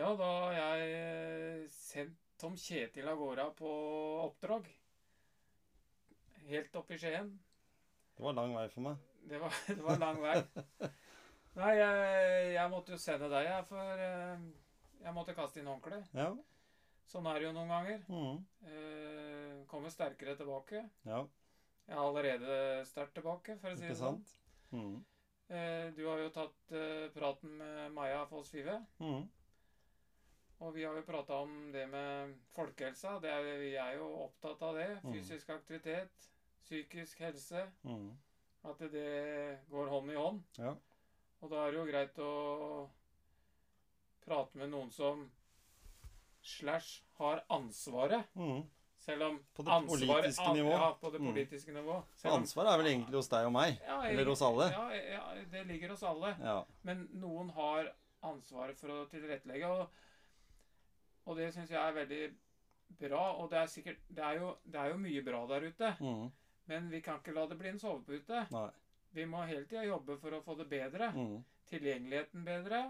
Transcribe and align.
Ja, 0.00 0.14
da 0.16 0.26
har 0.46 0.54
jeg 0.56 0.92
eh, 0.96 1.64
sendt 1.68 2.20
Tom 2.40 2.54
Kjetil 2.56 3.08
av 3.10 3.18
gårde 3.20 3.44
på 3.58 3.70
oppdrag. 4.24 4.68
Helt 6.48 6.76
opp 6.80 6.92
i 6.94 6.96
Skien. 7.00 7.28
Det 8.16 8.24
var 8.24 8.32
lang 8.38 8.54
vei 8.56 8.62
for 8.72 8.86
meg. 8.86 9.02
Det 9.28 9.40
var, 9.42 9.58
det 9.68 9.82
var 9.84 9.98
lang 10.00 10.20
vei. 10.22 10.38
Nei, 11.58 11.72
jeg, 11.76 12.46
jeg 12.54 12.72
måtte 12.72 12.94
jo 12.94 13.00
sende 13.02 13.28
deg, 13.28 13.48
jeg, 13.50 13.66
for 13.68 14.00
eh, 14.06 14.46
jeg 15.04 15.12
måtte 15.18 15.34
kaste 15.36 15.60
inn 15.60 15.68
håndkleet. 15.68 16.08
Ja. 16.16 16.30
Sånn 17.10 17.28
er 17.28 17.36
det 17.42 17.48
jo 17.50 17.52
noen 17.58 17.72
ganger. 17.74 18.00
Mhm. 18.08 18.40
Eh, 18.70 19.58
kommer 19.70 19.92
sterkere 19.92 20.32
tilbake. 20.40 20.86
ja. 21.10 21.20
Jeg 21.90 21.96
er 21.98 22.00
allerede 22.06 22.56
sterkt 22.86 23.16
tilbake, 23.18 23.56
for 23.58 23.74
å 23.74 23.76
si 23.76 23.88
det 23.88 23.98
sånn. 23.98 24.20
Mhm. 24.70 24.96
Eh, 25.50 25.88
du 25.96 26.04
har 26.06 26.20
jo 26.22 26.32
tatt 26.32 26.72
eh, 26.78 27.08
praten 27.12 27.52
med 27.58 27.92
Maja 27.96 28.24
Foss 28.30 28.48
Five. 28.54 28.78
Mhm. 29.02 29.28
Og 30.60 30.74
vi 30.74 30.84
har 30.84 30.94
jo 30.98 31.02
prata 31.06 31.38
om 31.40 31.52
det 31.72 31.86
med 31.88 32.34
folkehelsa. 32.54 33.14
Det 33.22 33.30
er, 33.32 33.46
vi 33.62 33.70
er 33.80 33.94
jo 33.96 34.08
opptatt 34.26 34.60
av 34.62 34.74
det. 34.76 34.88
Mm. 35.02 35.12
Fysisk 35.14 35.48
aktivitet, 35.54 36.26
psykisk 36.66 37.18
helse. 37.24 37.62
Mm. 37.88 38.10
At 38.68 38.78
det 38.92 39.60
går 39.70 39.88
hånd 39.88 40.10
i 40.12 40.18
hånd. 40.20 40.42
Ja. 40.60 40.74
Og 41.40 41.48
da 41.50 41.62
er 41.64 41.70
det 41.72 41.78
jo 41.80 41.86
greit 41.88 42.18
å 42.20 42.88
prate 44.26 44.60
med 44.60 44.68
noen 44.74 44.90
som 44.92 45.24
slash 46.44 47.00
har 47.18 47.40
ansvaret. 47.52 48.28
Mm. 48.36 48.62
Selv 49.00 49.22
om 49.30 49.38
På 49.56 49.64
det 49.64 49.72
ansvar- 49.72 50.20
politiske 50.20 50.44
an- 50.44 50.56
nivå. 50.56 50.70
Ja, 50.76 50.90
på 51.00 51.10
det 51.12 51.20
Mm. 51.20 51.32
politiske 51.32 51.72
nivå. 51.72 52.02
Selv 52.16 52.34
om- 52.34 52.42
Ansvaret 52.42 52.72
er 52.74 52.76
vel 52.82 52.86
egentlig 52.92 53.14
hos 53.16 53.28
deg 53.28 53.46
og 53.46 53.52
meg. 53.52 53.78
Ja, 53.86 54.02
Eller 54.04 54.24
hos 54.26 54.42
alle. 54.42 54.70
Ja, 54.70 54.90
ja, 54.90 55.44
det 55.50 55.66
ligger 55.66 55.88
hos 55.88 56.02
alle. 56.02 56.36
Ja. 56.40 56.64
Men 56.82 57.08
noen 57.14 57.48
har 57.50 57.92
ansvaret 58.22 58.76
for 58.78 58.88
å 58.88 59.08
tilrettelegge, 59.08 59.64
og, 59.66 59.88
og 61.30 61.36
det 61.38 61.52
syns 61.54 61.70
jeg 61.70 61.80
er 61.80 61.94
veldig 61.96 62.20
bra. 63.00 63.22
Og 63.40 63.50
det 63.52 63.58
er 63.60 63.66
sikkert 63.70 64.00
Det 64.10 64.24
er 64.26 64.40
jo, 64.40 64.50
det 64.66 64.80
er 64.80 64.90
jo 64.92 64.96
mye 64.98 65.22
bra 65.26 65.44
der 65.46 65.68
ute, 65.70 65.92
Mm. 66.00 66.24
men 66.66 66.88
vi 66.90 67.00
kan 67.06 67.20
ikke 67.20 67.34
la 67.36 67.46
det 67.46 67.58
bli 67.60 67.68
en 67.70 67.78
sovepute. 67.78 68.42
Nei. 68.50 68.70
Vi 69.12 69.24
må 69.26 69.44
hele 69.46 69.64
tida 69.66 69.84
jobbe 69.86 70.18
for 70.20 70.30
å 70.36 70.42
få 70.42 70.56
det 70.58 70.68
bedre. 70.70 71.12
Mm. 71.14 71.38
Tilgjengeligheten 71.70 72.44
bedre. 72.46 72.82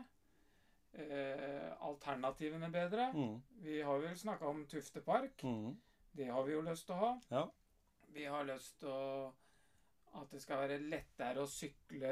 Eh, 0.92 1.70
alternativene 1.86 2.68
bedre. 2.74 3.10
Mm. 3.14 3.36
Vi 3.62 3.80
har 3.86 3.98
vel 4.02 4.16
snakka 4.18 4.48
om 4.48 4.64
Tuftepark. 4.66 5.42
Mhm. 5.44 5.76
Det 6.16 6.26
har 6.26 6.42
vi 6.42 6.52
jo 6.52 6.60
lyst 6.66 6.86
til 6.86 6.94
å 6.96 6.98
ha. 6.98 7.12
Ja. 7.30 7.44
Vi 8.12 8.24
har 8.24 8.44
lyst 8.44 8.80
til 8.80 8.88
å 8.88 9.32
at 10.12 10.30
det 10.32 10.40
skal 10.42 10.58
være 10.66 10.80
lettere 10.90 11.38
å 11.38 11.46
sykle 11.46 12.08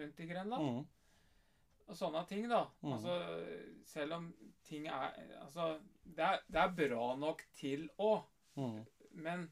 rundt 0.00 0.20
i 0.20 0.26
Grenland. 0.28 0.86
Og 1.88 1.96
sånne 1.98 2.22
ting, 2.28 2.46
da. 2.48 2.62
Mm. 2.82 2.92
Altså, 2.94 3.16
selv 3.84 4.14
om 4.18 4.28
ting 4.68 4.86
er 4.86 5.16
Altså, 5.40 5.78
det 6.04 6.24
er, 6.24 6.38
det 6.48 6.60
er 6.62 6.76
bra 6.76 7.16
nok 7.16 7.42
til 7.58 7.88
å, 7.98 8.22
Mm. 8.56 8.84
men 9.24 9.46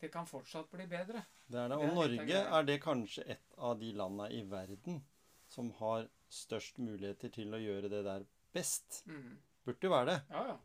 det 0.00 0.10
kan 0.12 0.26
fortsatt 0.26 0.70
bli 0.70 0.86
bedre. 0.86 1.22
Det 1.48 1.58
er 1.60 1.68
det. 1.68 1.76
Det 1.76 1.84
Og 1.84 1.84
er 1.84 1.94
Norge 1.94 2.40
er 2.58 2.66
det 2.68 2.80
kanskje 2.82 3.24
et 3.36 3.54
av 3.56 3.78
de 3.80 3.92
landa 3.92 4.28
i 4.28 4.42
verden 4.42 5.02
som 5.48 5.70
har 5.78 6.08
størst 6.28 6.78
muligheter 6.78 7.32
til 7.32 7.54
å 7.54 7.60
gjøre 7.60 7.88
det 7.88 8.02
der 8.04 8.26
best. 8.52 9.02
Mm. 9.06 9.38
Burde 9.64 9.88
jo 9.88 9.90
være 9.90 10.06
det. 10.10 10.18
Ja, 10.30 10.46
ja. 10.52 10.56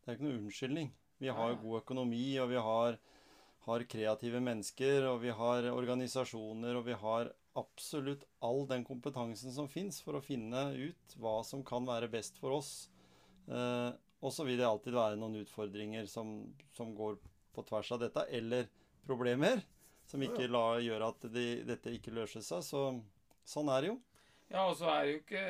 Det 0.00 0.08
er 0.10 0.18
ikke 0.18 0.26
noe 0.26 0.38
unnskyldning. 0.40 0.92
Vi 1.20 1.28
har 1.28 1.50
jo 1.50 1.54
ja. 1.54 1.62
god 1.62 1.82
økonomi, 1.82 2.38
og 2.40 2.48
vi 2.50 2.56
har, 2.66 2.98
har 3.66 3.86
kreative 3.94 4.40
mennesker, 4.40 5.06
og 5.10 5.20
vi 5.22 5.30
har 5.30 5.70
organisasjoner, 5.70 6.78
og 6.80 6.86
vi 6.86 6.96
har 7.04 7.32
absolutt 7.60 8.24
all 8.44 8.64
den 8.70 8.84
kompetansen 8.88 9.52
som 9.54 9.68
fins 9.70 10.00
for 10.04 10.18
å 10.18 10.24
finne 10.24 10.70
ut 10.76 11.16
hva 11.20 11.38
som 11.46 11.62
kan 11.66 11.86
være 11.88 12.08
best 12.12 12.38
for 12.40 12.56
oss. 12.58 12.72
Eh, 13.48 13.90
og 14.20 14.32
så 14.36 14.44
vil 14.44 14.58
det 14.60 14.66
alltid 14.68 14.96
være 14.96 15.16
noen 15.20 15.38
utfordringer 15.44 16.08
som, 16.10 16.34
som 16.76 16.90
går 16.96 17.16
på 17.56 17.64
tvers 17.70 17.92
av 17.96 18.02
dette, 18.02 18.26
eller 18.36 18.68
problemer 19.06 19.62
som 20.10 20.22
ikke 20.26 20.48
la, 20.50 20.64
gjør 20.82 21.06
at 21.06 21.24
de, 21.32 21.46
dette 21.68 21.92
ikke 21.94 22.12
løser 22.14 22.42
seg. 22.44 22.64
Så 22.66 22.82
sånn 23.48 23.70
er 23.72 23.84
det 23.86 23.92
jo. 23.92 23.96
Ja, 24.50 24.64
og 24.66 24.74
så 24.80 24.88
er 24.90 25.04
det 25.06 25.12
jo 25.12 25.18
ikke 25.22 25.44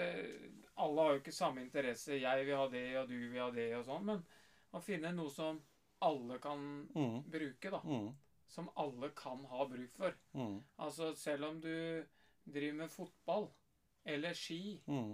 Alle 0.80 1.04
har 1.04 1.14
jo 1.14 1.20
ikke 1.22 1.32
samme 1.34 1.62
interesse. 1.64 2.16
Jeg 2.20 2.44
vil 2.46 2.56
ha 2.56 2.66
det, 2.72 2.84
og 3.00 3.08
du 3.10 3.16
vil 3.18 3.40
ha 3.42 3.50
det, 3.52 3.66
og 3.78 3.84
sånn. 3.88 4.04
Men 4.08 4.22
å 4.76 4.80
finne 4.84 5.10
noe 5.16 5.32
som 5.34 5.58
alle 6.06 6.38
kan 6.40 6.62
Mm, 6.96 7.18
bruke, 7.28 7.72
da. 7.74 7.80
mm, 7.84 8.06
Som 8.50 8.68
alle 8.76 9.10
kan 9.14 9.44
ha 9.46 9.64
bruk 9.70 9.92
for. 9.94 10.14
mm, 10.34 10.56
Altså 10.78 11.12
selv 11.14 11.44
om 11.52 11.60
du 11.62 12.04
driver 12.50 12.74
med 12.80 12.90
fotball 12.90 13.48
eller 14.04 14.34
ski 14.34 14.80
mm. 14.88 15.12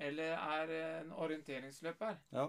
eller 0.00 0.32
er 0.34 0.72
en 1.02 1.12
orienteringsløper, 1.12 2.16
Ja. 2.32 2.48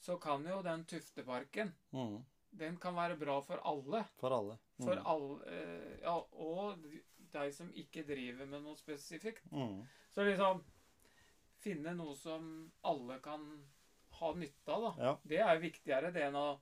så 0.00 0.16
kan 0.18 0.44
jo 0.48 0.62
den 0.62 0.84
Tufteparken 0.84 1.72
Mm, 1.92 2.24
den 2.58 2.76
kan 2.82 2.94
være 2.96 3.16
bra 3.20 3.40
for 3.40 3.60
alle. 3.64 4.04
for 4.18 4.30
alle. 4.34 4.58
Mm, 4.78 4.84
For 4.86 5.02
alle 5.06 5.46
eh, 5.46 6.00
ja, 6.02 6.16
og 6.32 6.78
de 7.32 7.52
som 7.52 7.70
ikke 7.74 8.02
driver 8.08 8.46
med 8.46 8.62
noe 8.62 8.76
spesifikt. 8.76 9.44
mm, 9.52 9.86
Så 10.10 10.24
liksom 10.26 10.64
Finne 11.60 11.92
noe 11.94 12.14
som 12.16 12.72
alle 12.88 13.18
kan 13.20 13.42
ha 14.20 14.32
nytte 14.34 14.72
av, 14.72 14.82
da. 14.82 15.04
ja. 15.04 15.16
Det 15.24 15.38
er 15.44 15.58
viktigere 15.60 16.10
det 16.12 16.22
enn 16.24 16.38
å, 16.40 16.58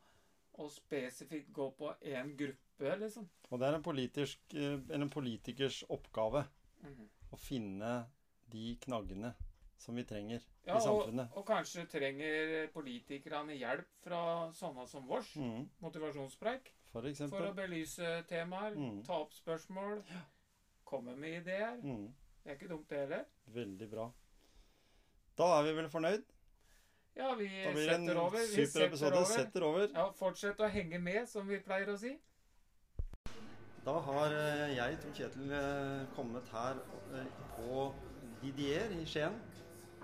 å 0.59 0.67
spesifikt 0.69 1.53
gå 1.55 1.71
på 1.79 1.93
én 2.03 2.33
gruppe, 2.37 2.68
liksom. 2.79 3.29
Og 3.51 3.59
det 3.61 3.69
er 3.69 3.75
en, 3.75 3.83
politisk, 3.83 4.39
eh, 4.55 4.79
en 4.95 5.11
politikers 5.11 5.85
oppgave 5.91 6.45
mm. 6.83 7.09
å 7.33 7.37
finne 7.39 8.07
de 8.51 8.77
knaggene 8.81 9.35
som 9.79 9.95
vi 9.95 10.03
trenger 10.05 10.41
Ja, 10.67 10.75
i 10.75 10.77
og, 10.77 10.83
samfunnet. 10.83 11.29
og 11.37 11.47
kanskje 11.47 11.87
trenger 11.89 12.69
politikerne 12.75 13.55
hjelp 13.57 13.87
fra 14.03 14.51
sånne 14.53 14.87
som 14.89 15.07
vårs, 15.07 15.37
Mm, 15.37 15.69
motivasjonspreik, 15.81 16.73
for 16.93 17.03
for 17.29 17.47
å 17.51 17.55
belyse 17.55 18.25
temaer, 18.29 18.75
Mm. 18.75 19.05
ta 19.05 19.13
opp 19.21 19.33
spørsmål, 19.33 20.03
komme 20.85 21.17
med 21.17 21.43
ideer. 21.43 21.77
Mm, 21.83 22.13
Det 22.45 22.51
er 22.53 22.57
ikke 22.57 22.69
dumt, 22.69 22.89
det 22.89 22.99
heller. 22.99 23.25
veldig 23.47 23.91
bra. 23.91 24.11
Da 25.37 25.61
er 25.61 25.63
vi 25.65 25.73
vel 25.75 25.89
fornøyd? 25.89 26.25
Ja, 27.17 27.35
vi 27.35 27.47
Da 27.49 27.73
blir 27.73 27.87
det 27.87 27.95
en 27.95 28.07
setter 28.07 28.21
over. 28.21 28.39
Vi 28.39 28.47
super 28.47 28.67
setter 28.67 28.87
episode. 28.87 29.13
over. 29.17 29.25
Setter 29.25 29.63
over. 29.63 29.89
Ja, 29.95 30.11
Fortsett 30.13 30.61
å 30.61 30.69
henge 30.71 31.01
med, 31.03 31.29
som 31.29 31.47
vi 31.49 31.59
pleier 31.59 31.87
å 31.89 31.99
si. 31.99 32.19
Da 33.89 33.95
har 34.05 34.35
eh, 34.37 34.75
jeg, 34.77 34.97
Tor 35.01 35.13
Kjetil, 35.17 35.53
eh, 35.57 36.01
kommet 36.13 36.49
her 36.53 36.77
eh, 37.17 37.29
på 37.55 37.87
Didier 38.43 38.91
i 38.93 39.07
Skien. 39.09 39.39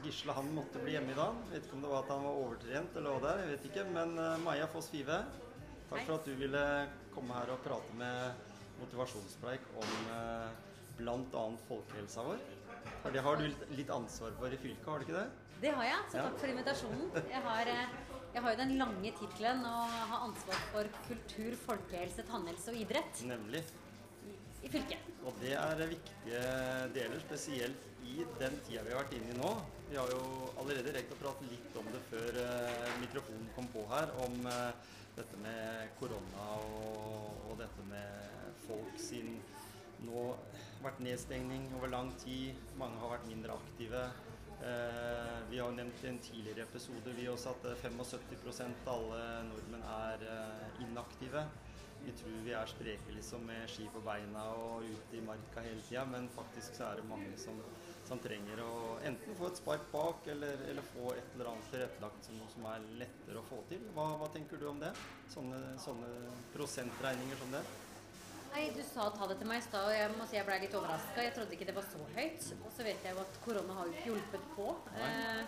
Gisle 0.00 0.32
han 0.38 0.48
måtte 0.56 0.80
bli 0.80 0.94
hjemme 0.94 1.12
i 1.12 1.18
dag. 1.18 1.42
Vet 1.50 1.66
ikke 1.66 1.76
om 1.76 1.84
det 1.84 1.90
var 1.92 2.06
at 2.06 2.12
han 2.14 2.24
var 2.24 2.38
overtrent 2.46 2.96
eller 2.96 3.12
hva 3.12 3.20
det 3.20 3.32
er. 3.34 3.42
Jeg 3.42 3.50
vet 3.50 3.66
ikke. 3.68 3.84
Men 3.92 4.14
Maja 4.40 4.70
Foss 4.72 4.88
Five, 4.92 5.18
takk 5.90 6.06
for 6.06 6.14
at 6.16 6.28
du 6.30 6.32
ville 6.40 6.64
komme 7.12 7.36
her 7.36 7.52
og 7.52 7.60
prate 7.66 7.98
med 8.00 8.48
motivasjonspreik 8.80 9.68
om 9.76 9.92
bl.a. 10.98 11.44
folkehelsa 11.68 12.24
vår. 12.24 12.40
For 13.04 13.12
det 13.12 13.24
har 13.28 13.40
du 13.40 13.46
litt- 13.76 13.92
ansvar 13.92 14.32
for 14.40 14.48
i 14.52 14.60
fylket, 14.64 14.88
har 14.88 15.00
du 15.00 15.08
ikke 15.08 15.20
det? 15.20 15.28
Det 15.60 15.76
har 15.76 15.90
jeg, 15.90 16.08
så 16.12 16.24
takk 16.24 16.40
for 16.40 16.56
invitasjonen. 16.56 17.08
Jeg 17.20 17.44
har, 17.48 17.72
jeg 18.34 18.42
har 18.42 18.54
jo 18.54 18.58
den 18.58 18.76
lange 18.80 19.10
tittelen 19.14 19.62
å 19.68 19.74
ha 20.10 20.20
ansvar 20.26 20.62
for 20.72 20.88
kultur, 21.06 21.54
folkehelse, 21.64 22.24
tannhelse 22.26 22.72
og 22.72 22.80
idrett 22.82 23.20
Nemlig. 23.28 23.62
i 24.64 24.70
fylket. 24.72 25.06
Og 25.22 25.38
det 25.42 25.52
er 25.54 25.82
viktige 25.86 26.40
deler, 26.96 27.22
spesielt 27.22 27.86
i 28.02 28.26
den 28.40 28.58
tida 28.66 28.82
vi 28.82 28.92
har 28.92 29.04
vært 29.04 29.14
inne 29.16 29.30
i 29.36 29.38
nå. 29.38 29.52
Vi 29.86 30.00
har 30.00 30.10
jo 30.10 30.50
allerede 30.60 30.96
rekt 30.96 31.14
å 31.14 31.20
prate 31.20 31.46
litt 31.46 31.78
om 31.78 31.86
det 31.94 32.02
før 32.10 32.40
eh, 32.42 32.90
mikrofonen 33.04 33.46
kom 33.54 33.70
på 33.72 33.86
her, 33.92 34.10
om 34.26 34.50
eh, 34.50 34.92
dette 35.14 35.38
med 35.44 35.94
korona 36.00 36.50
og, 36.66 37.38
og 37.46 37.58
dette 37.62 37.86
med 37.86 38.58
folk 38.66 38.98
sin 38.98 39.36
nå 40.04 40.26
vært 40.82 40.98
nedstengning 41.06 41.68
over 41.78 41.92
lang 41.92 42.10
tid. 42.20 42.58
Mange 42.80 42.98
har 43.00 43.14
vært 43.14 43.30
mindre 43.30 43.54
aktive. 43.56 44.08
Eh, 44.62 45.38
vi 45.50 45.58
har 45.58 45.68
jo 45.68 45.76
nevnt 45.76 46.04
i 46.04 46.08
en 46.08 46.18
tidligere 46.18 46.62
episode 46.62 47.12
vi 47.16 47.28
også 47.28 47.52
at 47.56 47.66
eh, 47.72 47.82
75 47.82 48.60
av 48.86 48.92
alle 48.94 49.22
nordmenn 49.50 49.86
er 49.96 50.26
eh, 50.30 50.82
inaktive. 50.86 51.42
Vi 52.04 52.12
tror 52.20 52.40
vi 52.44 52.52
er 52.52 52.68
spreke 52.68 53.14
liksom 53.16 53.46
med 53.48 53.64
ski 53.72 53.86
på 53.92 54.02
beina 54.04 54.42
og 54.60 54.84
ute 54.84 55.16
i 55.16 55.22
marka 55.24 55.62
hele 55.64 55.80
tida, 55.86 56.04
men 56.04 56.28
faktisk 56.36 56.76
så 56.76 56.90
er 56.90 57.00
det 57.00 57.06
mange 57.08 57.32
som, 57.40 57.56
som 58.04 58.20
trenger 58.20 58.60
å 58.60 58.98
enten 59.08 59.38
få 59.38 59.48
et 59.48 59.60
spark 59.62 59.86
bak 59.92 60.28
eller, 60.34 60.66
eller 60.68 60.84
få 60.90 61.14
et 61.14 61.32
eller 61.32 61.54
annet 61.54 61.70
tilrettelagt 61.72 62.28
som, 62.28 62.42
som 62.52 62.68
er 62.74 62.84
lettere 63.00 63.40
å 63.40 63.48
få 63.48 63.62
til. 63.72 63.88
Hva, 63.96 64.10
hva 64.20 64.28
tenker 64.36 64.60
du 64.60 64.68
om 64.68 64.84
det? 64.84 64.92
Sånne, 65.32 65.62
sånne 65.80 66.12
prosentregninger 66.52 67.40
som 67.40 67.56
det? 67.56 67.64
Nei, 68.54 68.70
Du 68.70 68.82
sa 68.86 69.08
ta 69.10 69.26
det 69.26 69.34
til 69.40 69.48
meg 69.50 69.58
i 69.58 69.64
stad, 69.66 69.82
og 69.88 69.92
jeg 69.96 70.10
må 70.14 70.26
si 70.30 70.36
jeg 70.36 70.46
ble 70.46 70.56
litt 70.62 70.74
overraska. 70.78 71.22
Jeg 71.26 71.34
trodde 71.34 71.56
ikke 71.56 71.66
det 71.66 71.74
var 71.74 71.86
så 71.90 72.04
høyt. 72.14 72.44
Og 72.62 72.70
så 72.76 72.84
vet 72.86 73.02
jeg 73.02 73.16
jo 73.16 73.22
at 73.24 73.38
korona 73.42 73.78
har 73.80 73.88
jo 73.88 73.94
ikke 73.96 74.10
hjulpet 74.12 74.44
på. 74.54 74.66
Eh, 74.94 75.40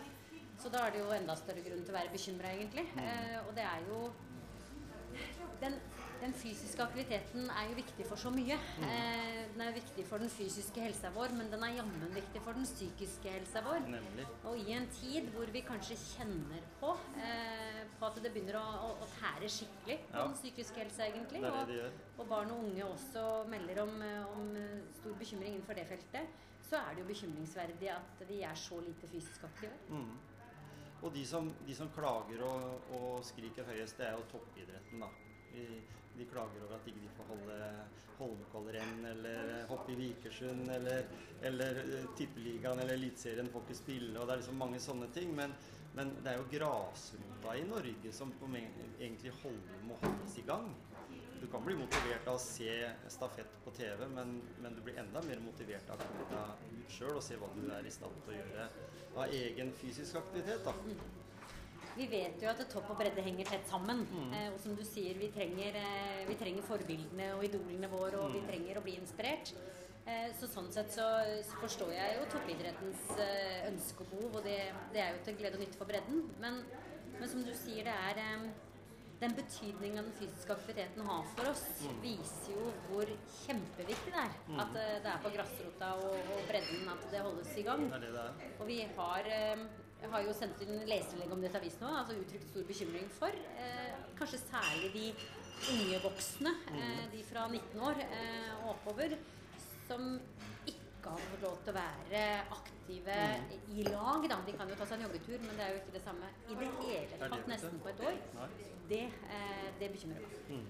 så 0.59 0.73
da 0.75 0.81
er 0.87 0.95
det 0.95 1.03
jo 1.05 1.13
enda 1.15 1.37
større 1.39 1.63
grunn 1.63 1.85
til 1.87 1.95
å 1.95 1.99
være 2.01 2.11
bekymra, 2.17 2.51
egentlig. 2.57 2.87
Eh, 2.99 3.37
og 3.45 3.53
det 3.55 3.63
er 3.63 3.87
jo 3.87 4.01
den, 5.63 5.79
den 6.27 6.35
fysiske 6.35 6.83
aktiviteten 6.83 7.47
er 7.51 7.69
jo 7.71 7.77
viktig 7.79 8.07
for 8.09 8.19
så 8.21 8.31
mye. 8.35 8.57
Eh, 8.83 9.43
den 9.53 9.63
er 9.63 9.75
viktig 9.77 10.05
for 10.09 10.23
den 10.23 10.31
fysiske 10.33 10.83
helsa 10.83 11.11
vår, 11.15 11.35
men 11.39 11.51
den 11.53 11.63
er 11.63 11.77
jammen 11.79 12.15
viktig 12.15 12.43
for 12.43 12.57
den 12.57 12.67
psykiske 12.67 13.31
helsa 13.31 13.63
vår. 13.67 13.85
Nemlig. 13.87 14.27
Og 14.51 14.59
i 14.59 14.75
en 14.75 14.89
tid 14.99 15.29
hvor 15.35 15.51
vi 15.55 15.63
kanskje 15.67 15.99
kjenner 16.03 16.67
på, 16.81 16.93
eh, 17.23 17.83
på 17.99 18.09
at 18.11 18.19
det 18.23 18.33
begynner 18.35 18.59
å, 18.61 18.65
å, 18.89 18.91
å 19.07 19.11
tære 19.19 19.51
skikkelig 19.59 19.99
på 20.09 20.17
Ja. 20.17 20.25
den 20.27 20.35
psykiske 20.41 20.83
helsa, 20.83 21.07
egentlig. 21.07 21.43
Det 21.43 21.53
det 21.71 21.81
og, 21.87 22.23
og 22.25 22.29
barn 22.33 22.51
og 22.51 22.65
unge 22.65 22.85
også 22.85 23.27
melder 23.53 23.83
om, 23.85 23.95
eh, 24.03 24.33
om 24.37 24.57
eh, 24.57 24.81
stor 25.01 25.15
bekymring 25.21 25.55
innenfor 25.55 25.79
det 25.79 25.87
feltet, 25.87 26.43
så 26.67 26.81
er 26.83 26.95
det 26.95 27.05
jo 27.05 27.11
bekymringsverdig 27.13 27.93
at 27.95 28.25
de 28.29 28.41
er 28.43 28.55
så 28.59 28.81
lite 28.83 29.07
fysisk 29.07 29.45
aktive. 29.47 29.77
Mm. 29.89 30.17
Og 31.03 31.13
de 31.15 31.23
som, 31.29 31.53
de 31.67 31.75
som 31.77 31.91
klager 31.95 32.43
og, 32.43 32.91
og 32.97 33.25
skriker 33.25 33.69
høyest, 33.69 33.99
det 34.01 34.09
er 34.09 34.17
jo 34.17 34.25
toppidretten, 34.33 35.05
da. 35.05 35.13
De 36.19 36.27
klager 36.31 36.65
over 36.65 36.77
at 36.79 36.91
ikke 36.91 37.13
får 37.17 37.31
holde 37.31 37.57
Holmenkollrenn 38.17 39.05
eller 39.11 39.51
hoppe 39.71 39.93
i 39.93 39.97
Vikersund 40.01 40.71
eller, 40.73 41.09
eller 41.45 41.81
eh, 41.83 42.07
Tippeligaen 42.17 42.81
eller 42.81 42.97
Eliteserien 42.97 43.51
får 43.53 43.67
ikke 43.67 43.79
spille, 43.83 44.15
og 44.19 44.27
det 44.27 44.37
er 44.37 44.43
liksom 44.43 44.61
mange 44.63 44.81
sånne 44.83 45.11
ting. 45.15 45.35
Men, 45.37 45.53
men 45.97 46.15
det 46.23 46.33
er 46.33 46.41
jo 46.41 46.49
grasrota 46.53 47.57
i 47.57 47.67
Norge 47.69 48.13
som 48.17 48.33
egentlig 48.47 49.35
holder, 49.43 49.83
må 49.89 49.99
holdes 50.03 50.39
i 50.41 50.47
gang. 50.49 50.71
Du 51.37 51.47
kan 51.53 51.65
bli 51.65 51.77
motivert 51.77 52.25
av 52.31 52.39
å 52.39 52.43
se 52.43 52.73
stafett 53.13 53.59
på 53.65 53.75
TV, 53.77 54.07
men, 54.09 54.39
men 54.65 54.77
du 54.77 54.81
blir 54.85 54.97
enda 55.03 55.21
mer 55.27 55.43
motivert 55.45 55.93
av 55.93 56.01
å 56.01 56.09
komme 56.09 56.31
deg 56.33 56.81
ut 56.81 56.97
sjøl 56.97 57.19
og 57.19 57.25
se 57.25 57.37
hva 57.41 57.53
du 57.53 57.67
er 57.69 57.85
i 57.85 57.93
stand 57.93 58.17
til 58.25 58.33
å 58.33 58.41
gjøre 58.41 58.69
av 59.17 59.37
egen 59.37 59.73
fysisk 59.77 60.17
aktivitet. 60.23 60.65
da. 60.65 60.73
Vi 61.97 62.07
vet 62.13 62.43
jo 62.43 62.51
at 62.51 62.61
topp 62.69 62.91
og 62.93 62.99
bredde 63.01 63.25
henger 63.25 63.49
tett 63.49 63.71
sammen. 63.71 64.05
Eh, 64.37 64.51
og 64.53 64.61
som 64.61 64.77
du 64.77 64.85
sier, 64.85 65.17
vi 65.17 65.31
trenger, 65.33 65.79
eh, 65.81 66.27
vi 66.29 66.37
trenger 66.37 66.67
forbildene 66.69 67.31
og 67.37 67.45
idolene 67.49 67.89
våre, 67.93 68.21
og 68.21 68.35
vi 68.37 68.45
trenger 68.49 68.79
å 68.79 68.85
bli 68.85 68.99
inspirert. 69.01 69.55
Eh, 70.07 70.29
så 70.39 70.47
sånn 70.47 70.69
sett 70.71 70.93
så, 70.95 71.07
forstår 71.59 71.91
jeg 71.97 72.19
jo 72.19 72.29
toppidrettens 72.31 73.09
eh, 73.19 73.65
ønske 73.71 74.05
og 74.05 74.13
behov, 74.13 74.37
og 74.39 74.45
det, 74.47 74.61
det 74.93 75.03
er 75.03 75.17
jo 75.17 75.25
til 75.27 75.41
glede 75.41 75.59
og 75.59 75.65
nytte 75.65 75.81
for 75.81 75.91
bredden. 75.91 76.21
Men, 76.43 76.61
men 77.17 77.33
som 77.33 77.43
du 77.43 77.51
sier, 77.57 77.89
det 77.89 77.97
er 77.97 78.21
eh, 78.23 78.45
den 79.17 79.33
betydningen 79.33 80.05
den 80.05 80.13
fysiske 80.21 80.53
aktiviteten 80.53 81.09
har 81.09 81.25
for 81.33 81.51
oss, 81.51 81.65
viser 82.05 82.53
jo 82.53 82.69
hvor 82.91 83.11
kjempeviktig 83.41 84.13
det 84.13 84.23
er. 84.29 84.37
At 84.61 84.79
eh, 84.79 84.95
det 85.01 85.11
er 85.15 85.25
på 85.25 85.33
grasrota 85.35 85.91
og, 86.05 86.21
og 86.37 86.47
bredden 86.53 86.87
at 86.93 87.11
det 87.11 87.25
holdes 87.25 87.57
i 87.57 87.67
gang. 87.67 87.89
Det 87.91 88.03
det 88.05 88.15
det. 88.21 88.29
Og 88.61 88.69
vi 88.69 88.79
har, 89.01 89.33
har 90.13 90.25
jo 90.27 90.35
sendt 90.37 90.63
inn 90.65 90.79
leserinnlegg 90.89 91.35
om 91.35 91.43
dette 91.45 91.61
avisen 91.61 91.85
nå, 91.85 91.93
altså 92.01 92.17
uttrykt 92.21 92.49
stor 92.51 92.67
bekymring 92.69 93.11
for. 93.19 93.43
Eh, 93.63 93.93
kanskje 94.19 94.43
særlig 94.45 94.93
de 94.95 95.07
unge 95.73 96.01
voksne, 96.05 96.53
eh, 96.77 97.05
de 97.13 97.23
fra 97.27 97.47
19 97.53 97.85
år 97.89 98.03
eh, 98.07 98.51
og 98.63 98.73
oppover, 98.75 99.17
som 99.89 100.17
ikke 100.67 101.13
har 101.13 101.29
fått 101.31 101.45
lov 101.47 101.61
til 101.63 101.75
å 101.75 101.77
være 101.77 102.25
aktive 102.57 103.19
i 103.75 103.87
lag. 103.87 104.27
Da. 104.31 104.41
De 104.47 104.57
kan 104.57 104.73
jo 104.73 104.79
ta 104.79 104.89
seg 104.89 104.99
en 104.99 105.07
joggetur, 105.07 105.39
men 105.45 105.55
det 105.55 105.67
er 105.67 105.75
jo 105.75 105.83
ikke 105.85 105.95
det 105.99 106.05
samme 106.07 106.33
i 106.49 106.59
det 106.59 106.73
hele 106.81 107.31
tatt 107.37 107.53
nesten 107.53 107.79
på 107.83 107.95
et 107.95 108.05
år. 108.11 108.19
Det, 108.91 109.07
eh, 109.39 109.71
det 109.81 109.95
bekymrer 109.95 110.27
meg. 110.27 110.67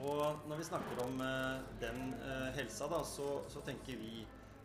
Og 0.00 0.48
når 0.48 0.56
vi 0.56 0.64
snakker 0.64 1.02
om 1.04 1.20
eh, 1.20 1.60
den 1.80 2.14
eh, 2.24 2.48
helsa, 2.56 2.88
da, 2.88 3.02
så, 3.04 3.42
så 3.52 3.60
tenker 3.66 3.98
vi 4.00 4.22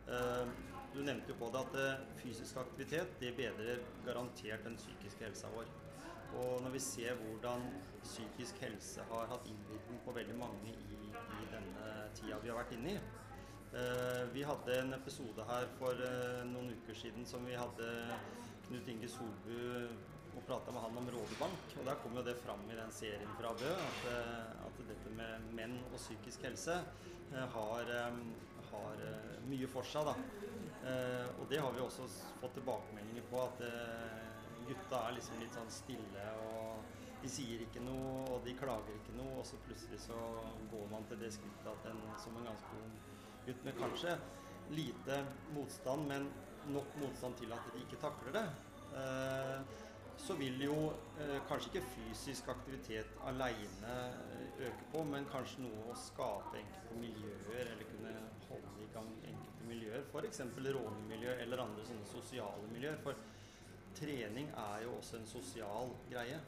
eh, 0.07 0.47
Du 0.95 1.01
nevnte 1.03 1.33
jo 1.33 1.35
på 1.35 1.49
det 1.51 1.59
at 1.59 1.73
eh, 1.75 2.03
fysisk 2.21 2.55
aktivitet 2.61 3.17
det 3.19 3.33
bedrer 3.35 3.81
garantert 4.05 4.61
den 4.63 4.77
psykiske 4.79 5.25
helsa 5.25 5.49
vår. 5.51 5.67
Og 6.39 6.61
når 6.63 6.71
vi 6.71 6.81
ser 6.85 7.17
hvordan 7.19 7.65
psykisk 7.99 8.61
helse 8.63 9.03
har 9.09 9.27
hatt 9.27 9.49
innvirkning 9.51 9.99
på 10.05 10.13
veldig 10.15 10.37
mange 10.39 10.71
i, 10.71 11.09
i 11.11 11.49
denne 11.51 11.89
tida 12.15 12.39
vi 12.39 12.51
har 12.51 12.59
vært 12.61 12.71
inne 12.77 12.93
i 12.93 12.95
eh, 12.95 14.23
Vi 14.31 14.47
hadde 14.47 14.79
en 14.85 14.95
episode 14.95 15.49
her 15.51 15.67
for 15.81 15.99
eh, 16.07 16.47
noen 16.53 16.71
uker 16.79 16.95
siden 17.01 17.27
som 17.27 17.43
vi 17.43 17.59
hadde 17.59 17.91
Knut 18.69 18.87
Inge 18.95 19.11
Solbu 19.11 19.59
og 20.35 20.41
prata 20.47 20.71
med 20.71 20.83
han 20.83 21.03
om 21.03 21.11
rådebank. 21.11 21.75
Og 21.75 21.85
der 21.89 21.99
kom 22.05 22.15
jo 22.15 22.23
det 22.23 22.39
fram 22.39 22.63
i 22.71 22.79
den 22.79 22.95
serien 22.95 23.35
fra 23.35 23.51
Bø 23.59 23.75
at, 23.75 24.07
at 24.63 24.81
dette 24.87 25.11
med 25.19 25.51
menn 25.59 25.75
og 25.91 25.99
psykisk 25.99 26.47
helse 26.47 26.79
har, 27.55 27.93
har 28.71 29.05
mye 29.47 29.69
for 29.71 29.87
seg. 29.87 30.11
da. 30.11 30.54
Eh, 30.85 31.27
og 31.39 31.47
det 31.49 31.61
har 31.61 31.73
vi 31.73 31.81
også 31.81 32.05
fått 32.41 32.53
tilbakemeldinger 32.59 33.25
på, 33.31 33.41
at 33.41 33.63
eh, 33.65 34.43
gutta 34.67 35.01
er 35.07 35.17
liksom 35.17 35.41
litt 35.41 35.57
sånn 35.57 35.71
stille 35.73 36.27
og 36.45 36.93
de 37.25 37.31
sier 37.31 37.63
ikke 37.65 37.81
noe, 37.81 38.19
og 38.29 38.43
de 38.45 38.53
klager 38.59 38.93
ikke 38.99 39.15
noe, 39.17 39.39
og 39.41 39.47
så 39.49 39.57
plutselig 39.65 39.97
så 40.03 40.17
går 40.69 40.89
man 40.91 41.07
til 41.09 41.21
det 41.23 41.31
skrittet 41.33 41.71
at 41.71 41.87
en 41.89 42.01
som 42.21 42.37
en 42.37 42.49
ganske 42.51 42.81
ung 42.83 42.91
gutt 43.47 43.65
med 43.65 43.79
kanskje 43.79 44.13
lite 44.77 45.19
motstand, 45.55 46.05
men 46.09 46.27
nok 46.73 46.93
motstand 47.01 47.37
til 47.39 47.53
at 47.53 47.65
de 47.73 47.81
ikke 47.81 48.01
takler 48.01 48.37
det, 48.37 48.45
eh, 48.99 49.24
så 50.25 50.33
vil 50.39 50.61
jo 50.63 50.75
eh, 51.21 51.37
kanskje 51.49 51.69
ikke 51.69 51.87
fysisk 51.93 52.47
aktivitet 52.49 53.11
aleine 53.29 53.95
øke 54.59 54.87
på, 54.91 55.03
men 55.05 55.27
kanskje 55.29 55.65
noe 55.65 55.91
å 55.91 55.97
skape 55.99 56.57
enkelte 56.57 56.97
miljøer, 56.97 57.69
eller 57.73 57.89
kunne 57.91 58.13
holde 58.49 58.73
i 58.81 58.89
gang 58.95 59.11
enkelte 59.29 59.69
miljøer, 59.69 60.05
f.eks. 60.09 60.41
rånemiljø 60.77 61.35
eller 61.43 61.63
andre 61.65 61.85
sånne 61.85 62.09
sosiale 62.09 62.71
miljøer. 62.71 62.97
For 63.03 63.21
trening 63.99 64.49
er 64.49 64.85
jo 64.87 64.95
også 64.97 65.19
en 65.19 65.29
sosial 65.29 65.93
greie. 66.09 66.39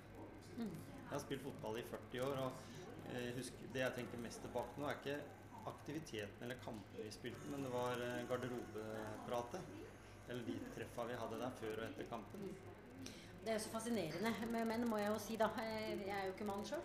Jeg 0.57 1.11
har 1.11 1.21
spilt 1.23 1.45
fotball 1.45 1.77
i 1.77 1.85
40 1.85 2.23
år, 2.25 2.41
og 2.47 3.11
eh, 3.11 3.29
husk, 3.37 3.61
det 3.75 3.83
jeg 3.83 3.97
tenker 3.99 4.23
mest 4.23 4.41
tilbake 4.45 4.81
nå, 4.81 4.89
er 4.89 4.97
ikke 5.01 5.19
aktiviteten 5.67 6.47
eller 6.47 6.57
kampene 6.63 7.05
vi 7.05 7.13
spilte, 7.13 7.51
men 7.51 7.67
det 7.67 7.75
var 7.75 8.01
eh, 8.01 8.23
garderobepratet. 8.31 9.77
Eller 10.27 10.43
de 10.49 10.57
treffa 10.75 11.05
vi 11.07 11.21
hadde 11.21 11.39
der 11.39 11.53
før 11.61 11.77
og 11.77 11.85
etter 11.91 12.09
kampen. 12.09 12.49
Det 13.47 13.53
er 13.53 13.59
jo 13.61 13.63
så 13.63 13.69
fascinerende 13.71 14.31
med 14.51 14.65
menn, 14.67 14.81
må 14.91 14.97
jeg 14.99 15.07
jo 15.07 15.19
si 15.23 15.35
da. 15.39 15.45
Eh, 15.63 16.01
Jeg 16.03 16.11
er 16.11 16.25
jo 16.27 16.33
ikke 16.33 16.47
mann 16.49 16.65
sjøl. 16.67 16.81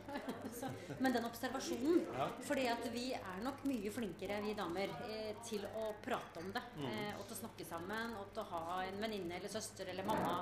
Men 1.02 1.12
den 1.16 1.24
observasjonen. 1.26 2.04
Ja. 2.14 2.28
Fordi 2.46 2.66
at 2.70 2.84
vi 2.94 3.08
er 3.18 3.40
nok 3.42 3.64
mye 3.66 3.90
flinkere, 3.90 4.36
vi 4.44 4.52
damer, 4.54 4.92
eh, 5.08 5.32
til 5.42 5.64
å 5.66 5.88
prate 6.04 6.38
om 6.38 6.52
det. 6.54 6.62
Mm. 6.78 6.84
eh, 6.86 7.16
Og 7.18 7.24
til 7.26 7.34
å 7.34 7.40
snakke 7.40 7.66
sammen. 7.66 8.14
Og 8.20 8.30
til 8.36 8.44
å 8.44 8.46
ha 8.52 8.76
en 8.86 9.00
venninne 9.02 9.40
eller 9.40 9.50
søster 9.50 9.90
eller 9.90 10.06
mamma 10.06 10.36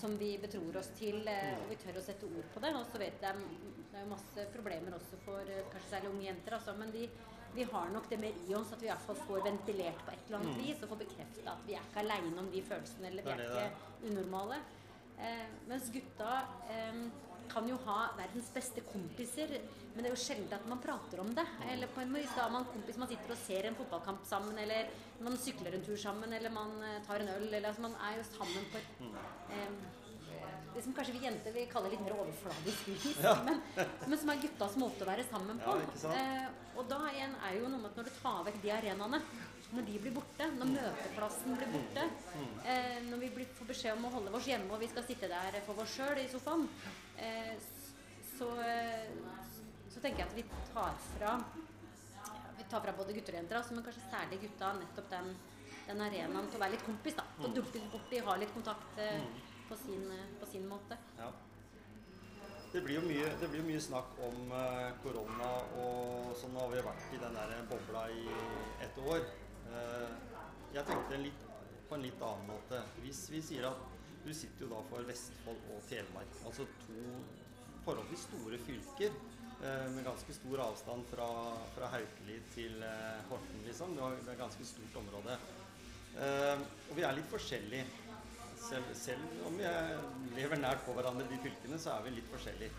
som 0.00 0.16
vi 0.16 0.38
betror 0.40 0.80
oss 0.80 0.88
til. 0.96 1.20
eh, 1.28 1.58
Og 1.60 1.68
vi 1.68 1.76
tør 1.84 2.00
å 2.00 2.06
sette 2.08 2.24
ord 2.24 2.48
på 2.54 2.64
det. 2.64 2.72
Og 2.74 2.86
så 2.88 2.98
vet 3.04 3.20
jeg 3.20 3.44
det 3.92 4.00
er 4.00 4.06
jo 4.06 4.14
masse 4.14 4.48
problemer 4.56 4.96
også 4.96 5.20
for 5.26 5.44
kanskje 5.74 5.90
særlig 5.92 6.14
unge 6.14 6.30
jenter. 6.30 6.56
Altså, 6.56 6.72
men 6.80 6.90
vi, 6.96 7.04
vi 7.54 7.68
har 7.68 7.92
nok 7.92 8.08
det 8.08 8.20
mer 8.24 8.32
i 8.48 8.54
oss 8.56 8.72
at 8.72 8.80
vi 8.80 8.88
i 8.88 8.92
hvert 8.94 9.04
fall 9.04 9.20
får 9.28 9.44
ventilert 9.50 10.00
på 10.08 10.16
et 10.16 10.24
eller 10.32 10.40
annet 10.40 10.56
vis. 10.64 10.80
Og 10.82 10.88
får 10.96 11.04
bekrefta 11.04 11.52
at 11.58 11.68
vi 11.68 11.76
er 11.76 11.84
ikke 11.92 12.06
aleine 12.06 12.38
om 12.40 12.48
de 12.56 12.64
følelsene. 12.72 13.12
Eller 13.12 13.22
vi 13.22 13.36
Mm. 13.36 13.40
Er 13.44 13.68
ikke 13.68 14.10
unormale. 14.14 14.60
Eh, 15.18 15.46
mens 15.66 15.90
gutta 15.92 16.42
eh, 16.70 17.00
kan 17.48 17.68
jo 17.68 17.78
ha 17.86 17.98
verdens 18.18 18.50
beste 18.54 18.84
kompiser, 18.86 19.54
men 19.94 20.04
det 20.04 20.10
er 20.10 20.14
jo 20.14 20.20
sjelden 20.20 20.52
at 20.54 20.66
man 20.70 20.82
prater 20.82 21.22
om 21.22 21.30
det. 21.34 21.46
Eller 21.72 21.90
på 21.90 22.02
en 22.02 22.12
måte 22.12 22.34
da 22.36 22.46
har 22.46 22.54
man 22.54 22.68
kompis 22.72 22.98
man 23.00 23.10
sitter 23.10 23.34
og 23.34 23.40
ser 23.40 23.68
en 23.68 23.78
fotballkamp 23.78 24.26
sammen, 24.28 24.58
eller 24.62 24.90
man 25.24 25.38
sykler 25.40 25.78
en 25.78 25.86
tur 25.86 25.96
sammen, 25.98 26.32
eller 26.36 26.54
man 26.54 26.76
eh, 26.84 27.00
tar 27.06 27.24
en 27.24 27.32
øl. 27.36 27.48
Eller, 27.48 27.70
altså, 27.70 27.86
man 27.88 27.96
er 28.10 28.20
jo 28.20 28.28
sammen 28.32 28.68
på 28.72 28.82
et 28.82 29.00
eh, 29.56 29.96
det 30.74 30.84
som 30.84 30.94
kanskje 30.94 31.14
vi 31.16 31.24
jenter 31.24 31.54
vil 31.54 31.64
kalle 31.72 31.88
litt 31.90 32.02
mer 32.04 32.14
overfladisk 32.20 32.90
vis, 32.92 33.16
men, 33.48 33.56
men 34.04 34.18
som 34.20 34.30
er 34.30 34.42
guttas 34.44 34.76
måte 34.78 35.02
å 35.02 35.08
være 35.08 35.24
sammen 35.26 35.58
på. 35.64 35.74
Ja. 36.04 36.12
Eh, 36.14 36.76
og 36.78 36.86
da 36.90 37.00
igjen 37.10 37.34
er 37.48 37.56
jo 37.56 37.70
noe 37.72 37.80
med 37.80 37.88
at 37.90 37.98
når 37.98 38.06
du 38.06 38.18
tar 38.20 38.44
vekk 38.46 38.60
de 38.62 38.70
arenaene, 38.76 39.20
når 39.68 39.84
de 39.84 39.98
blir 40.00 40.14
borte, 40.16 40.46
når 40.56 40.70
møteplassen 40.72 41.56
blir 41.60 41.72
borte, 41.74 42.04
eh, 42.64 43.00
når 43.08 43.22
vi 43.24 43.30
blir, 43.36 43.50
får 43.58 43.68
beskjed 43.68 43.98
om 43.98 44.06
å 44.08 44.12
holde 44.14 44.32
oss 44.38 44.48
hjemme 44.48 44.72
og 44.72 44.80
vi 44.80 44.88
skal 44.88 45.04
sitte 45.04 45.28
der 45.28 45.58
for 45.66 45.82
oss 45.82 45.96
sjøl 45.98 46.20
i 46.22 46.28
sofaen, 46.32 46.64
eh, 47.20 47.52
så, 48.38 48.48
eh, 48.64 49.10
så 49.92 50.00
tenker 50.00 50.24
jeg 50.24 50.28
at 50.28 50.38
vi 50.38 50.46
tar 50.72 50.96
fra 51.16 51.34
vi 52.58 52.64
tar 52.70 52.82
fra 52.82 52.92
både 52.96 53.14
gutter 53.14 53.36
og 53.36 53.38
jenter, 53.38 53.56
altså, 53.60 53.74
men 53.74 53.84
kanskje 53.86 54.08
særlig 54.10 54.40
gutta 54.42 54.72
nettopp 54.80 55.10
den, 55.12 55.28
den 55.86 56.00
arenaen 56.06 56.48
til 56.48 56.58
å 56.58 56.62
være 56.64 56.74
litt 56.74 56.86
kompis. 56.86 57.14
da, 57.18 57.26
Til 57.36 57.50
å 57.50 57.54
dukke 57.60 57.78
litt 57.78 57.92
borti, 57.92 58.22
ha 58.24 58.34
litt 58.40 58.54
kontakt 58.56 58.98
eh, 59.04 59.20
på, 59.68 59.78
sin, 59.84 60.08
på 60.40 60.48
sin 60.50 60.66
måte. 60.68 60.98
Ja. 61.20 61.30
Det 62.72 62.82
blir 62.84 62.98
jo 62.98 63.04
mye, 63.06 63.28
blir 63.48 63.62
mye 63.64 63.80
snakk 63.80 64.18
om 64.26 64.50
eh, 64.52 64.88
korona, 65.04 65.52
og 65.80 66.34
sånn 66.36 66.56
har 66.60 66.72
vi 66.72 66.82
vært 66.84 67.14
i 67.16 67.20
den 67.22 67.38
der 67.38 67.54
bobla 67.70 68.02
i 68.12 68.24
et 68.84 68.98
år. 69.06 69.22
Eh, 69.68 70.10
jeg 70.74 70.84
tenkte 70.88 71.18
litt, 71.20 71.44
på 71.88 71.96
en 71.96 72.04
litt 72.04 72.22
annen 72.24 72.48
måte. 72.52 72.80
Hvis 73.02 73.24
vi 73.32 73.40
sier 73.44 73.68
at 73.70 73.84
du 74.24 74.32
sitter 74.36 74.66
jo 74.66 74.70
da 74.74 74.80
for 74.90 75.06
Vestfold 75.08 75.60
og 75.74 75.84
Telemark, 75.88 76.32
altså 76.46 76.66
to 76.84 77.04
forholdsvis 77.86 78.26
store 78.28 78.58
fylker 78.66 79.12
eh, 79.12 79.86
med 79.94 80.04
ganske 80.04 80.34
stor 80.36 80.64
avstand 80.66 81.06
fra, 81.12 81.28
fra 81.76 81.88
Haukeli 81.94 82.40
til 82.54 82.82
eh, 82.84 83.22
Horten, 83.30 83.62
liksom. 83.68 83.96
Var- 83.96 84.18
er 84.18 84.34
et 84.34 84.42
ganske 84.42 84.68
stort 84.68 85.00
område. 85.04 85.38
Og 86.18 86.96
vi 86.96 87.02
er 87.06 87.12
litt 87.14 87.28
forskjellige. 87.30 87.84
Selv, 88.58 88.88
selv 88.98 89.44
om 89.46 89.54
vi 89.54 89.62
er, 89.68 89.92
lever 90.34 90.58
nært 90.58 90.80
på 90.82 90.94
hverandre 90.96 91.28
de 91.30 91.36
fylkene, 91.44 91.78
så 91.78 91.92
er 91.94 92.08
vi 92.08 92.16
litt 92.16 92.30
forskjellige. 92.32 92.72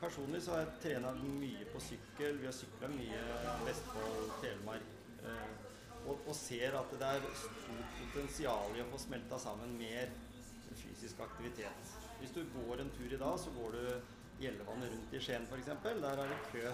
Personlig 0.00 0.40
så 0.46 0.54
har 0.54 0.62
jeg 0.62 0.78
trena 0.86 1.10
mye 1.18 1.66
på 1.74 1.82
sykkel. 1.82 2.38
Vi 2.40 2.48
har 2.48 2.56
sykla 2.56 2.88
mye 2.94 3.20
Vestfold, 3.66 4.30
Telemark. 4.40 4.95
Eh, 5.26 5.54
og, 6.06 6.20
og, 6.20 6.34
ser 6.38 6.76
at 6.78 6.92
det 6.94 7.08
er 7.16 7.24
stort 7.34 7.96
potensial 8.00 8.76
i 8.76 8.82
å 8.84 8.90
få 8.92 9.00
smelta 9.02 9.38
sammen 9.42 9.74
mer 9.78 10.12
fysisk 10.76 11.22
aktivitet. 11.24 11.96
Hvis 12.20 12.34
du 12.36 12.44
går 12.54 12.82
en 12.82 12.92
tur 12.94 13.10
i 13.10 13.18
dag, 13.20 13.34
så 13.40 13.52
går 13.56 13.74
du 13.74 14.12
Gjellevannet 14.36 14.92
rundt 14.92 15.14
i 15.16 15.20
Skien 15.24 15.46
f.eks. 15.48 15.70
Der 15.82 16.22
er 16.22 16.30
det 16.30 16.38
kø. 16.52 16.72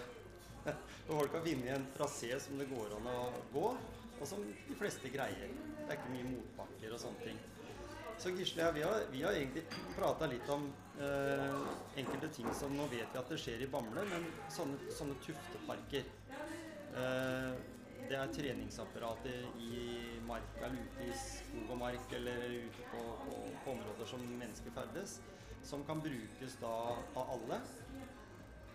Og 1.09 1.13
folk 1.15 1.37
har 1.37 1.45
funnet 1.47 1.75
en 1.77 1.89
trasé 1.97 2.31
som 2.43 2.59
det 2.59 2.69
går 2.71 2.97
an 2.99 3.09
å 3.11 3.19
gå, 3.55 3.67
og 4.19 4.29
som 4.29 4.43
de 4.43 4.77
fleste 4.79 5.11
greier. 5.15 5.51
Det 5.79 5.89
er 5.89 5.99
ikke 5.99 6.15
mye 6.15 6.31
motbakker 6.31 6.95
og 6.95 7.03
sånne 7.03 7.27
ting. 7.27 7.41
Så 8.23 8.31
Gisle, 8.37 8.69
vi 8.77 8.83
har, 8.87 9.07
vi 9.11 9.23
har 9.25 9.35
egentlig 9.35 9.65
prata 9.97 10.29
litt 10.31 10.51
om 10.53 10.69
eh, 11.03 11.63
enkelte 11.99 12.29
ting 12.37 12.51
som 12.55 12.75
Nå 12.77 12.85
vet 12.93 13.09
vi 13.11 13.19
at 13.19 13.33
det 13.33 13.39
skjer 13.41 13.65
i 13.65 13.71
Bamble, 13.71 14.05
men 14.11 14.29
sånne, 14.53 14.93
sånne 14.95 15.17
tufteparker 15.25 16.05
eh, 17.01 17.57
Det 18.13 18.19
er 18.21 18.33
treningsapparater 18.37 19.45
i 19.65 19.77
marka 20.29 20.67
eller 20.67 20.83
ute 20.85 21.05
i 21.07 21.15
skog 21.17 21.71
og 21.73 21.79
mark 21.81 22.11
eller 22.19 22.43
ute 22.67 22.85
på, 22.91 23.05
på, 23.23 23.39
på 23.65 23.73
områder 23.73 24.11
som 24.11 24.27
mennesker 24.27 24.75
ferdes, 24.77 25.15
som 25.65 25.81
kan 25.89 26.03
brukes 26.05 26.59
da 26.61 26.75
av 27.23 27.33
alle. 27.39 27.59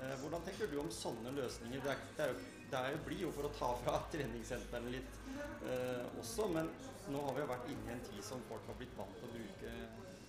Eh, 0.01 0.15
hvordan 0.24 0.41
tenker 0.48 0.74
du 0.74 0.79
om 0.82 0.89
sånne 0.89 1.36
løsninger? 1.38 1.86
Det, 1.86 1.94
er, 1.94 2.10
det, 2.17 2.32
er, 2.32 2.65
det 2.74 2.82
er, 2.82 3.00
blir 3.06 3.24
jo 3.27 3.32
for 3.38 3.46
å 3.46 3.53
ta 3.60 3.72
fra 3.86 4.01
treningssentrene 4.15 4.98
litt 4.98 5.22
eh, 5.70 6.17
også, 6.17 6.50
men 6.58 6.74
nå 7.13 7.22
har 7.29 7.38
vi 7.38 7.46
jo 7.46 7.53
vært 7.53 7.72
inne 7.77 7.91
i 7.91 7.98
en 8.00 8.06
tid 8.10 8.25
som 8.25 8.41
folk 8.50 8.65
har 8.74 8.82
blitt 8.82 8.98
vant 8.98 9.22
til 9.22 9.29
å 9.29 9.36
bruke 9.38 9.79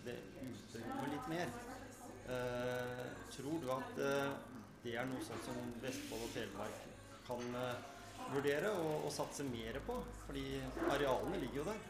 det 0.05 0.21
uterommet 0.45 1.15
litt 1.17 1.37
mer. 1.39 1.61
Eh, 2.29 3.07
tror 3.41 3.63
du 3.65 3.73
at 3.73 4.01
eh, 4.05 4.33
det 4.85 4.99
er 5.01 5.09
noe 5.09 5.25
sånt 5.25 5.49
som 5.49 5.79
Vestfold 5.81 6.29
og 6.29 6.35
Telemark 6.37 6.91
kan 7.25 7.57
eh, 7.57 7.95
vurdere 8.33 8.73
og, 8.81 9.05
og, 9.05 9.13
satse 9.15 9.47
mer 9.49 9.81
på? 9.87 9.99
Fordi 10.27 10.45
arealene 10.89 11.41
ligger 11.45 11.63
jo 11.63 11.67
der. 11.71 11.81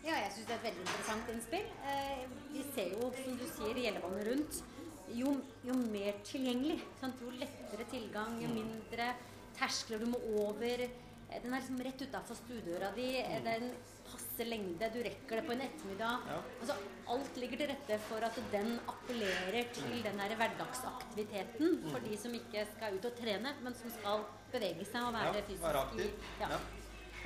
Ja, 0.00 0.14
jeg 0.16 0.30
syns 0.32 0.46
det 0.48 0.54
er 0.54 0.60
et 0.60 0.66
veldig 0.68 0.84
interessant 0.86 1.34
innspill. 1.34 1.68
Eh, 1.92 2.22
vi 2.54 2.64
ser 2.74 2.94
jo, 2.96 3.10
som 3.18 3.36
du 3.36 3.46
sier, 3.50 3.82
Gjellevannet 3.84 4.30
rundt. 4.30 4.62
Jo, 5.10 5.34
jo, 5.66 5.76
mer 5.90 6.22
tilgjengelig, 6.24 6.78
sant? 7.00 7.20
jo 7.20 7.34
lettere 7.34 7.86
tilgang, 7.90 8.36
jo 8.40 8.48
mm. 8.48 8.58
mindre 8.60 9.12
terskler 9.58 10.00
du 10.00 10.06
må 10.12 10.20
over 10.40 10.86
Eh, 11.30 11.38
den 11.42 11.54
er 11.54 11.62
liksom 11.62 11.80
rett 11.84 12.02
utafor 12.02 12.38
stuedøra 12.38 12.90
di. 12.96 13.08
Den 13.46 13.70
mm. 13.70 13.80
Det 14.10 14.46
er 14.46 14.48
lengde. 14.50 14.86
Du 14.90 14.98
rekker 15.04 15.38
det 15.38 15.42
på 15.46 15.52
en 15.52 15.62
ettermiddag. 15.62 16.22
Ja. 16.26 16.38
Altså, 16.62 16.74
alt 17.12 17.36
ligger 17.38 17.60
til 17.60 17.68
rette 17.70 17.98
for 18.08 18.24
at 18.26 18.38
den 18.50 18.70
appellerer 18.88 19.68
til 19.76 19.86
mm. 19.92 20.00
den 20.06 20.22
der 20.22 20.34
hverdagsaktiviteten 20.40 21.76
for 21.90 22.06
de 22.06 22.16
som 22.18 22.34
ikke 22.34 22.64
skal 22.72 22.96
ut 22.96 23.06
og 23.10 23.18
trene, 23.20 23.52
men 23.62 23.76
som 23.76 23.92
skal 23.98 24.24
bevege 24.52 24.86
seg 24.88 25.08
og 25.08 25.16
være 25.16 25.32
ja, 25.34 25.44
fysisk 25.48 25.66
være 25.66 25.82
aktiv. 25.86 26.06
I, 26.06 26.44
ja. 26.44 26.60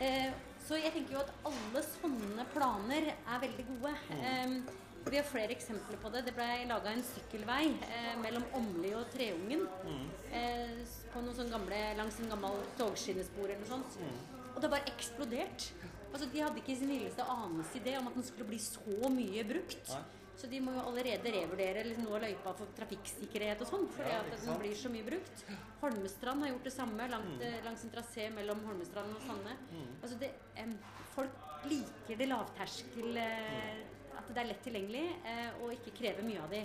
Eh, 0.05 0.31
så 0.65 0.79
jeg 0.81 0.95
tenker 0.95 1.19
jo 1.19 1.21
at 1.21 1.33
alle 1.51 1.85
sånne 1.87 2.47
planer 2.55 3.11
er 3.13 3.43
veldig 3.43 3.67
gode. 3.69 3.93
Mm. 4.09 4.25
Eh, 4.31 4.83
vi 5.05 5.19
har 5.21 5.27
flere 5.29 5.53
eksempler 5.53 6.01
på 6.01 6.11
det. 6.15 6.23
Det 6.25 6.33
ble 6.37 6.47
laga 6.71 6.93
en 6.95 7.05
sykkelvei 7.05 7.65
eh, 7.85 8.15
mellom 8.23 8.47
Åmli 8.57 8.95
og 8.97 9.11
Treungen. 9.13 9.67
Mm. 9.85 10.07
Eh, 10.33 10.79
på 11.13 11.21
noen 11.21 11.37
sånn 11.37 11.53
gamle, 11.53 11.81
langs 11.99 12.21
en 12.23 12.33
gammel 12.33 12.57
togskinnespor 12.79 13.51
eller 13.51 13.61
noe 13.61 13.73
sånt. 13.75 13.99
Mm. 14.01 14.23
Og 14.55 14.57
det 14.57 14.69
har 14.69 14.75
bare 14.79 14.95
eksplodert. 14.95 15.69
Altså, 16.15 16.29
de 16.31 16.41
hadde 16.41 16.63
ikke 16.63 16.77
sin 16.79 16.93
villeste 16.95 17.27
anelse 17.27 17.81
idé 17.81 17.97
om 17.99 18.09
at 18.09 18.17
den 18.17 18.25
skulle 18.25 18.49
bli 18.49 18.61
så 18.63 19.11
mye 19.13 19.45
brukt. 19.49 19.91
Nei. 19.91 20.24
Så 20.37 20.49
de 20.51 20.59
må 20.61 20.75
jo 20.75 20.83
allerede 20.89 21.31
revurdere 21.31 21.85
liksom, 21.87 22.09
av 22.11 22.25
løypa 22.25 22.53
for 22.59 22.75
trafikksikkerhet 22.77 23.61
og 23.63 23.71
sånn. 23.71 23.85
Fordi 23.95 24.13
ja, 24.13 24.21
at 24.23 24.45
den 24.45 24.61
blir 24.61 24.77
så 24.79 24.91
mye 24.93 25.07
brukt. 25.07 25.45
Holmestrand 25.83 26.45
har 26.45 26.51
gjort 26.51 26.69
det 26.69 26.75
samme 26.75 27.09
langt, 27.13 27.35
mm. 27.39 27.59
langs 27.67 27.85
en 27.87 27.93
trasé 27.95 28.29
mellom 28.35 28.63
Holmestrand 28.67 29.15
og 29.15 29.27
Sande. 29.29 29.57
Mm. 29.71 29.91
Altså, 30.01 30.19
det, 30.23 30.33
um, 30.59 30.73
folk 31.15 31.69
liker 31.71 32.19
det 32.21 32.29
lavterskel 32.29 33.21
uh, 33.21 34.19
at 34.19 34.33
det 34.33 34.43
er 34.43 34.51
lett 34.51 34.65
tilgjengelig 34.67 35.05
uh, 35.23 35.63
og 35.63 35.77
ikke 35.77 35.95
krever 36.03 36.27
mye 36.27 36.43
av 36.43 36.51
de. 36.57 36.65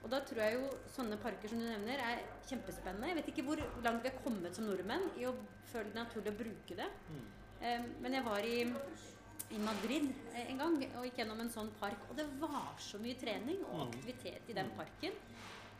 Og 0.00 0.08
da 0.14 0.22
tror 0.24 0.40
jeg 0.40 0.56
jo 0.56 0.68
sånne 0.94 1.18
parker 1.20 1.50
som 1.50 1.60
du 1.60 1.66
nevner 1.66 2.00
er 2.00 2.22
kjempespennende. 2.48 3.10
Jeg 3.10 3.18
vet 3.18 3.34
ikke 3.34 3.44
hvor 3.50 3.60
langt 3.84 4.04
vi 4.04 4.08
har 4.08 4.22
kommet 4.24 4.56
som 4.56 4.64
nordmenn 4.68 5.10
i 5.20 5.26
å 5.28 5.34
føle 5.68 5.90
det 5.90 5.98
naturlig 5.98 6.32
å 6.32 6.38
bruke 6.38 6.78
det. 6.78 6.88
Mm. 7.10 7.26
Um, 7.60 7.90
men 8.06 8.16
jeg 8.16 8.24
var 8.30 8.46
i, 8.48 8.56
i 9.50 9.58
Madrid 9.62 10.10
eh, 10.34 10.46
en 10.46 10.60
gang 10.62 10.78
og 10.84 11.04
gikk 11.06 11.22
gjennom 11.22 11.42
en 11.42 11.52
sånn 11.52 11.70
park, 11.80 12.08
og 12.10 12.18
det 12.18 12.26
var 12.42 12.72
så 12.82 13.00
mye 13.02 13.18
trening 13.18 13.62
og 13.68 13.76
mm. 13.80 13.84
aktivitet 13.88 14.50
i 14.52 14.56
den 14.56 14.70
parken. 14.78 15.18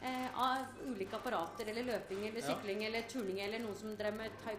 Eh, 0.01 0.41
av 0.41 0.57
ulike 0.89 1.17
apparater, 1.19 1.69
eller 1.69 1.85
løping 1.85 2.23
eller 2.25 2.41
sykling 2.41 2.79
ja. 2.81 2.87
eller 2.89 3.03
turning 3.05 3.43
eller 3.45 3.61
noen 3.61 3.77
som 3.77 3.97
drev 3.99 4.15
med 4.17 4.39
tai, 4.41 4.55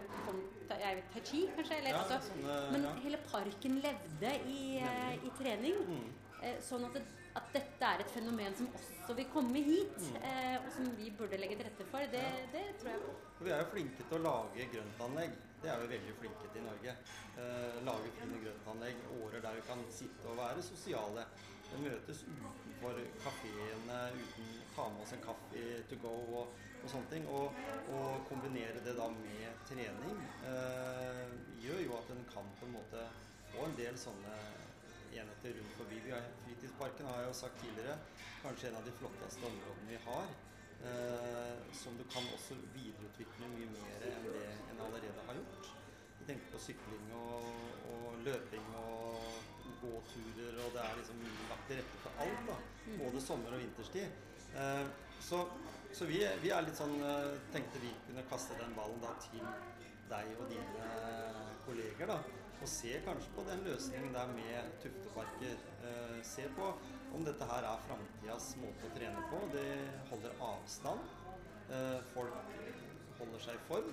tai, 0.70 0.92
chi, 1.18 1.40
kanskje. 1.56 1.80
Eller, 1.80 1.96
ja, 1.96 2.02
altså, 2.04 2.20
sånne, 2.28 2.58
men 2.70 2.86
ja. 2.86 2.92
hele 3.02 3.18
parken 3.26 3.80
levde 3.82 4.36
i, 4.46 4.60
eh, 4.78 5.16
i 5.18 5.32
trening. 5.40 5.80
Mm. 5.88 6.06
Eh, 6.42 6.60
sånn 6.62 6.86
at, 6.86 6.94
det, 6.94 7.26
at, 7.38 7.50
dette 7.56 7.88
er 7.88 8.04
et 8.04 8.14
fenomen 8.14 8.54
som 8.58 8.70
også 8.78 9.16
vil 9.18 9.26
komme 9.34 9.64
hit, 9.66 9.98
mm. 9.98 10.20
eh, 10.30 10.54
og 10.60 10.70
som 10.76 10.94
vi 11.00 11.10
burde 11.18 11.42
legge 11.42 11.58
til 11.58 11.66
rette 11.72 11.88
for, 11.90 12.06
det, 12.14 12.22
det, 12.54 12.64
tror 12.78 12.94
jeg 12.94 13.02
på. 13.08 13.16
Vi 13.42 13.50
er 13.50 13.64
jo 13.64 13.68
flinke 13.74 14.06
til 14.06 14.20
å 14.20 14.24
lage 14.28 14.68
grøntanlegg. 14.76 15.36
Det 15.62 15.70
er 15.70 15.78
vi 15.78 15.92
veldig 15.92 16.12
flinke 16.18 16.48
til 16.50 16.58
i 16.58 16.64
Norge. 16.64 16.92
Eh, 17.38 17.76
lage 17.86 18.10
fine 18.16 18.38
grøntanlegg, 18.42 19.02
årer 19.22 19.44
der 19.44 19.54
vi 19.54 19.62
kan 19.68 19.84
sitte 19.94 20.26
og 20.32 20.40
være 20.40 20.64
sosiale. 20.66 21.26
Møtes 21.78 22.24
utenfor 22.26 22.98
kafeene, 23.22 24.00
uten 24.18 24.48
å 24.58 24.66
ta 24.74 24.88
med 24.92 25.04
oss 25.04 25.14
en 25.16 25.22
kaffe 25.24 25.62
to 25.88 25.96
go 26.02 26.16
og, 26.40 26.58
og 26.82 26.90
sånne 26.90 27.08
ting. 27.14 27.30
Og, 27.30 27.62
og, 27.94 28.26
kombinere 28.28 28.82
det 28.84 28.96
da 28.98 29.06
med 29.14 29.62
trening 29.70 30.18
eh, 30.50 31.32
gjør 31.62 31.80
jo 31.86 31.96
at 32.00 32.12
en 32.12 32.26
kan 32.34 32.50
på 32.58 32.66
en 32.66 32.76
måte 32.80 33.06
få 33.54 33.68
en 33.68 33.78
del 33.78 33.96
sånne 34.02 34.36
enheter 35.14 35.60
rundt 35.60 35.78
forbi. 35.78 36.02
Fritidsparken 36.42 37.08
har 37.08 37.22
jeg 37.22 37.30
jo 37.30 37.40
sagt 37.44 37.62
tidligere 37.62 38.00
kanskje 38.42 38.72
en 38.72 38.80
av 38.82 38.88
de 38.90 38.98
flotteste 38.98 39.46
områdene 39.46 39.94
vi 39.94 40.06
har. 40.10 40.34
Eh, 40.82 41.72
som 41.72 41.96
du 41.98 42.04
kan 42.10 42.24
også 42.34 42.56
videreutvikle 42.74 43.48
mye 43.52 43.68
mer 43.70 44.06
enn 44.08 44.24
det 44.26 44.46
en 44.72 44.80
allerede 44.82 45.26
har 45.28 45.36
gjort. 45.38 45.68
Jeg 46.18 46.26
tenker 46.30 46.48
på 46.54 46.62
sykling 46.64 47.12
og, 47.14 47.44
og 47.92 48.16
løping 48.26 48.66
og 48.80 49.68
gåturer, 49.82 50.58
og 50.64 50.74
det 50.74 50.82
er 50.82 50.98
liksom 50.98 51.20
lagt 51.52 51.68
til 51.68 51.78
rette 51.78 52.00
for 52.02 52.24
alt. 52.24 52.42
da, 52.48 52.56
Både 53.04 53.22
sommer- 53.22 53.54
og 53.54 53.62
vinterstid. 53.62 54.18
Eh, 54.58 54.90
så, 55.20 55.44
så 55.94 56.08
vi, 56.10 56.18
vi, 56.42 56.50
er 56.50 56.66
litt 56.66 56.78
sånn 56.78 56.98
eh, 56.98 57.30
Tenkte 57.54 57.82
vi 57.84 57.94
kunne 58.08 58.26
kaste 58.30 58.58
den 58.58 58.74
ballen 58.74 58.98
da 59.04 59.14
til 59.22 59.46
deg 60.10 60.34
og 60.34 60.50
dine 60.50 60.88
kolleger. 61.62 62.10
da, 62.10 62.18
og 62.58 62.68
se 62.70 62.98
kanskje 63.06 63.30
på 63.38 63.46
den 63.46 63.62
løsningen 63.70 64.18
der 64.18 64.34
med 64.34 64.74
tufteparker. 64.82 65.62
Se 66.26 66.44
på 66.58 66.66
om 67.16 67.24
dette 67.26 67.46
her 67.48 67.66
er 67.68 67.84
framtidas 67.86 68.48
måte 68.60 68.88
å 68.88 68.94
trene 68.96 69.26
på. 69.30 69.40
Det 69.52 69.68
holder 70.10 70.40
avstand. 70.48 71.12
Eh, 71.72 72.00
folk 72.12 72.34
holder 73.18 73.44
seg 73.44 73.58
i 73.58 73.64
form. 73.68 73.92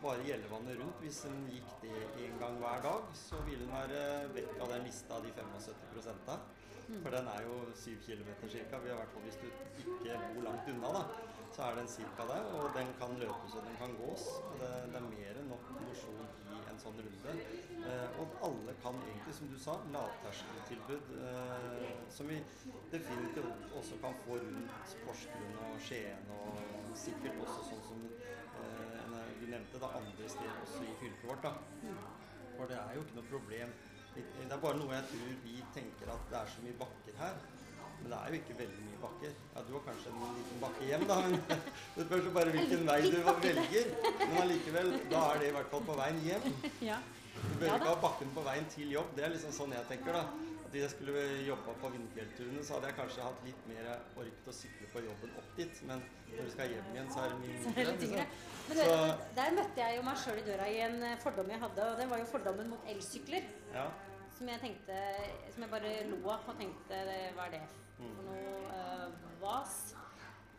Bare 0.00 0.24
Gjellevannet 0.24 0.78
rundt, 0.80 1.00
hvis 1.04 1.18
en 1.28 1.42
gikk 1.52 1.72
det 1.82 1.96
én 2.24 2.38
gang 2.40 2.56
hver 2.62 2.80
dag, 2.86 3.10
så 3.16 3.40
ville 3.44 3.66
en 3.66 3.74
være 3.74 4.04
vekk 4.32 4.54
av 4.64 4.72
den 4.72 4.86
lista 4.88 5.18
av 5.18 5.26
de 5.26 5.32
75 5.36 6.22
mm. 6.88 7.02
For 7.02 7.12
den 7.12 7.28
er 7.34 7.44
jo 7.44 7.58
7 7.82 7.98
km 8.06 8.30
ca. 8.40 8.80
I 8.80 8.94
hvert 8.96 9.12
fall 9.12 9.26
hvis 9.26 9.40
du 9.42 9.50
ikke 9.50 10.16
bor 10.30 10.46
langt 10.46 10.70
unna, 10.72 10.94
da, 10.96 11.02
så 11.52 11.66
er 11.66 11.80
den 11.82 11.92
ca. 11.92 12.28
der. 12.32 12.48
Og 12.56 12.72
den 12.78 12.94
kan 13.02 13.12
løpes 13.20 13.58
og 13.58 13.68
den 13.68 13.76
kan 13.82 13.96
gås. 14.00 14.24
Det, 14.56 14.72
det 14.94 15.02
er 15.02 15.10
mer 15.10 15.42
enn 15.42 15.52
nok 15.52 15.69
mosjon 15.90 16.22
i 16.54 16.62
en 16.70 16.80
sånn 16.80 16.98
runde. 17.04 17.34
Eh, 17.80 18.18
og 18.22 18.34
alle 18.46 18.74
kan 18.82 18.98
egentlig, 19.06 19.34
som 19.36 19.50
du 19.50 19.56
sa, 19.60 19.76
lavterskeltilbud 19.94 21.12
eh, 21.26 21.92
som 22.12 22.28
vi 22.30 22.40
definitivt 22.92 23.76
også 23.78 24.00
kan 24.02 24.16
få 24.24 24.36
rundt 24.42 24.96
Porsgrunn 25.04 25.56
og 25.66 25.78
Skien, 25.86 26.28
og 26.36 26.60
sikkert 26.98 27.40
også 27.44 27.64
sånn 27.70 27.86
som 27.88 28.02
eh, 28.60 29.30
du 29.40 29.46
nevnte, 29.46 29.80
da, 29.80 29.94
andre 30.00 30.28
steder 30.28 30.60
også 30.66 30.84
i 30.84 30.98
fylket 31.00 31.30
vårt. 31.30 31.48
da. 31.48 31.54
For 32.58 32.68
det 32.68 32.76
er 32.76 32.98
jo 32.98 33.06
ikke 33.06 33.20
noe 33.20 33.30
problem. 33.30 33.72
Det 34.14 34.50
er 34.50 34.60
bare 34.60 34.76
noe 34.76 34.96
jeg 34.96 35.08
tror 35.12 35.34
vi 35.44 35.56
tenker 35.74 36.10
at 36.12 36.24
det 36.32 36.38
er 36.40 36.52
så 36.52 36.64
mye 36.64 36.78
bakker 36.80 37.20
her. 37.22 37.36
Men 38.02 38.12
det 38.12 38.18
er 38.18 38.34
jo 38.34 38.40
ikke 38.40 38.58
veldig 38.58 38.82
mye 38.88 39.00
bakker. 39.04 39.32
Ja, 39.54 39.62
Du 39.68 39.72
har 39.76 39.82
kanskje 39.86 40.12
en 40.12 40.36
liten 40.36 40.60
bakke 40.64 40.90
hjem, 40.90 41.06
da. 41.10 41.16
Men 41.24 41.64
det 41.96 42.06
spørs 42.06 42.28
jo 42.28 42.34
bare 42.36 42.54
hvilken 42.56 42.86
vei 42.90 43.00
du 43.06 43.18
velger. 43.46 43.90
Men 44.20 44.36
allikevel, 44.44 44.92
da 45.12 45.24
er 45.32 45.42
det 45.42 45.48
i 45.50 45.56
hvert 45.56 45.72
fall 45.74 45.88
på 45.90 45.98
veien 46.04 46.22
hjem. 46.28 46.52
Ja. 46.90 47.00
Du 47.40 47.52
bør 47.60 47.74
ikke 47.74 47.88
ha 47.88 47.98
bakken 48.02 48.32
på 48.36 48.42
veien 48.44 48.66
til 48.72 48.90
jobb. 48.92 49.12
Det 49.16 49.24
er 49.24 49.30
liksom 49.32 49.52
sånn 49.56 49.72
jeg 49.72 49.86
tenker, 49.88 50.16
da. 50.18 50.24
At 50.64 50.74
Hvis 50.74 50.82
jeg 50.84 50.90
skulle 50.92 51.22
jobba 51.46 51.72
på 51.80 51.88
Vindfjellturene, 51.94 52.64
så 52.66 52.76
hadde 52.76 52.90
jeg 52.90 52.96
kanskje 52.98 53.24
hatt 53.24 53.40
litt 53.46 53.62
mer 53.70 53.86
orket 54.20 54.50
å 54.50 54.54
sykle 54.54 54.90
på 54.92 55.02
jobben 55.06 55.32
opp 55.40 55.56
dit. 55.56 55.80
Men 55.88 56.04
når 56.28 56.46
du 56.46 56.52
skal 56.52 56.74
hjem 56.74 56.90
igjen, 56.92 57.08
så 57.14 57.24
er 57.24 57.32
det 57.32 57.38
mye. 57.40 57.56
Liksom. 57.88 58.36
Men 58.68 58.78
du, 58.78 59.24
der 59.38 59.56
møtte 59.56 59.82
jeg 59.82 59.96
jo 59.96 60.04
meg 60.06 60.20
sjøl 60.22 60.38
i 60.38 60.46
døra 60.46 60.68
i 60.70 60.78
en 60.84 61.02
eh, 61.08 61.16
fordom 61.24 61.50
jeg 61.50 61.62
hadde, 61.64 61.88
og 61.90 61.98
det 61.98 62.06
var 62.12 62.20
jo 62.22 62.28
fordommen 62.30 62.70
mot 62.70 62.92
elsykler. 62.92 63.48
Ja. 63.74 63.88
Som 64.36 64.48
jeg 64.48 64.60
tenkte 64.62 64.98
Som 65.52 65.64
jeg 65.66 65.72
bare 65.72 65.90
lo 66.08 66.20
av 66.32 66.46
og 66.48 66.56
tenkte 66.56 67.00
Hva 67.36 67.48
er 67.48 67.56
det 67.56 67.58
for 68.02 68.20
mm. 68.20 68.28
noe 68.28 68.76
eh, 68.76 69.32
vas? 69.42 69.74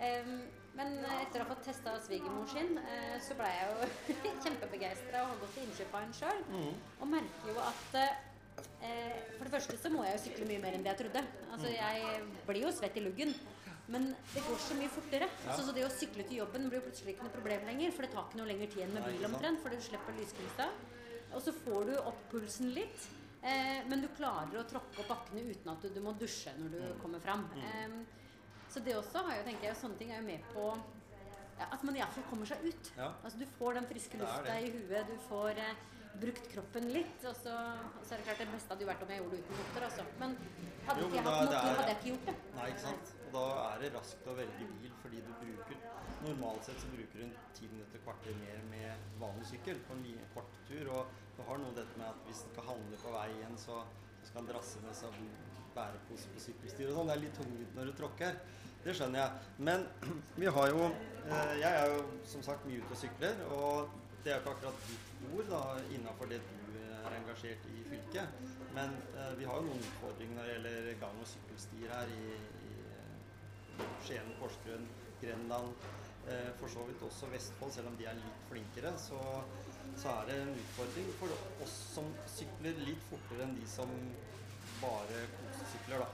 Em, 0.02 0.34
men 0.78 1.00
etter 1.04 1.42
å 1.42 1.46
ha 1.46 1.52
fått 1.52 1.66
testa 1.68 1.94
svigermor 2.02 2.48
sin, 2.50 2.78
eh, 2.80 3.16
så 3.22 3.36
ble 3.38 3.50
jeg 3.52 3.72
jo 3.72 3.88
kjempebegeistra 4.46 5.24
og 5.24 5.34
har 5.34 5.42
gått 5.44 5.58
til 5.58 5.66
innkjøp 5.68 5.98
av 5.98 6.06
en 6.06 6.14
sjøl. 6.18 6.44
Mm. 6.52 6.76
Og 7.00 7.12
merker 7.12 7.52
jo 7.52 7.58
at 7.66 7.98
eh, 8.02 9.18
For 9.38 9.48
det 9.48 9.56
første 9.56 9.80
så 9.82 9.92
må 9.94 10.06
jeg 10.08 10.18
jo 10.18 10.24
sykle 10.28 10.48
mye 10.50 10.64
mer 10.64 10.78
enn 10.78 10.86
det 10.86 10.94
jeg 10.94 11.04
trodde. 11.06 11.26
Altså 11.52 11.72
Mm. 11.72 11.76
Jeg 11.78 12.46
blir 12.48 12.66
jo 12.66 12.76
svett 12.76 12.98
i 12.98 13.04
luggen. 13.06 13.36
Men 13.92 14.12
det 14.32 14.42
går 14.46 14.60
så 14.64 14.76
mye 14.78 14.90
fortere. 14.94 15.28
Ja. 15.46 15.56
Så, 15.58 15.66
så 15.68 15.74
det 15.76 15.84
å 15.84 15.92
sykle 15.92 16.24
til 16.28 16.40
jobben 16.40 16.70
blir 16.70 16.80
jo 16.80 16.86
plutselig 16.86 17.16
ikke 17.16 17.26
noe 17.28 17.34
problem 17.36 17.66
lenger. 17.68 17.92
For 17.96 18.06
det 18.06 18.14
tar 18.14 18.28
ikke 18.28 18.40
noe 18.40 18.48
lengre 18.48 18.70
tid 18.72 18.86
enn 18.86 18.94
med 18.96 19.08
bil 19.10 19.28
omtrent. 19.28 19.60
Fordi 19.64 19.80
du 19.80 19.84
slipper 19.84 20.16
lyskrisa. 20.16 20.70
Og 21.36 21.44
så 21.44 21.54
får 21.56 21.90
du 21.90 21.94
opp 22.00 22.22
pulsen 22.32 22.72
litt. 22.76 23.08
Eh, 23.42 23.82
men 23.90 24.02
du 24.04 24.08
klarer 24.18 24.60
å 24.62 24.64
tråkke 24.70 25.02
opp 25.02 25.08
bakkene 25.16 25.42
uten 25.50 25.72
at 25.74 25.82
du, 25.82 25.90
du 25.96 26.02
må 26.06 26.14
dusje 26.20 26.52
når 26.60 26.70
du 26.76 26.80
Mm. 26.82 27.00
kommer 27.02 27.20
fram. 27.20 27.48
Eh, 27.58 27.96
så 28.70 28.80
det 28.86 28.94
også 28.96 29.24
har 29.26 29.38
jo, 29.40 29.44
tenker 29.50 29.68
jeg, 29.68 29.76
sånne 29.76 29.98
ting 29.98 30.12
er 30.12 30.22
jo 30.22 30.28
med 30.28 30.44
på 30.54 30.68
ja, 31.60 31.66
at 31.72 31.84
man 31.84 31.96
iallfall 31.98 32.24
kommer 32.30 32.46
seg 32.46 32.62
ut. 32.66 32.92
Ja. 32.98 33.12
Altså 33.24 33.38
Du 33.40 33.46
får 33.58 33.74
den 33.80 33.88
friske 33.90 34.18
lufta 34.22 34.60
i 34.62 34.70
huet, 34.72 35.08
du 35.10 35.18
får 35.30 35.58
eh, 35.58 35.74
brukt 36.22 36.48
kroppen 36.54 36.88
litt. 36.94 37.26
Og 37.26 37.36
så, 37.36 37.54
og 37.56 38.06
så 38.06 38.14
er 38.14 38.18
det 38.22 38.26
klart 38.30 38.38
det 38.46 38.48
beste 38.54 38.70
hadde 38.74 38.86
jo 38.86 38.92
vært 38.92 39.04
om 39.06 39.10
jeg 39.10 39.22
gjorde 39.24 39.38
det 39.38 39.44
uten 39.44 39.58
motor. 39.64 39.84
altså. 39.90 40.06
Men 40.20 40.38
hadde 40.88 41.02
Jo, 41.02 41.08
ikke 41.08 41.16
jeg 41.18 41.26
hatt 41.26 41.42
motor, 41.42 41.58
er- 41.58 41.76
hadde 41.82 41.88
jeg 41.92 41.98
ikke 41.98 42.12
gjort 42.14 42.26
det. 42.32 42.36
Nei, 42.56 42.68
ikke 42.70 42.86
sant. 42.86 43.14
Og 43.26 43.34
da 43.34 43.44
er 43.74 43.80
det 43.82 43.92
raskt 43.96 44.28
å 44.28 44.36
velge 44.38 44.66
bil, 44.82 44.92
fordi 45.02 45.22
du 45.26 45.34
bruker 45.42 45.88
Normalt 46.22 46.64
sett 46.68 46.78
så 46.78 46.86
bruker 46.94 47.18
du 47.18 47.24
en 47.24 47.32
ti 47.58 47.66
minutter, 47.66 47.98
kvarter 48.06 48.36
mer 48.38 48.60
med 48.70 48.94
vanlig 49.18 49.46
sykkel 49.50 49.80
på 49.88 49.94
en 49.96 50.20
kort 50.36 50.52
tur. 50.68 50.92
Og 50.94 51.08
du 51.38 51.42
har 51.48 51.62
noe 51.62 51.76
dette 51.76 52.00
med 52.00 52.08
at 52.10 52.28
hvis 52.28 52.44
du 52.46 52.52
skal 52.54 52.68
handle 52.74 53.00
på 53.02 53.14
veien, 53.16 53.58
så, 53.60 53.82
skal 54.22 54.44
han 54.44 54.50
drasse 54.52 54.82
med 54.84 54.96
seg 54.96 55.16
bærepose 55.76 56.30
på 56.34 56.44
sykkelstyr 56.44 56.92
og 56.92 57.00
sånn. 57.00 57.10
Det 57.10 57.16
er 57.16 57.24
litt 57.24 57.38
tungvint 57.40 57.78
når 57.78 57.90
du 57.90 57.94
tråkker. 57.98 58.38
Det 58.84 58.94
skjønner 58.98 59.22
jeg. 59.22 59.48
Men 59.70 59.88
vi 60.42 60.52
har 60.58 60.70
jo 60.72 60.86
eh, 60.90 61.54
Jeg 61.62 61.72
er 61.72 61.94
jo 61.94 62.04
som 62.30 62.46
sagt 62.46 62.68
mye 62.68 62.82
ute 62.82 62.96
og 62.96 63.02
sykler, 63.02 63.44
og 63.58 63.96
det 64.24 64.34
er 64.34 64.38
jo 64.38 64.44
ikke 64.44 64.56
akkurat 64.56 64.84
ditt 64.90 65.26
ord 65.32 65.50
da, 65.50 65.62
innafor 65.96 66.30
det 66.30 66.42
du 66.46 66.78
er 66.84 67.18
engasjert 67.18 67.66
i 67.72 67.84
fylket. 67.90 68.46
Men 68.76 68.94
eh, 69.16 69.34
vi 69.40 69.50
har 69.50 69.60
jo 69.60 69.68
noen 69.70 69.86
utfordringer 69.88 70.38
når 70.38 70.50
det 70.50 70.56
gjelder 70.56 71.02
gang- 71.02 71.24
og 71.24 71.32
sykkelstier 71.34 71.96
her 71.96 72.14
i, 72.14 72.38
i 72.70 72.76
eh, 72.92 73.98
Skien, 74.06 74.32
Porsgrunn, 74.40 74.88
Grenland. 75.24 75.90
Eh, 76.30 76.52
for 76.60 76.70
så 76.70 76.86
vidt 76.86 77.02
også 77.06 77.30
Vestfold, 77.32 77.74
selv 77.74 77.90
om 77.90 77.98
de 77.98 78.06
er 78.06 78.18
litt 78.20 78.44
flinkere, 78.50 78.94
så, 79.02 79.20
så 80.02 80.10
er 80.18 80.30
det 80.30 80.38
en 80.42 80.56
utfordring 80.58 81.12
for 81.20 81.34
oss 81.62 81.78
som 81.94 82.10
sykler 82.26 82.80
litt 82.82 83.04
fortere 83.10 83.46
enn 83.46 83.58
de 83.60 83.68
som 83.70 83.92
bare 84.82 85.28
kosesykler, 85.38 86.02
da. 86.02 86.10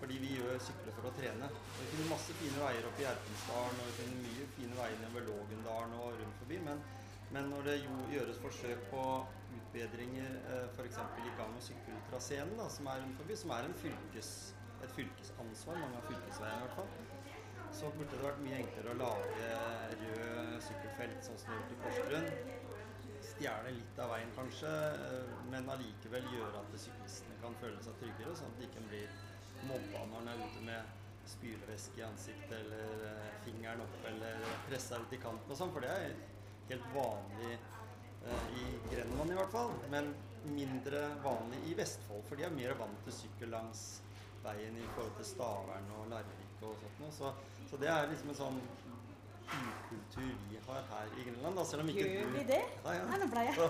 Fordi 0.00 0.16
vi 0.18 0.32
gjør 0.34 0.58
sykler 0.58 0.96
for 0.96 1.06
å 1.06 1.14
trene. 1.14 1.46
Vi 1.78 1.90
finner 1.92 2.10
masse 2.10 2.34
fine 2.34 2.58
veier 2.58 2.88
oppe 2.88 3.04
i 3.04 3.06
Erpensdalen, 3.06 3.78
og 3.78 3.92
vi 3.92 4.00
finner 4.00 4.24
mye 4.24 4.48
fine 4.56 4.78
veier 4.80 4.98
nedover 4.98 5.28
Lågendalen 5.28 5.94
og 5.94 6.16
rundt 6.18 6.40
forbi. 6.40 6.58
Men, 6.66 6.82
men 7.30 7.52
når 7.52 7.68
det 7.68 7.76
gjøres 8.16 8.42
forsøk 8.42 8.88
på 8.90 9.04
utbedringer 9.60 10.34
eh, 10.40 10.66
f.eks. 10.74 10.98
i 11.22 11.36
gang- 11.38 11.54
og 11.54 11.62
sykkeltraseene, 11.68 12.58
da, 12.58 12.66
som 12.66 12.90
er 12.90 13.04
rundt 13.04 13.20
forbi, 13.20 13.38
som 13.38 13.54
er 13.54 13.70
en 13.70 13.78
fylkes, 13.78 14.32
et 14.82 14.96
fylkesansvar, 14.96 15.78
mange 15.78 16.02
av 16.02 16.10
fylkesveiene 16.10 16.64
i 16.64 16.66
hvert 16.66 16.80
fall, 16.80 16.90
så 17.76 17.90
burde 17.96 18.12
det 18.12 18.24
vært 18.24 18.40
mye 18.44 18.58
enklere 18.60 18.92
å 18.92 18.98
lage 19.00 19.50
rød 20.02 20.56
sykkelfelt 20.66 21.26
sånn 21.26 21.38
som 21.40 21.52
det 21.52 21.58
gjort 21.58 21.74
i 21.74 21.78
Porsgrunn. 21.82 22.26
Stjele 23.32 23.74
litt 23.76 24.00
av 24.02 24.10
veien 24.12 24.32
kanskje, 24.36 24.72
eh, 25.06 25.36
men 25.52 25.70
allikevel 25.72 26.26
gjøre 26.34 26.60
at 26.60 26.74
syklistene 26.84 27.38
kan 27.42 27.56
føle 27.62 27.80
seg 27.84 27.96
tryggere, 28.00 28.34
sånn 28.38 28.52
at 28.52 28.60
de 28.60 28.68
ikke 28.68 28.84
blir 28.90 29.14
mobba 29.68 30.04
når 30.10 30.26
de 30.26 30.34
er 30.34 30.44
ute 30.48 30.66
med 30.66 30.98
spylevæske 31.32 32.00
i 32.00 32.04
ansiktet 32.06 32.54
eller 32.58 33.06
eh, 33.08 33.32
fingeren 33.46 33.84
opp 33.84 34.08
eller 34.10 34.44
pressa 34.68 34.98
ut 35.00 35.14
i 35.14 35.22
kanten 35.22 35.54
og 35.54 35.58
sånn, 35.58 35.72
for 35.72 35.86
det 35.86 35.92
er 35.94 36.16
helt 36.72 36.88
vanlig 36.94 37.52
eh, 37.54 38.46
i 38.58 38.68
Grenland 38.90 39.32
i 39.32 39.38
hvert 39.38 39.54
fall, 39.54 39.74
men 39.94 40.12
mindre 40.50 41.06
vanlig 41.24 41.62
i 41.70 41.76
Vestfold, 41.78 42.26
for 42.28 42.38
de 42.38 42.46
er 42.48 42.54
mer 42.54 42.74
vant 42.80 43.04
til 43.06 43.14
sykkel 43.22 43.54
langs 43.54 44.02
veien 44.42 44.76
i 44.76 44.86
forhold 44.96 45.14
til 45.20 45.28
Stavern 45.28 45.90
og 45.98 46.08
Larvik 46.10 46.64
og 46.66 46.78
sånt 46.80 47.02
noe. 47.02 47.12
Så, 47.14 47.30
så 47.72 47.78
det 47.80 47.88
er 47.88 48.10
liksom 48.12 48.28
en 48.34 48.36
sånn 48.36 48.58
ukultur 49.52 50.30
vi 50.50 50.58
har 50.66 50.84
her 50.90 51.08
i 51.20 51.24
Grenland, 51.26 51.56
da, 51.58 51.64
selv 51.68 51.82
om 51.84 51.88
ikke 51.92 52.04
Gjør 52.08 52.30
vi 52.36 52.42
det? 52.48 52.60
Nei, 52.84 52.94
ja. 52.96 53.04
Nei, 53.10 53.18
nå 53.22 53.26
ble 53.32 53.42
jeg 53.48 53.56
Så 53.58 53.66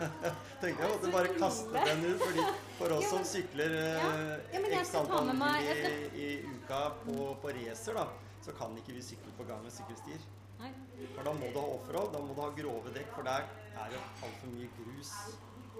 tenkte 0.62 0.84
jeg 0.84 0.90
måtte 0.92 1.10
bare 1.14 1.32
kaste 1.40 1.82
den 1.88 2.04
ut, 2.10 2.20
fordi 2.22 2.44
for 2.78 2.94
oss 2.98 3.08
som 3.10 3.24
sykler 3.26 3.74
Ja. 3.78 3.94
eh, 4.12 4.54
Ja, 4.54 4.62
men 4.66 4.76
x 4.80 4.92
antall 5.00 5.30
mil 5.40 5.70
i, 5.72 5.96
i 6.26 6.28
uka 6.52 6.80
på, 7.04 7.16
på 7.42 7.54
racer, 7.58 7.98
da, 7.98 8.06
så 8.46 8.54
kan 8.58 8.76
ikke 8.82 8.94
vi 8.98 9.02
sykle 9.02 9.34
på 9.38 9.46
gang- 9.48 9.62
med 9.66 9.74
sykkelstier. 9.74 10.22
Nei. 10.60 10.70
For 11.16 11.26
da 11.26 11.32
må 11.36 11.50
du 11.52 11.58
ha 11.58 11.66
offroad, 11.78 12.12
da 12.14 12.20
må 12.22 12.34
du 12.36 12.40
ha 12.44 12.50
grove 12.60 12.92
dekk, 12.94 13.10
for 13.16 13.26
der 13.26 13.48
er 13.76 13.90
det 13.92 13.98
altfor 14.24 14.52
mye 14.54 14.70
grus 14.78 15.10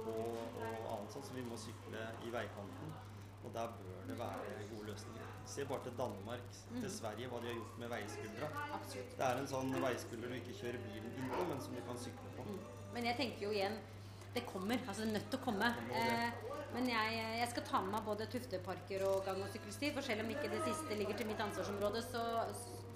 og, 0.02 0.35
og 0.61 0.90
annet 0.96 1.14
sånt, 1.14 1.29
så 1.31 1.37
vi 1.38 1.44
må 1.46 1.57
sykle 1.61 2.02
i 2.26 2.33
veikanten. 2.35 2.90
Og 3.46 3.55
der 3.55 3.70
bør 3.79 4.02
det 4.11 4.18
være 4.18 4.66
gode 4.72 4.90
løsninger. 4.90 5.26
Se 5.47 5.65
bare 5.65 5.85
til 5.85 5.93
Danmark, 5.99 6.47
til 6.81 6.91
Sverige, 6.91 7.29
hva 7.31 7.39
de 7.43 7.51
har 7.51 7.59
gjort 7.59 7.77
med 7.79 7.93
veiskuldra. 7.93 8.49
Absolutt. 8.77 9.13
Det 9.19 9.27
er 9.27 9.43
en 9.43 9.51
sånn 9.51 9.77
veiskulder 9.85 10.33
du 10.33 10.39
ikke 10.41 10.57
kjører 10.61 10.81
bilen 10.89 11.13
inn 11.13 11.29
på, 11.31 11.45
men 11.51 11.61
som 11.63 11.77
du 11.77 11.83
kan 11.87 12.01
sykle 12.03 12.33
på. 12.39 12.47
Men 12.97 13.07
jeg 13.11 13.19
tenker 13.21 13.47
jo 13.47 13.53
igjen 13.55 13.79
det 14.37 14.43
kommer. 14.47 14.79
altså 14.87 15.03
Det 15.03 15.09
er 15.09 15.13
nødt 15.19 15.31
til 15.33 15.41
å 15.41 15.45
komme. 15.47 15.69
Eh, 15.97 16.43
men 16.75 16.89
jeg, 16.91 17.21
jeg 17.41 17.49
skal 17.53 17.65
ta 17.71 17.81
med 17.85 17.95
meg 17.95 18.03
både 18.05 18.27
Tufteparker 18.33 19.05
og 19.09 19.23
gang- 19.25 19.41
og 19.45 19.53
sykkelsti. 19.55 19.93
For 19.97 20.05
selv 20.05 20.25
om 20.27 20.33
ikke 20.35 20.51
det 20.53 20.61
siste 20.67 20.99
ligger 20.99 21.17
til 21.17 21.31
mitt 21.31 21.41
ansvarsområde, 21.41 22.03
så, 22.05 22.25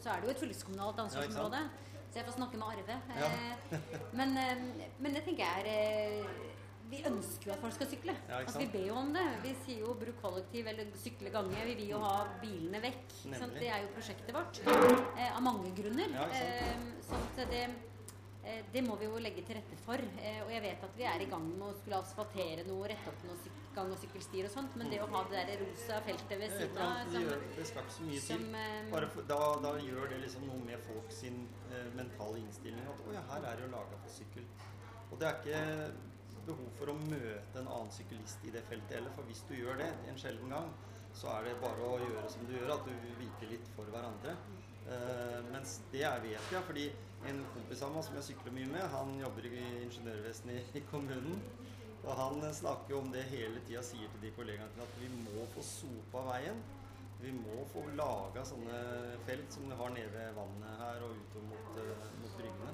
så 0.02 0.12
er 0.12 0.20
det 0.20 0.28
jo 0.28 0.34
et 0.34 0.42
fylkeskommunalt 0.42 1.00
ansvarsområde. 1.06 1.62
så 2.10 2.20
jeg 2.20 2.26
får 2.28 2.36
snakke 2.36 2.60
med 2.60 2.66
Arve. 2.74 2.98
Eh, 3.16 3.78
men, 4.18 4.36
eh, 4.36 4.90
men 4.98 5.16
det 5.16 5.24
tenker 5.24 5.46
jeg 5.46 5.64
er 5.64 5.70
eh, 5.72 6.50
Vi 6.90 7.02
ønsker 7.06 7.46
jo 7.46 7.52
at 7.54 7.60
folk 7.62 7.72
skal 7.76 7.86
sykle. 7.92 8.14
Ja, 8.28 8.40
altså, 8.40 8.58
vi 8.58 8.66
ber 8.72 8.86
jo 8.88 8.94
om 8.98 9.12
det. 9.14 9.26
Vi 9.44 9.54
sier 9.64 9.84
jo 9.84 9.94
bruk 9.94 10.18
kollektiv 10.22 10.66
eller 10.72 10.90
sykle 10.98 11.30
gange. 11.30 11.54
Vi 11.68 11.74
vil 11.82 11.92
jo 11.94 12.00
ha 12.02 12.16
bilene 12.42 12.80
vekk. 12.82 13.04
Det 13.54 13.68
er 13.70 13.84
jo 13.84 13.92
prosjektet 13.94 14.34
vårt. 14.34 14.58
Eh, 14.66 15.30
av 15.36 15.42
mange 15.42 15.70
grunner. 15.76 16.10
Ja? 16.16 16.26
Eh, 16.34 16.74
sånn 17.06 17.30
at 17.30 17.46
det 17.50 17.68
Eh, 18.42 18.62
Det 18.72 18.80
må 18.82 18.96
vi 18.96 19.04
jo 19.04 19.18
legge 19.20 19.42
til 19.44 19.54
rette 19.54 19.76
for. 19.84 20.00
eh, 20.00 20.40
Og 20.42 20.50
jeg 20.50 20.62
vet 20.62 20.82
at 20.82 20.94
vi 20.96 21.02
er 21.04 21.20
i 21.20 21.26
gang 21.28 21.44
med 21.58 21.60
å 21.68 21.74
skulle 21.76 21.98
asfaltere 22.00 22.64
noe, 22.66 22.88
rette 22.88 23.06
opp 23.10 23.22
noen 23.26 23.36
gang- 23.74 23.92
og 23.92 23.98
sykkelstier 23.98 24.44
og 24.46 24.50
sånt, 24.50 24.74
men 24.76 24.88
det 24.88 24.98
å 25.02 25.06
ha 25.12 25.24
det 25.28 25.44
der 25.46 25.58
rosa 25.60 26.00
feltet 26.00 26.38
ved 26.40 26.50
er 26.50 26.56
siden 26.58 26.78
av 26.78 27.12
som, 27.12 27.28
det 27.56 27.66
skal 27.66 27.82
ikke 27.82 27.92
så 27.92 28.02
mye 28.02 28.20
som 28.20 28.38
til. 28.38 28.54
eh, 28.54 28.90
Bare 28.90 29.08
for, 29.08 29.22
da, 29.28 29.56
da 29.60 29.72
gjør 29.78 30.08
det 30.08 30.20
liksom 30.22 30.46
noe 30.46 30.64
med 30.64 30.80
folk 30.88 31.12
sin 31.12 31.48
eh, 31.70 31.84
mentale 31.94 32.38
innstilling. 32.38 32.80
At 32.88 33.06
å 33.06 33.12
ja, 33.12 33.20
her 33.28 33.44
er 33.44 33.56
det 33.56 33.64
jo 33.66 33.70
laga 33.76 34.00
for 34.00 34.08
sykkel. 34.08 34.44
Og 35.12 35.18
det 35.20 35.28
er 35.28 35.34
ikke 35.36 35.92
behov 36.50 36.70
for 36.78 36.92
å 36.92 37.00
møte 37.00 37.60
en 37.60 37.68
annen 37.70 37.92
syklist 37.94 38.46
i 38.46 38.54
det 38.54 38.62
feltet 38.68 38.98
heller, 38.98 39.14
for 39.16 39.28
hvis 39.30 39.42
du 39.48 39.56
gjør 39.56 39.80
det 39.80 39.90
en 40.10 40.18
sjelden 40.20 40.52
gang, 40.52 40.72
så 41.16 41.30
er 41.34 41.48
det 41.48 41.60
bare 41.62 41.86
å 41.86 42.00
gjøre 42.00 42.30
som 42.30 42.46
du 42.46 42.54
gjør, 42.54 42.74
at 42.76 42.86
du 42.86 43.14
viker 43.20 43.54
litt 43.54 43.70
for 43.76 43.88
hverandre. 43.94 44.36
Uh, 44.90 45.38
mens 45.52 45.78
det 45.92 46.02
er, 46.06 46.22
vet 46.24 46.52
jeg, 46.54 46.62
fordi 46.66 46.86
en 47.28 47.40
kompis 47.54 47.82
av 47.84 47.92
meg 47.94 48.04
som 48.06 48.16
jeg 48.16 48.28
sykler 48.30 48.54
mye 48.56 48.70
med, 48.70 48.84
han 48.94 49.12
jobber 49.20 49.46
i 49.50 49.64
ingeniørvesenet 49.84 50.76
i, 50.78 50.82
kommunen. 50.90 51.40
Og 52.00 52.12
han 52.16 52.40
snakker 52.56 52.94
jo 52.94 53.02
om 53.02 53.10
det 53.12 53.26
hele 53.28 53.60
tida, 53.66 53.82
sier 53.84 54.08
til 54.14 54.22
de 54.24 54.30
kollegaene 54.36 54.72
sine 54.72 54.86
at 54.86 55.00
vi 55.02 55.10
må 55.18 55.44
få 55.54 55.64
sopa 55.66 56.22
veien. 56.30 56.62
Vi 57.20 57.34
må 57.36 57.66
få 57.74 57.82
laga 57.98 58.46
sånne 58.48 58.78
felt 59.26 59.52
som 59.52 59.66
vi 59.68 59.76
har 59.76 59.92
nede 59.92 60.12
ved 60.14 60.38
vannet 60.38 60.78
her 60.80 61.04
og 61.04 61.18
utover 61.18 61.50
mot, 61.50 61.74
eh, 61.82 62.06
mot 62.22 62.38
bryggene. 62.38 62.72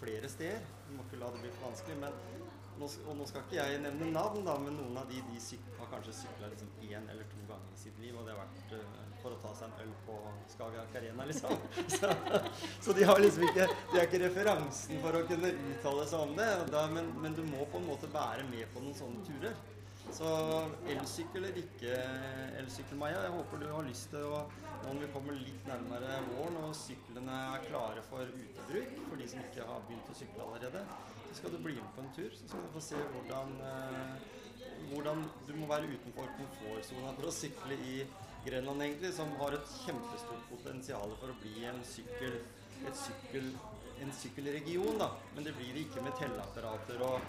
Flere 0.00 0.30
steder. 0.32 0.66
Vi 0.88 0.96
må 0.96 1.06
ikke 1.06 1.20
la 1.22 1.30
det 1.30 1.44
bli 1.44 1.52
for 1.54 1.68
vanskelig. 1.68 2.00
Men 2.02 2.47
nå, 2.78 2.88
og 3.10 3.16
nå 3.18 3.26
skal 3.28 3.44
ikke 3.44 3.58
jeg 3.58 3.80
nevne 3.82 4.10
navn, 4.14 4.42
da, 4.46 4.54
men 4.62 4.76
noen 4.78 4.98
av 5.00 5.08
de, 5.10 5.20
de 5.28 5.40
syk, 5.42 5.64
har 5.78 5.90
kanskje 5.92 6.16
sykla 6.22 6.50
liksom 6.52 6.72
eller 6.88 7.24
to 7.30 7.40
ganger 7.48 7.74
i 7.74 7.78
sitt 7.78 7.98
liv, 8.00 8.14
og 8.16 8.26
det 8.26 8.34
har 8.34 8.40
vært 8.40 8.74
uh, 8.78 9.00
for 9.22 9.34
å 9.34 9.38
ta 9.42 9.52
seg 9.58 9.68
en 9.68 9.80
øl 9.84 9.94
på 10.06 10.18
Skagerrak 10.54 10.94
Arena, 11.00 11.26
liksom. 11.28 11.54
Så, 11.98 12.10
så 12.84 12.94
de 12.96 13.06
har 13.08 13.18
liksom 13.20 13.44
ikke 13.48 13.66
De 13.92 13.98
er 13.98 14.06
ikke 14.06 14.20
referansen 14.22 15.00
for 15.02 15.18
å 15.18 15.24
kunne 15.28 15.50
uttale 15.72 16.06
seg 16.10 16.22
om 16.22 16.36
det. 16.38 16.48
Da, 16.72 16.84
men, 16.92 17.10
men 17.22 17.34
du 17.36 17.42
må 17.48 17.66
på 17.72 17.80
en 17.80 17.88
måte 17.88 18.10
være 18.12 18.46
med 18.50 18.68
på 18.74 18.84
noen 18.84 18.96
sånne 18.98 19.24
turer. 19.26 19.58
Så 20.14 20.28
elsykkel 20.88 21.42
eller 21.42 21.58
ikke 21.60 21.98
elsykkel, 22.62 22.96
Maja, 23.00 23.20
jeg 23.26 23.34
håper 23.34 23.60
du 23.60 23.68
har 23.68 23.84
lyst 23.88 24.08
til 24.14 24.24
å 24.24 24.46
Nå 24.78 24.92
når 24.94 25.02
vi 25.02 25.06
kommer 25.10 25.34
litt 25.34 25.64
nærmere 25.66 26.20
våren 26.28 26.56
og 26.62 26.74
syklene 26.78 27.34
er 27.50 27.64
klare 27.66 28.02
for 28.06 28.30
utebruk, 28.30 28.92
for 29.08 29.18
de 29.18 29.26
som 29.28 29.40
ikke 29.42 29.66
har 29.66 29.82
begynt 29.88 30.12
å 30.12 30.14
sykle 30.14 30.44
allerede, 30.44 30.84
skal 31.36 31.52
du 31.52 31.58
bli 31.62 31.74
med 31.74 31.90
på 31.96 32.04
en 32.04 32.12
tur. 32.16 32.30
Så 32.34 32.48
skal 32.48 32.62
du 32.64 32.70
få 32.74 32.82
se 32.84 33.00
hvordan, 33.14 33.54
eh, 33.70 34.14
hvordan 34.92 35.24
du 35.48 35.52
må 35.56 35.68
være 35.70 35.90
utenfor 35.94 36.30
komfortsona 36.38 37.12
for 37.18 37.28
å 37.28 37.34
sykle 37.34 37.78
i 37.92 37.98
Grenland, 38.46 38.82
egentlig, 38.82 39.12
som 39.14 39.32
har 39.40 39.56
et 39.56 39.74
kjempestort 39.84 40.46
potensial 40.52 41.12
for 41.20 41.32
å 41.32 41.40
bli 41.42 41.66
en 41.68 41.82
sykkel, 41.84 42.38
sykkel, 42.94 43.50
en 44.00 44.14
sykkelregion. 44.14 44.98
da. 44.98 45.10
Men 45.34 45.44
det 45.44 45.56
blir 45.58 45.74
det 45.74 45.88
ikke 45.88 46.04
med 46.06 46.16
telleapparater 46.20 47.02
og 47.02 47.20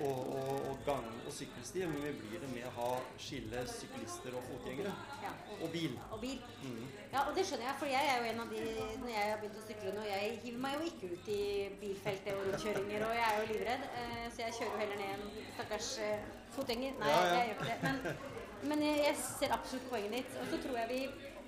og, 0.00 0.18
og, 0.34 0.52
og 0.70 0.78
gang- 0.86 1.20
og 1.26 1.32
sykkelsti, 1.32 1.82
men 1.86 2.02
vi 2.04 2.12
blir 2.22 2.40
det 2.40 2.48
med 2.54 2.64
å 2.68 2.72
ha 2.78 2.88
skille 3.20 3.60
syklister 3.68 4.34
og 4.38 4.42
fotgjengere. 4.48 4.92
Ja, 5.22 5.32
Og 5.62 5.70
bil. 5.72 5.98
og 6.10 6.20
bil. 6.20 6.40
Mm. 6.64 6.86
Ja, 7.12 7.22
og 7.28 7.34
det 7.36 7.44
skjønner 7.46 7.66
jeg, 7.68 7.76
for 7.78 7.86
jeg 7.92 8.08
er 8.12 8.16
jo 8.22 8.30
en 8.32 8.40
av 8.44 8.48
de 8.54 8.62
Når 9.02 9.10
jeg 9.12 9.30
har 9.30 9.40
begynt 9.42 9.58
å 9.60 9.64
sykle 9.66 9.92
nå, 9.96 10.04
jeg 10.08 10.38
hiver 10.44 10.62
meg 10.64 10.74
jo 10.78 10.86
ikke 10.90 11.10
ut 11.12 11.28
i 11.28 11.42
bilfeltet 11.82 12.32
og 12.34 12.46
rundkjøringer, 12.48 13.04
og 13.08 13.14
jeg 13.18 13.26
er 13.28 13.40
jo 13.42 13.50
livredd, 13.52 13.84
eh, 14.02 14.24
så 14.32 14.42
jeg 14.46 14.56
kjører 14.58 14.72
jo 14.72 14.80
heller 14.84 15.02
ned 15.02 15.12
en 15.18 15.50
stakkars 15.56 15.90
eh, 16.08 16.30
fotgjenger. 16.56 16.96
Nei, 17.02 17.10
Ja, 17.12 17.20
ja. 17.26 17.34
jeg 17.34 17.52
gjør 17.52 17.60
ikke 17.60 17.68
det. 17.72 17.82
Men, 17.82 18.72
men 18.72 18.82
jeg, 18.88 18.98
jeg 19.06 19.16
ser 19.26 19.54
absolutt 19.58 19.90
poenget 19.90 20.12
ditt. 20.18 20.34
Og 20.40 20.50
så 20.54 20.62
tror 20.64 20.80
jeg 20.82 20.88
vi 20.94 21.02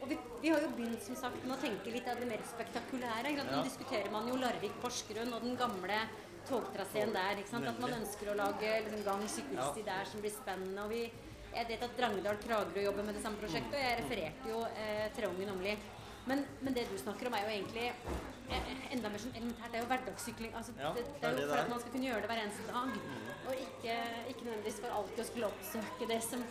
og 0.05 0.09
vi, 0.11 0.17
vi 0.43 0.51
har 0.53 0.61
jo 0.61 0.69
begynt 0.77 1.01
som 1.01 1.17
sagt 1.17 1.45
med 1.47 1.55
å 1.55 1.61
tenke 1.63 1.89
litt 1.95 2.09
av 2.13 2.19
det 2.21 2.27
mer 2.29 2.43
spektakulære. 2.45 3.31
Nå 3.39 3.45
Ja. 3.55 3.63
diskuterer 3.65 4.11
man 4.13 4.27
jo 4.29 4.35
Larvik-Porsgrunn 4.37 5.33
og 5.33 5.41
den 5.47 5.57
gamle 5.57 5.97
togtraseen 6.49 7.13
der. 7.15 7.41
Ikke 7.43 7.51
sant? 7.55 7.69
At 7.71 7.81
man 7.83 7.95
ønsker 8.01 8.31
å 8.33 8.37
lage 8.39 8.73
liksom, 8.87 9.05
gang- 9.09 9.29
sykkelsti 9.37 9.85
der 9.87 10.05
som 10.11 10.21
blir 10.25 10.35
spennende. 10.35 10.85
Og 10.85 10.91
vi, 10.95 11.03
jeg 11.55 11.69
vet 11.69 11.83
at 11.87 11.97
Drangedal 11.99 12.39
Kragerø 12.45 12.85
jobber 12.89 13.05
med 13.09 13.15
det 13.19 13.23
samme 13.23 13.39
prosjektet, 13.43 13.75
og 13.75 13.85
jeg 13.85 13.99
refererte 14.03 14.49
jo 14.55 14.63
eh, 14.77 15.07
Treungen 15.17 15.53
Åmli. 15.57 15.77
Men, 16.27 16.41
men 16.65 16.73
det 16.73 16.87
du 16.89 16.97
snakker 16.97 17.29
om, 17.29 17.35
er 17.37 17.45
jo 17.45 17.51
egentlig 17.53 17.87
eh, 18.49 18.69
enda 18.97 19.11
mer 19.13 19.21
sånn 19.21 19.35
elementært. 19.37 19.71
Det 19.75 19.77
er 19.79 19.83
jo 19.85 19.91
hverdagssykling. 19.93 20.55
Altså, 20.57 20.73
Ja, 20.81 20.93
det, 20.97 21.05
det 21.21 21.29
er 21.29 21.41
jo 21.43 21.49
for 21.51 21.61
at 21.61 21.69
man 21.75 21.83
skal 21.83 21.93
kunne 21.97 22.09
gjøre 22.09 22.23
det 22.25 22.31
hver 22.33 22.43
eneste 22.47 22.69
dag. 22.71 22.95
Og 23.45 23.53
ikke, 23.61 23.97
ikke 24.33 24.47
nødvendigvis 24.47 24.79
for 24.81 24.95
alltid 24.99 25.21
å 25.21 25.27
skulle 25.29 25.51
oppsøke 25.53 26.09
det 26.09 26.21
som, 26.25 26.45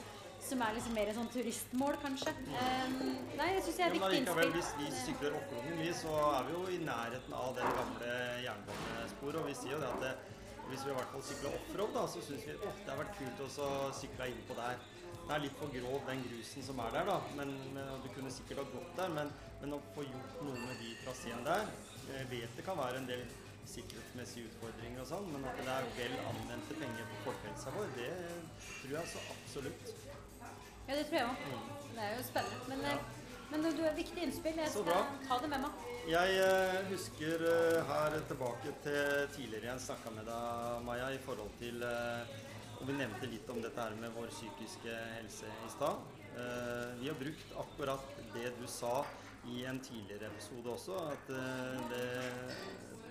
som 0.47 0.61
er 0.65 0.75
liksom 0.77 0.95
mer 0.97 1.11
sånn 1.15 1.29
turistmål, 1.33 1.97
kanskje. 2.03 2.33
Um, 2.51 2.95
nei, 3.39 3.49
det 3.55 3.63
syns 3.65 3.79
jeg 3.79 3.87
er 3.87 3.95
viktig 3.95 4.21
innspill. 4.21 4.53
hvis 4.57 4.71
vi 4.79 4.89
sykler 4.99 5.37
Okkolungen, 5.39 5.77
vi, 5.81 5.91
så 5.97 6.15
er 6.29 6.47
vi 6.47 6.55
jo 6.55 6.63
i 6.75 6.79
nærheten 6.83 7.37
av 7.39 7.53
den 7.59 7.77
gamle 7.79 8.15
jernbanesporet. 8.45 9.39
Og 9.41 9.47
vi 9.49 9.55
sier 9.61 9.75
jo 9.75 9.83
det 9.83 9.91
at 9.91 10.03
det, 10.03 10.41
hvis 10.69 10.83
vi 10.87 10.91
i 10.91 10.97
hvert 10.97 11.13
fall 11.13 11.25
sykler 11.29 11.55
offroad, 11.59 11.95
da, 11.95 12.03
så 12.15 12.25
syns 12.27 12.49
vi 12.49 12.57
at 12.57 12.83
det 12.83 12.91
har 12.91 12.99
vært 13.03 13.15
kult 13.21 13.45
å 13.45 13.69
sykle 14.01 14.29
innpå 14.33 14.59
der. 14.59 14.83
Det 15.23 15.31
er 15.37 15.43
litt 15.45 15.55
for 15.55 15.71
grov, 15.71 16.01
den 16.09 16.25
grusen 16.27 16.65
som 16.67 16.81
er 16.83 16.97
der, 16.97 17.07
da. 17.07 17.17
Men, 17.39 17.55
men 17.75 18.03
Du 18.03 18.09
kunne 18.11 18.31
sikkert 18.33 18.63
ha 18.63 18.67
gått 18.73 18.91
der, 18.99 19.15
men, 19.15 19.31
men 19.61 19.77
å 19.77 19.81
få 19.95 20.03
gjort 20.03 20.43
noe 20.43 20.59
med 20.67 20.75
de 20.83 20.91
traseene 21.05 21.45
der 21.47 21.63
Jeg 22.11 22.27
vet 22.33 22.57
det 22.57 22.65
kan 22.67 22.75
være 22.75 22.99
en 22.99 23.07
del 23.07 23.23
sikkerhetsmessige 23.69 24.49
utfordringer 24.49 25.03
og 25.03 25.07
sånn, 25.07 25.29
men 25.31 25.45
at 25.47 25.59
det 25.63 25.71
er 25.71 25.85
vel 25.95 26.15
anvendte 26.27 26.75
penger 26.75 27.07
på 27.11 27.21
folkehelsa 27.29 27.71
vår, 27.77 27.93
det 27.95 28.09
tror 28.59 28.97
jeg 28.97 29.11
så 29.13 29.21
absolutt. 29.37 29.93
Ja, 30.87 30.95
det 30.97 31.03
tror 31.07 31.17
jeg 31.19 31.27
òg. 31.27 31.43
Det 31.93 32.03
er 32.03 32.15
jo 32.17 32.23
spennende. 32.27 32.67
Men, 32.67 32.81
Ja. 32.81 32.93
eh, 32.93 32.99
men 33.51 33.61
du 33.77 33.83
har 33.83 33.93
viktig 33.95 34.23
innspill. 34.23 34.55
Jeg 34.57 34.69
skal 34.69 35.05
ta 35.27 35.37
det 35.39 35.49
med 35.49 35.61
meg. 35.61 35.71
Jeg 36.09 36.37
eh, 36.43 36.79
husker 36.89 37.43
eh, 37.47 37.83
her 37.87 38.17
tilbake 38.27 38.73
til 38.83 39.27
tidligere 39.35 39.71
jeg 39.71 39.79
snakka 39.87 40.11
med 40.15 40.25
deg, 40.27 40.83
Maja, 40.83 41.09
i 41.13 41.21
forhold 41.23 41.51
til 41.59 41.83
Og 42.81 42.87
vi 42.89 42.93
nevnte 42.97 43.27
litt 43.31 43.47
om 43.49 43.61
dette 43.61 43.79
her 43.79 43.93
med 43.95 44.11
vår 44.11 44.27
psykiske 44.27 44.91
helse 45.15 45.45
i 45.47 45.69
stad. 45.71 46.01
Vi 46.99 47.07
har 47.07 47.15
brukt 47.15 47.53
akkurat 47.55 48.03
det 48.33 48.49
du 48.59 48.65
sa 48.67 49.05
i 49.47 49.63
en 49.63 49.79
tidligere 49.79 50.27
episode 50.27 50.67
også, 50.73 50.97
at 51.13 51.27
det, 51.93 52.09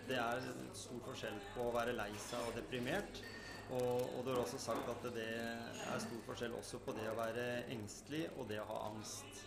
det 0.09 0.19
er 0.19 0.43
stor 0.75 1.01
forskjell 1.07 1.39
på 1.55 1.71
å 1.71 1.73
være 1.73 1.95
lei 1.97 2.11
seg 2.21 2.51
og 2.51 2.59
deprimert. 2.59 3.23
Og, 3.73 4.03
og 4.19 4.25
du 4.25 4.33
har 4.35 4.43
også 4.43 4.59
sagt 4.61 4.89
at 4.93 5.07
det 5.15 5.29
er 5.33 6.03
stor 6.03 6.21
forskjell 6.27 6.55
også 6.59 6.81
på 6.85 6.93
det 6.97 7.07
å 7.09 7.17
være 7.17 7.47
engstelig 7.73 8.27
og 8.37 8.49
det 8.51 8.61
å 8.61 8.69
ha 8.69 8.81
angst. 8.91 9.45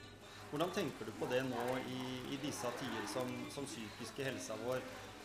Hvordan 0.50 0.72
tenker 0.74 1.10
du 1.10 1.12
på 1.20 1.28
det 1.30 1.42
nå 1.46 1.64
i, 1.92 2.02
i 2.34 2.40
disse 2.42 2.70
tider 2.80 3.06
som, 3.12 3.30
som 3.54 3.68
psykiske 3.70 4.26
helsa 4.26 4.58
vår, 4.64 4.82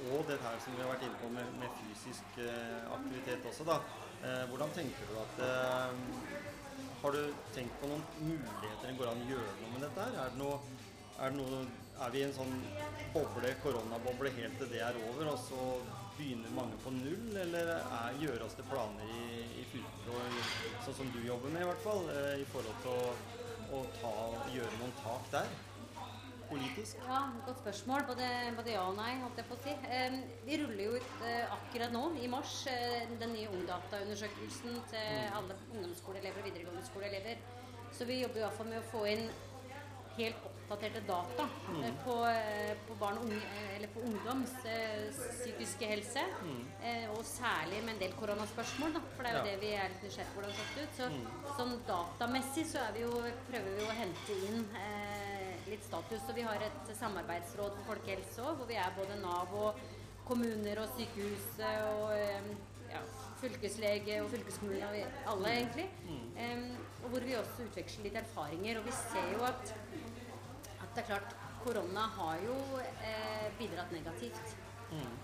og 0.09 0.25
det 0.29 0.39
her 0.41 0.57
som 0.65 0.77
vi 0.77 0.83
har 0.83 0.93
vært 0.95 1.05
inne 1.07 1.19
på 1.21 1.29
med, 1.33 1.49
med 1.61 1.73
fysisk 1.81 2.39
eh, 2.41 2.87
aktivitet 2.97 3.45
også, 3.51 3.67
da. 3.69 3.77
Eh, 4.25 4.45
hvordan 4.51 4.73
tenker 4.77 5.11
du 5.11 5.19
at 5.21 5.43
eh, 5.45 6.01
Har 7.01 7.17
du 7.17 7.21
tenkt 7.55 7.77
på 7.81 7.89
noen 7.89 8.03
muligheter 8.21 8.89
det 8.91 8.97
går 8.99 9.09
an 9.09 9.23
å 9.23 9.29
gjøre 9.29 9.53
noe 9.61 9.71
med 9.75 9.85
dette 9.87 10.07
her? 10.07 10.17
Er 10.25 10.35
det 10.35 10.41
noe, 10.41 10.59
er, 11.17 11.31
det 11.31 11.37
noe, 11.39 11.61
er 12.05 12.13
vi 12.13 12.21
i 12.21 12.27
en 12.27 12.37
sånn 12.37 12.53
boble, 13.15 13.55
koronaboble 13.63 14.33
helt 14.37 14.61
til 14.61 14.73
det 14.73 14.83
er 14.85 14.99
over, 15.07 15.31
og 15.33 15.41
så 15.47 15.69
begynner 16.21 16.55
mange 16.55 16.79
på 16.85 16.93
null? 16.95 17.27
Eller 17.41 17.75
er, 17.81 18.21
gjøres 18.21 18.57
det 18.61 18.69
planer 18.71 19.11
i, 19.17 19.43
i 19.65 19.67
fylker, 19.73 20.41
sånn 20.87 20.99
som 21.03 21.13
du 21.17 21.21
jobber 21.25 21.53
med 21.57 21.65
i 21.65 21.71
hvert 21.73 21.85
fall, 21.89 22.07
eh, 22.15 22.41
i 22.45 22.49
forhold 22.55 22.83
til 22.85 22.95
å 22.95 23.39
å 23.71 23.81
ta, 24.01 24.13
gjøre 24.51 24.79
noen 24.81 24.95
tak 25.01 25.27
der? 25.35 25.51
Politisk? 26.51 26.99
Ja, 27.07 27.21
Godt 27.47 27.61
spørsmål. 27.63 28.07
Både, 28.09 28.29
både 28.57 28.73
ja 28.75 28.83
og 28.89 28.97
nei, 28.99 29.13
holdt 29.23 29.39
jeg 29.39 29.47
på 29.47 29.55
å 29.55 29.61
si. 29.63 29.75
Eh, 29.87 30.17
vi 30.49 30.59
ruller 30.59 30.83
jo 30.89 30.97
ut 30.99 31.27
eh, 31.29 31.45
akkurat 31.55 31.95
nå, 31.95 32.03
i 32.19 32.31
mars, 32.33 32.57
eh, 32.71 33.13
den 33.21 33.37
nye 33.37 33.51
Ungdata-undersøkelsen 33.53 34.81
til 34.91 35.37
alle 35.39 35.59
ungdomsskoleelever 35.71 36.43
og 36.43 36.49
videregående 36.51 36.89
skoleelever. 36.89 37.45
Så 37.95 38.07
vi 38.11 38.19
jobber 38.25 38.43
i 38.43 38.45
hvert 38.47 38.59
fall 38.59 38.71
med 38.73 38.83
å 38.83 38.91
få 38.91 39.05
inn 39.13 39.31
helt 40.19 40.51
oppdaterte 40.71 41.01
data 41.07 41.49
mm. 41.69 41.97
på, 42.05 42.15
eh, 42.31 42.77
på 42.87 42.95
barn 43.01 43.19
og 43.19 43.25
unge, 43.27 43.37
eh, 43.37 43.77
eller 43.77 43.91
på 43.91 44.01
ungdoms 44.07 44.53
eh, 44.71 45.11
psykiske 45.11 45.87
helse. 45.87 46.23
Mm. 46.41 46.67
og 47.11 47.25
særlig 47.27 47.83
med 47.85 47.95
en 47.95 48.01
del 48.01 48.13
koronaspørsmål, 48.17 48.93
da, 48.95 49.01
for 49.17 49.23
det 49.23 49.31
er 49.31 49.37
jo 49.37 49.41
Ja. 49.41 49.51
det 49.51 49.61
vi 49.61 49.71
er 49.75 49.89
litt 49.91 50.03
nysgjerrige 50.07 50.33
på 50.35 50.41
hvordan 50.41 50.51
det 50.51 50.59
har 50.59 50.69
sett 50.71 50.83
ut. 50.85 50.93
Så 50.97 51.57
sånn 51.59 51.75
datamessig 51.89 52.65
så 52.71 52.85
vi 52.95 53.01
jo, 53.03 53.11
prøver 53.51 53.77
vi 53.77 53.85
å 53.85 53.97
hente 53.99 54.37
inn 54.49 54.65
eh, 54.79 55.69
litt 55.69 55.85
status. 55.85 56.23
Så 56.27 56.33
vi 56.37 56.47
har 56.47 56.63
et 56.63 56.93
samarbeidsråd 56.97 57.77
for 57.77 57.95
folkehelse 57.95 58.43
òg, 58.43 58.57
hvor 58.61 58.71
vi 58.71 58.79
er 58.81 58.95
både 58.97 59.19
Nav 59.21 59.55
og 59.55 59.81
kommuner 60.25 60.81
og 60.85 60.95
sykehus 60.97 61.59
eh, 61.59 61.83
og 61.97 62.15
eh, 62.17 62.53
ja, 62.91 63.03
fylkeslege 63.43 64.23
og 64.23 64.31
fylkeskommune 64.33 64.87
og 64.89 65.35
alle, 65.35 65.53
egentlig. 65.61 65.89
Em, 66.41 66.65
og 67.05 67.11
hvor 67.13 67.27
vi 67.27 67.37
også 67.39 67.67
utveksler 67.69 68.09
litt 68.09 68.19
erfaringer. 68.23 68.81
Og 68.81 68.89
vi 68.89 68.97
ser 68.97 69.31
jo 69.35 69.45
at 69.47 69.75
det 70.95 71.03
er 71.05 71.09
klart 71.13 71.35
korona 71.65 72.07
har 72.17 72.39
jo 72.45 72.57
eh, 72.81 73.49
bidratt 73.59 73.93
negativt. 73.93 74.57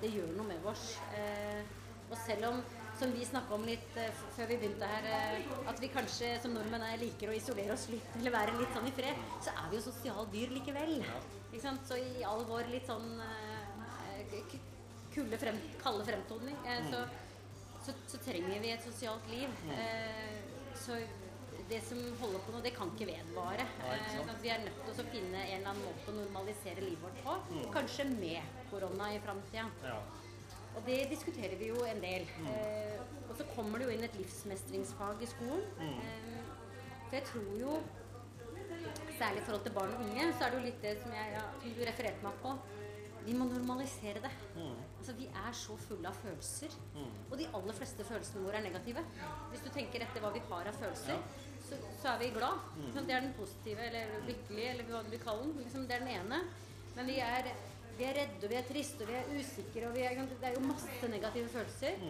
Det 0.00 0.10
gjør 0.12 0.34
noe 0.36 0.46
med 0.46 0.66
oss. 0.70 0.96
Eh, 1.16 1.62
og 2.10 2.14
selv 2.22 2.44
om, 2.52 2.60
som 3.00 3.10
vi 3.12 3.24
snakka 3.26 3.54
om 3.56 3.64
litt 3.66 3.96
eh, 3.98 4.12
før 4.36 4.46
vi 4.52 4.58
begynte 4.60 4.86
her, 4.86 5.08
eh, 5.10 5.48
at 5.72 5.80
vi 5.82 5.88
kanskje 5.90 6.28
som 6.44 6.52
nordmenn 6.54 6.84
er, 6.86 7.00
liker 7.02 7.32
å 7.32 7.34
isolere 7.34 7.72
oss 7.74 7.88
litt, 7.90 8.12
eller 8.20 8.30
være 8.36 8.54
litt 8.60 8.76
sånn 8.76 8.86
i 8.86 8.94
fred, 8.94 9.18
så 9.42 9.50
er 9.56 9.70
vi 9.72 9.80
jo 9.80 9.86
sosiale 9.88 10.26
dyr 10.32 10.54
likevel. 10.54 10.94
Ikke 11.50 11.64
sant? 11.64 11.82
Så 11.88 11.98
i 11.98 12.22
all 12.28 12.44
vår 12.46 12.68
litt 12.70 12.86
sånn 12.86 13.08
eh, 13.24 14.22
k- 14.30 14.44
k- 14.52 14.62
kulde 15.16 15.40
frem, 15.40 15.58
kalde 15.82 16.04
fremtoning, 16.06 16.56
eh, 16.68 16.86
så, 16.92 17.02
så, 17.88 17.96
så 18.12 18.20
trenger 18.28 18.60
vi 18.62 18.70
et 18.76 18.84
sosialt 18.86 19.26
liv. 19.32 19.50
Eh, 19.72 20.38
så 20.76 21.00
det 21.70 21.80
som 21.82 21.98
holder 22.20 22.42
på 22.44 22.52
nå, 22.54 22.60
det 22.64 22.72
kan 22.76 22.90
ikke 22.94 23.08
vedvare. 23.08 23.64
Eh, 23.88 24.04
sånn 24.14 24.30
at 24.30 24.38
vi 24.42 24.52
er 24.54 24.62
nødt 24.62 24.78
til 24.86 25.02
å 25.02 25.08
finne 25.10 25.40
en 25.42 25.56
eller 25.56 25.72
annen 25.72 25.82
måte 25.88 26.12
å 26.12 26.16
normalisere 26.20 26.84
livet 26.84 27.02
vårt 27.02 27.24
på. 27.24 27.64
Kanskje 27.74 28.06
med 28.12 28.62
korona 28.70 29.10
i 29.16 29.20
framtida. 29.24 29.66
Ja. 29.82 29.98
Og 30.76 30.84
det 30.86 30.98
diskuterer 31.10 31.56
vi 31.58 31.70
jo 31.72 31.82
en 31.88 32.02
del. 32.04 32.26
Eh, 32.52 32.96
og 33.26 33.34
så 33.38 33.46
kommer 33.54 33.80
det 33.80 33.88
jo 33.88 33.96
inn 33.96 34.06
et 34.06 34.18
livsmestringsfag 34.20 35.22
i 35.24 35.30
skolen. 35.30 35.62
Eh, 35.82 36.40
for 37.06 37.18
jeg 37.18 37.26
tror 37.32 37.52
jo, 37.60 37.76
særlig 39.16 39.42
i 39.42 39.46
forhold 39.46 39.62
til 39.66 39.76
barn 39.76 39.94
og 39.96 40.02
unge, 40.06 40.32
så 40.36 40.46
er 40.46 40.52
det 40.52 40.58
jo 40.58 40.66
litt 40.66 40.82
det 40.84 40.96
som, 41.02 41.14
jeg, 41.16 41.32
ja, 41.34 41.46
som 41.62 41.76
du 41.78 41.84
refererte 41.88 42.26
meg 42.26 42.42
på. 42.44 42.56
Vi 43.26 43.34
må 43.34 43.48
normalisere 43.50 44.20
det. 44.22 44.30
Altså, 44.54 45.14
vi 45.18 45.26
er 45.26 45.54
så 45.58 45.74
fulle 45.82 46.10
av 46.12 46.18
følelser. 46.22 46.76
Og 47.30 47.34
de 47.40 47.48
aller 47.58 47.74
fleste 47.74 48.06
følelsene 48.06 48.44
våre 48.44 48.60
er 48.60 48.66
negative. 48.68 49.02
Hvis 49.50 49.64
du 49.64 49.70
tenker 49.74 50.04
etter 50.04 50.22
hva 50.22 50.30
vi 50.34 50.42
har 50.46 50.70
av 50.70 50.78
følelser, 50.78 51.18
så, 51.68 51.78
så 52.02 52.12
er 52.12 52.22
vi 52.22 52.32
glad. 52.36 52.60
Mm. 52.76 52.92
Det 52.96 53.14
er 53.14 53.24
den 53.24 53.34
positive, 53.38 53.88
eller 53.88 54.14
lykkelig, 54.28 54.68
eller 54.72 54.90
hva 54.90 55.02
du 55.04 55.10
vil 55.14 55.24
kalle 55.24 55.44
den. 55.46 55.58
Liksom, 55.64 55.88
det 55.88 55.96
er 55.96 56.04
den 56.04 56.14
ene. 56.20 56.40
Men 56.96 57.10
vi 57.10 57.18
er, 57.24 57.50
vi 57.98 58.06
er 58.08 58.16
redde, 58.20 58.40
og 58.46 58.52
vi 58.52 58.58
er 58.60 58.70
triste, 58.70 59.04
og 59.04 59.12
vi 59.12 59.18
er 59.18 59.34
usikre, 59.34 59.88
og 59.88 59.96
vi 59.96 60.06
er, 60.06 60.22
det 60.30 60.50
er 60.50 60.56
jo 60.56 60.64
masse 60.64 61.12
negative 61.12 61.52
følelser. 61.52 62.00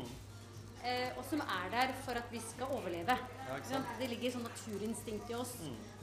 Eh, 0.87 1.17
og 1.17 1.25
som 1.27 1.41
er 1.41 1.71
der 1.73 1.95
for 2.05 2.19
at 2.21 2.29
vi 2.31 2.41
skal 2.45 2.71
overleve. 2.77 3.17
Ja? 3.49 3.81
Det 3.99 4.11
ligger 4.13 4.37
sånn 4.37 4.47
naturinstinkt 4.47 5.33
i 5.33 5.39
oss. 5.39 5.57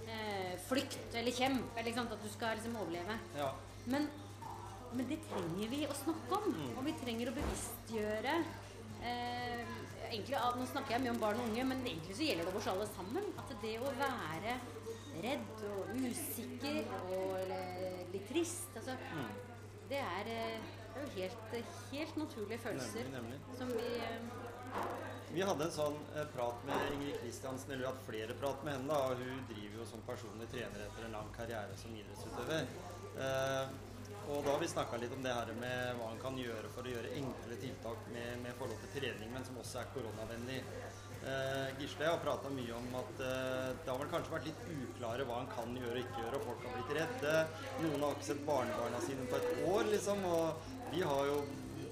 Eh, 0.03 0.57
flykt 0.67 1.15
eller 1.15 1.31
kjemp, 1.31 1.77
eller 1.79 2.01
at 2.03 2.19
du 2.19 2.29
skal 2.31 2.57
liksom 2.59 2.75
overleve. 2.81 3.19
ja. 3.37 3.53
Men, 3.85 4.05
men 4.93 5.07
det 5.09 5.17
trenger 5.27 5.71
vi 5.71 5.81
å 5.87 5.95
snakke 5.97 6.37
om. 6.37 6.53
Og 6.77 6.85
vi 6.85 6.93
trenger 7.01 7.31
å 7.31 7.35
bevisstgjøre 7.35 8.35
eh, 9.03 9.73
egentlig, 10.11 10.37
Nå 10.59 10.69
snakker 10.71 10.95
jeg 10.95 11.03
mye 11.05 11.15
om 11.15 11.21
barn 11.21 11.41
og 11.41 11.49
unge, 11.49 11.67
men 11.71 11.83
egentlig 11.85 12.15
så 12.17 12.27
gjelder 12.27 12.49
det 12.49 12.55
oss 12.59 12.71
alle 12.73 12.87
sammen. 12.93 13.29
At 13.41 13.53
det 13.63 13.75
å 13.81 13.93
være 13.99 14.57
redd 15.23 15.65
og 15.69 15.91
usikker 16.01 16.79
og 17.13 17.51
litt 18.13 18.25
trist 18.31 18.79
altså, 18.79 18.95
Det 19.89 19.99
er, 19.99 20.29
eh, 20.33 20.71
det 20.93 21.01
er 21.01 21.03
jo 21.03 21.11
helt, 21.17 21.53
helt 21.91 22.17
naturlige 22.17 22.59
følelser 22.63 23.09
Nemlig, 23.13 23.37
nemlig. 23.37 23.59
som 23.59 23.69
vi 23.77 23.91
eh, 24.07 24.89
Vi 25.35 25.45
hadde 25.45 25.67
en 25.67 25.75
sånn 25.75 25.99
eh, 26.15 26.27
prat 26.33 26.65
med 26.67 26.95
Ingrid 26.95 27.19
Kristiansen, 27.21 27.71
eller 27.71 27.83
vi 27.83 27.87
har 27.87 27.95
hatt 27.95 28.09
flere 28.09 28.37
prat 28.41 28.65
med 28.65 28.77
henne. 28.77 28.89
da, 28.89 29.13
og 29.13 29.21
Hun 29.21 29.45
driver 29.49 29.81
jo 29.81 29.87
som 29.89 30.03
personlig 30.09 30.49
trener 30.53 30.85
etter 30.87 31.07
en 31.07 31.17
lang 31.17 31.31
karriere 31.37 31.77
som 31.77 31.95
idrettsutøver. 31.97 32.69
Eh, 33.13 33.73
og 34.29 34.43
da 34.45 34.53
har 34.53 34.61
vi 34.61 34.71
snakka 34.71 34.99
litt 35.01 35.13
om 35.15 35.23
det 35.25 35.33
her 35.35 35.53
med 35.59 35.99
hva 35.99 36.11
en 36.13 36.21
kan 36.21 36.37
gjøre 36.39 36.71
for 36.75 36.87
å 36.87 36.93
gjøre 36.93 37.15
enkle 37.19 37.57
tiltak 37.61 38.05
med, 38.13 38.37
med 38.43 38.59
forhold 38.59 38.79
til 38.83 38.93
trening, 38.97 39.31
men 39.33 39.47
som 39.47 39.57
også 39.61 39.81
er 39.81 39.89
koronavennlig. 39.95 40.59
Eh, 41.23 41.67
Gisle 41.79 42.07
har 42.09 42.19
prata 42.19 42.49
mye 42.51 42.75
om 42.75 42.95
at 42.99 43.21
eh, 43.23 43.69
det 43.79 43.91
har 43.91 43.99
vel 44.01 44.09
kanskje 44.11 44.33
vært 44.33 44.47
litt 44.49 44.63
uklare 44.73 45.27
hva 45.27 45.37
en 45.39 45.51
kan 45.53 45.75
gjøre 45.79 45.95
og 45.95 46.01
ikke 46.01 46.23
gjøre, 46.23 46.39
og 46.39 46.47
folk 46.49 46.65
har 46.67 46.73
blitt 46.77 46.95
redde. 46.99 47.35
Noen 47.85 48.03
har 48.03 48.17
ikke 48.17 48.29
sett 48.31 48.41
barnebarna 48.47 49.03
sine 49.05 49.27
på 49.31 49.39
et 49.39 49.61
år, 49.71 49.91
liksom. 49.93 50.25
Og 50.27 50.73
vi 50.91 51.05
har 51.07 51.29
jo 51.29 51.37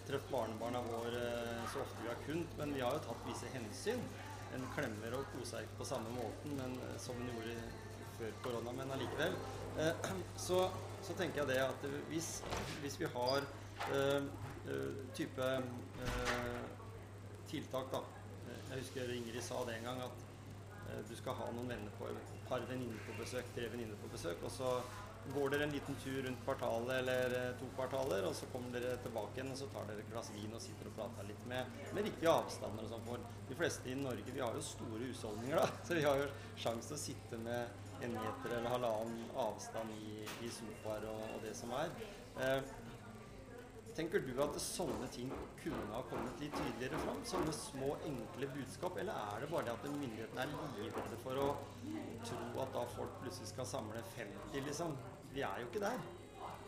truffet 0.08 0.34
barnebarna 0.34 0.82
våre 0.90 1.24
eh, 1.30 1.64
så 1.72 1.80
ofte 1.86 2.04
vi 2.04 2.12
har 2.12 2.20
kunnet, 2.26 2.58
men 2.60 2.74
vi 2.76 2.84
har 2.84 2.98
jo 2.98 3.06
tatt 3.06 3.24
visse 3.30 3.52
hensyn. 3.54 4.04
En 4.52 4.68
klemmer 4.76 5.16
og 5.16 5.30
koser 5.32 5.64
ikke 5.64 5.80
på 5.80 5.88
samme 5.88 6.12
måten 6.16 6.58
men, 6.60 6.76
eh, 6.90 6.98
som 7.00 7.16
en 7.16 7.32
gjorde 7.32 7.56
før 8.18 8.34
korona, 8.44 8.74
men 8.82 8.92
allikevel. 8.98 9.38
Eh, 9.80 10.10
så, 10.48 10.66
så, 11.02 11.14
tenker 11.18 11.42
jeg 11.42 11.52
det 11.52 11.60
at 11.64 11.86
hvis, 12.10 12.32
hvis 12.82 13.00
vi 13.02 13.10
har 13.16 13.46
øh, 13.98 14.24
type 15.18 15.52
tiltak, 17.52 17.92
da 17.92 18.02
jeg 18.72 18.80
husker 18.80 19.10
Ingrid 19.12 19.44
sa 19.44 19.64
det 19.68 19.78
en 19.78 19.88
gang, 19.90 20.02
at 20.06 20.22
øh, 20.90 21.00
du 21.10 21.16
skal 21.20 21.36
ha 21.36 21.48
noen 21.52 21.72
venner 21.74 21.96
på, 21.98 22.08
par 22.48 22.64
venninner 22.70 23.00
på 23.08 23.16
besøk, 23.20 23.50
tre 23.56 23.68
venninner 23.72 23.98
på 24.00 24.12
besøk. 24.14 24.44
Og 24.48 24.52
så 24.52 24.70
går 25.36 25.52
dere 25.54 25.68
en 25.68 25.74
liten 25.76 25.98
tur 26.02 26.22
rundt 26.26 26.40
kvartalet 26.46 26.94
eller 27.02 27.36
to 27.60 27.68
kvartaler, 27.76 28.26
og 28.30 28.36
så 28.36 28.48
kommer 28.54 28.74
dere 28.74 28.96
tilbake 29.04 29.38
igjen 29.38 29.52
og 29.54 29.60
så 29.60 29.68
tar 29.74 29.90
dere 29.90 30.02
et 30.02 30.10
glass 30.14 30.32
vin 30.34 30.56
og 30.56 30.64
sitter 30.64 30.90
og 30.90 30.96
prater 30.98 31.28
litt 31.28 31.44
med, 31.52 31.84
med 31.92 32.08
riktige 32.08 32.32
avstander 32.32 32.88
og 32.88 32.94
sånn. 32.94 33.06
For 33.10 33.28
de 33.52 33.60
fleste 33.60 33.92
i 33.92 33.98
Norge 34.00 34.34
vi 34.34 34.42
har 34.42 34.56
jo 34.58 34.64
store 34.66 35.04
husholdninger, 35.04 35.60
da, 35.60 35.68
så 35.88 36.00
vi 36.00 36.08
har 36.08 36.24
jo 36.24 36.32
sjanse 36.64 36.94
til 36.94 36.98
å 36.98 37.04
sitte 37.04 37.42
med 37.44 37.81
en 38.02 38.16
meter 38.18 38.56
eller 38.58 38.74
halvannen 38.76 39.28
avstand 39.46 39.94
i, 39.98 40.24
i 40.46 40.50
sofaer 40.54 41.06
og, 41.12 41.22
og, 41.36 41.42
det 41.46 41.54
som 41.58 41.74
er. 41.78 41.94
Eh, 42.42 42.72
Tenker 43.92 44.22
du 44.24 44.38
at 44.40 44.56
sånne 44.64 45.08
ting 45.12 45.32
kunne 45.60 45.82
ha 45.92 46.00
kommet 46.08 46.40
litt 46.40 46.54
tydeligere 46.56 47.00
fram? 47.02 47.18
Sånne 47.28 47.52
små, 47.56 47.90
enkle 48.08 48.48
budskap? 48.54 48.96
Eller 49.02 49.18
er 49.34 49.44
det 49.44 49.50
bare 49.52 49.68
det 49.68 49.74
at 49.74 49.88
myndighetene 49.90 50.46
er 50.46 50.54
livredde 50.78 51.20
for 51.26 51.42
å 51.42 51.48
tro 52.30 52.64
at 52.64 52.72
da 52.78 52.86
folk 52.94 53.18
plutselig 53.20 53.50
skal 53.52 53.68
samle 53.68 54.04
50, 54.16 54.64
liksom? 54.70 54.96
Vi 55.36 55.44
er 55.44 55.60
jo 55.60 55.68
ikke 55.68 55.84
der. 55.84 56.00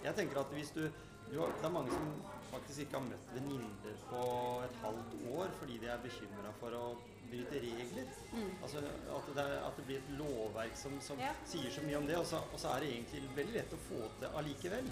Jeg 0.04 0.17
tenker 0.19 0.41
at 0.43 0.52
hvis 0.52 0.74
du, 0.76 0.84
du 1.32 1.39
Det 1.39 1.63
er 1.63 1.72
mange 1.72 1.96
som 1.96 2.12
faktisk 2.52 2.84
ikke 2.84 3.00
har 3.00 3.08
møtt 3.08 3.32
venninner 3.34 4.04
på 4.12 4.24
et 4.67 4.76
halvt 4.84 5.15
år 5.32 5.56
fordi 5.62 5.80
de 5.82 5.89
er 5.89 6.04
bekymra 6.04 6.52
for 6.60 6.76
å 6.78 6.86
bryte 7.34 7.62
regler. 7.65 8.15
Mm. 8.32 8.50
Altså 8.62 8.82
at 8.86 9.30
det, 9.34 9.43
er, 9.43 9.60
at 9.67 9.78
det, 9.80 9.86
blir 9.89 10.02
et 10.02 10.12
lovverk 10.22 10.80
som, 10.80 10.98
som 11.04 11.22
ja. 11.22 11.34
sier 11.50 11.74
så 11.74 11.86
mye 11.86 12.00
om 12.02 12.10
det, 12.10 12.17
og 12.22 12.28
så, 12.30 12.41
og 12.54 12.60
så 12.62 12.76
er 12.76 12.86
det 12.86 12.91
egentlig 12.96 13.24
veldig 13.36 13.58
lett 13.60 13.78
å 13.78 13.86
få 13.89 14.04
til 14.22 14.41
allikevel. 14.41 14.91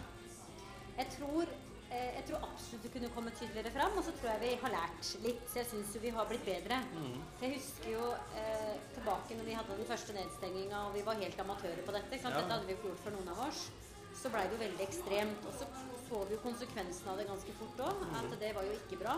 Jeg 0.98 1.14
tror 1.16 1.54
Eh, 1.92 2.12
jeg 2.16 2.24
tror 2.28 2.44
absolutt 2.48 2.86
det 2.86 2.90
kunne 2.94 3.10
komme 3.12 3.32
tydeligere 3.36 3.72
fram, 3.76 3.98
og 4.00 4.04
så 4.08 4.14
tror 4.16 4.30
jeg 4.32 4.42
vi 4.46 4.52
har 4.62 4.72
lært 4.72 5.10
litt. 5.26 5.42
Så 5.52 5.60
jeg 5.60 5.68
syns 5.74 5.96
jo 5.96 6.02
vi 6.06 6.14
har 6.16 6.28
blitt 6.30 6.46
bedre. 6.48 6.78
Mm. 6.96 7.18
Jeg 7.42 7.58
husker 7.58 7.90
jo 7.92 8.06
eh, 8.40 8.78
tilbake 8.96 9.36
når 9.36 9.50
vi 9.50 9.58
hadde 9.58 9.80
den 9.82 9.90
første 9.90 10.16
nedstenginga 10.16 10.86
og 10.88 10.96
vi 10.96 11.04
var 11.10 11.20
helt 11.20 11.42
amatører 11.44 11.82
på 11.84 11.96
dette. 11.98 12.22
Ja. 12.22 12.32
Dette 12.38 12.54
hadde 12.54 12.70
vi 12.70 12.78
ikke 12.78 12.94
gjort 12.94 13.04
for 13.04 13.18
noen 13.18 13.34
av 13.34 13.42
oss. 13.50 13.66
Så 14.22 14.32
blei 14.32 14.46
det 14.48 14.56
jo 14.56 14.62
veldig 14.62 14.86
ekstremt. 14.88 15.50
Og 15.52 15.60
så 15.60 15.68
så 16.12 16.22
vi 16.28 16.36
jo 16.36 16.42
konsekvensen 16.44 17.12
av 17.12 17.22
det 17.22 17.28
ganske 17.30 17.56
fort 17.60 17.84
òg. 17.88 18.02
Mm. 18.04 18.16
At 18.20 18.34
det 18.44 18.52
var 18.58 18.68
jo 18.68 18.74
ikke 18.78 19.00
bra. 19.02 19.16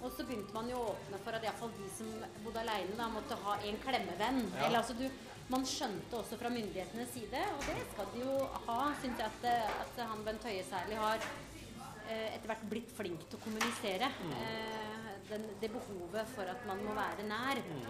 Og 0.00 0.14
så 0.16 0.24
begynte 0.24 0.56
man 0.56 0.70
jo 0.72 0.80
å 0.80 0.94
åpne 0.94 1.20
for 1.24 1.36
at 1.36 1.44
iallfall 1.44 1.74
de 1.76 1.90
som 1.98 2.08
bodde 2.46 2.64
aleine, 2.64 3.10
måtte 3.12 3.38
ha 3.44 3.58
en 3.68 3.84
klemmevenn. 3.84 4.40
Ja. 4.54 4.64
Eller 4.66 4.80
altså 4.80 4.96
du 4.98 5.06
man 5.50 5.64
skjønte 5.66 6.14
også 6.14 6.36
fra 6.38 6.50
myndighetenes 6.54 7.08
side, 7.10 7.38
og 7.56 7.64
det 7.66 7.80
skal 7.90 8.10
de 8.12 8.20
jo 8.22 8.34
ha, 8.68 8.76
syns 9.02 9.18
jeg 9.18 9.26
at, 9.26 9.70
at 9.82 9.96
han 10.06 10.20
Bent 10.22 10.44
Høie 10.46 10.62
særlig 10.68 11.00
har 11.00 11.24
Eh, 12.10 12.32
etter 12.34 12.50
hvert 12.50 12.62
blitt 12.70 12.90
flink 12.96 13.22
til 13.28 13.38
å 13.38 13.42
kommunisere. 13.44 14.08
Mm. 14.24 14.32
Eh, 14.34 15.10
den, 15.28 15.44
det 15.62 15.70
behovet 15.70 16.32
for 16.34 16.48
at 16.50 16.64
man 16.66 16.82
må 16.82 16.94
være 16.96 17.26
nær. 17.28 17.60
Mm. 17.70 17.84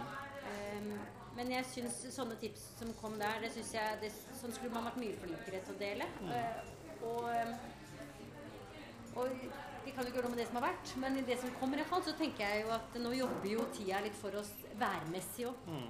Eh, 0.51 0.91
men 1.37 1.53
jeg 1.55 1.69
syns 1.71 1.97
sånne 2.13 2.35
tips 2.41 2.67
som 2.77 2.91
kom 2.99 3.15
der, 3.17 3.39
det 3.41 3.53
synes 3.55 3.71
jeg, 3.77 3.99
det, 4.03 4.11
sånn 4.37 4.53
skulle 4.53 4.75
man 4.75 4.89
vært 4.89 4.99
mye 5.01 5.17
flinkere 5.23 5.61
til 5.65 5.73
å 5.73 5.79
dele. 5.79 6.09
Mm. 6.21 6.33
Og, 7.07 7.23
og, 9.15 9.43
vi 9.81 9.91
kan 9.91 10.05
jo 10.05 10.11
ikke 10.11 10.19
gjøre 10.19 10.29
noe 10.29 10.35
med 10.35 10.41
det 10.43 10.47
som 10.49 10.57
har 10.59 10.67
vært, 10.67 10.91
men 11.01 11.15
i 11.17 11.23
det 11.25 11.37
som 11.41 11.53
kommer, 11.57 11.79
i 11.79 11.81
hvert 11.81 11.89
fall, 11.89 12.03
så 12.05 12.13
tenker 12.19 12.43
jeg 12.45 12.65
jo 12.65 12.73
at 12.75 12.97
nå 13.01 13.13
jobber 13.17 13.47
jo 13.49 13.63
tida 13.73 14.01
litt 14.05 14.17
for 14.19 14.37
oss 14.37 14.51
værmessig 14.79 15.47
òg. 15.49 15.63
Mm. 15.71 15.87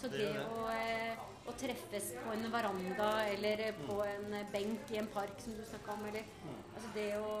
Så 0.00 0.10
det, 0.10 0.24
det 0.34 0.42
å, 0.42 0.64
å, 1.46 1.54
treffes 1.60 2.08
på 2.24 2.32
en 2.34 2.48
veranda 2.50 3.10
eller 3.30 3.62
på 3.84 4.00
mm. 4.00 4.32
en 4.32 4.50
benk 4.50 4.90
i 4.90 4.98
en 4.98 5.10
park, 5.14 5.36
som 5.44 5.54
du 5.54 5.62
snakka 5.68 5.94
om, 5.94 6.08
eller 6.10 6.26
mm. 6.26 6.58
Altså 6.72 6.90
det 6.96 7.06
å, 7.20 7.36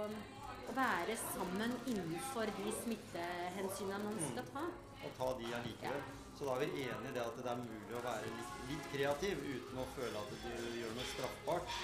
å, 0.68 0.76
være 0.76 1.18
sammen 1.24 1.74
innenfor 1.90 2.52
de 2.60 2.76
smittehensynene 2.84 4.02
man 4.04 4.20
mm. 4.20 4.28
skal 4.30 4.50
ta. 4.54 4.66
Og 5.02 5.16
ta 5.18 5.30
de 5.38 5.54
allikevel. 5.60 6.02
Så 6.38 6.46
da 6.48 6.54
er 6.56 6.62
vi 6.64 6.84
enige 6.86 7.10
i 7.10 7.14
det 7.14 7.22
at 7.22 7.36
det 7.38 7.50
er 7.52 7.58
mulig 7.60 7.94
å 7.98 8.00
være 8.02 8.30
litt, 8.38 8.54
litt 8.70 8.86
kreativ 8.94 9.42
uten 9.44 9.82
å 9.82 9.84
føle 9.96 10.22
at 10.22 10.32
du 10.32 10.78
gjør 10.80 10.96
noe 10.96 11.10
straffbart. 11.12 11.76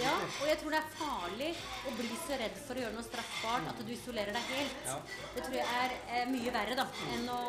Ja, 0.00 0.12
og 0.24 0.46
jeg 0.48 0.56
tror 0.60 0.72
det 0.72 0.78
er 0.78 0.92
farlig 0.96 1.48
å 1.88 1.90
bli 1.98 2.18
så 2.22 2.36
redd 2.40 2.54
for 2.64 2.78
å 2.78 2.82
gjøre 2.82 2.96
noe 2.96 3.04
straffbart 3.04 3.66
at 3.72 3.80
du 3.84 3.90
isolerer 3.92 4.36
deg 4.36 4.46
helt. 4.54 4.78
Ja. 4.88 4.94
Det 5.34 5.44
tror 5.46 5.56
jeg 5.58 5.80
er 5.80 5.96
eh, 5.98 6.30
mye 6.32 6.54
verre 6.54 6.76
da, 6.78 6.86
enn 7.12 7.26
å, 7.28 7.40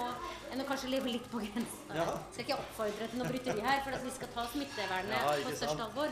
enn 0.51 0.63
å, 0.63 0.65
kanskje 0.67 0.91
leve 0.91 1.13
litt 1.13 1.29
på 1.31 1.39
grensa. 1.43 1.99
Ja. 1.99 2.07
Skal 2.33 2.43
ikke 2.45 2.57
oppfordre 2.59 3.07
til 3.11 3.21
noe 3.21 3.31
bryteri 3.31 3.63
her, 3.63 3.79
for 3.85 4.07
vi 4.07 4.15
skal 4.17 4.33
ta 4.35 4.47
smittevernet 4.55 5.15
ja, 5.15 5.37
på 5.47 5.55
største 5.55 5.87
alvor. 5.87 6.11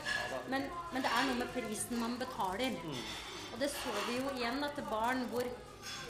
Men, 0.54 0.70
men, 0.94 1.04
det 1.04 1.12
er 1.12 1.28
noe 1.28 1.42
med 1.42 1.52
prisen 1.58 2.00
man 2.00 2.16
betaler. 2.22 2.80
Mm. 2.80 3.04
Og 3.52 3.60
det 3.60 3.72
så 3.74 3.98
vi 4.08 4.22
jo 4.22 4.32
igjen 4.38 4.64
at 4.64 4.80
barn 4.88 5.28
hvor 5.34 5.48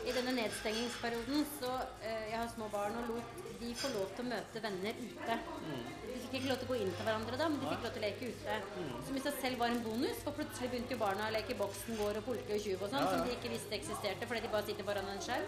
i 0.05 0.13
denne 0.15 0.33
nedstengingsperioden 0.35 1.45
så 1.59 1.71
eh, 2.01 2.27
Jeg 2.31 2.37
har 2.37 2.49
små 2.51 2.67
barn 2.73 2.97
og 3.01 3.11
lot 3.13 3.41
de 3.61 3.71
få 3.77 3.91
lov 3.93 4.09
til 4.17 4.25
å 4.25 4.29
møte 4.31 4.61
venner 4.63 4.97
ute. 4.97 5.35
Mm. 5.61 5.83
De 6.01 6.15
fikk 6.23 6.37
ikke 6.39 6.49
lov 6.49 6.57
til 6.61 6.67
å 6.67 6.71
gå 6.71 6.79
inn 6.81 6.93
til 6.97 7.05
hverandre 7.05 7.37
da, 7.37 7.49
men 7.51 7.61
de 7.61 7.69
fikk 7.69 7.85
lov 7.85 7.93
til 7.93 8.01
å 8.01 8.05
leke 8.07 8.31
ute. 8.33 8.57
Mm. 8.73 8.95
Som 9.05 9.19
i 9.19 9.23
seg 9.27 9.37
selv 9.43 9.61
var 9.61 9.73
en 9.73 9.83
bonus, 9.85 10.23
for 10.25 10.37
plutselig 10.39 10.71
begynte 10.71 10.95
jo 10.95 11.01
barna 11.03 11.27
å 11.29 11.35
leke 11.35 11.57
boksen, 11.59 11.99
går 12.01 12.19
og 12.21 12.27
polke 12.31 12.57
og 12.57 12.65
tjuv 12.65 12.81
og 12.81 12.89
sånn, 12.89 13.05
ja, 13.05 13.05
ja. 13.05 13.13
som 13.13 13.29
de 13.29 13.37
ikke 13.37 13.53
visste 13.53 13.77
eksisterte 13.77 14.29
fordi 14.31 14.43
de 14.47 14.53
bare 14.55 14.69
sitter 14.71 14.89
foran 14.89 15.13
en 15.13 15.23
skjerm. 15.27 15.47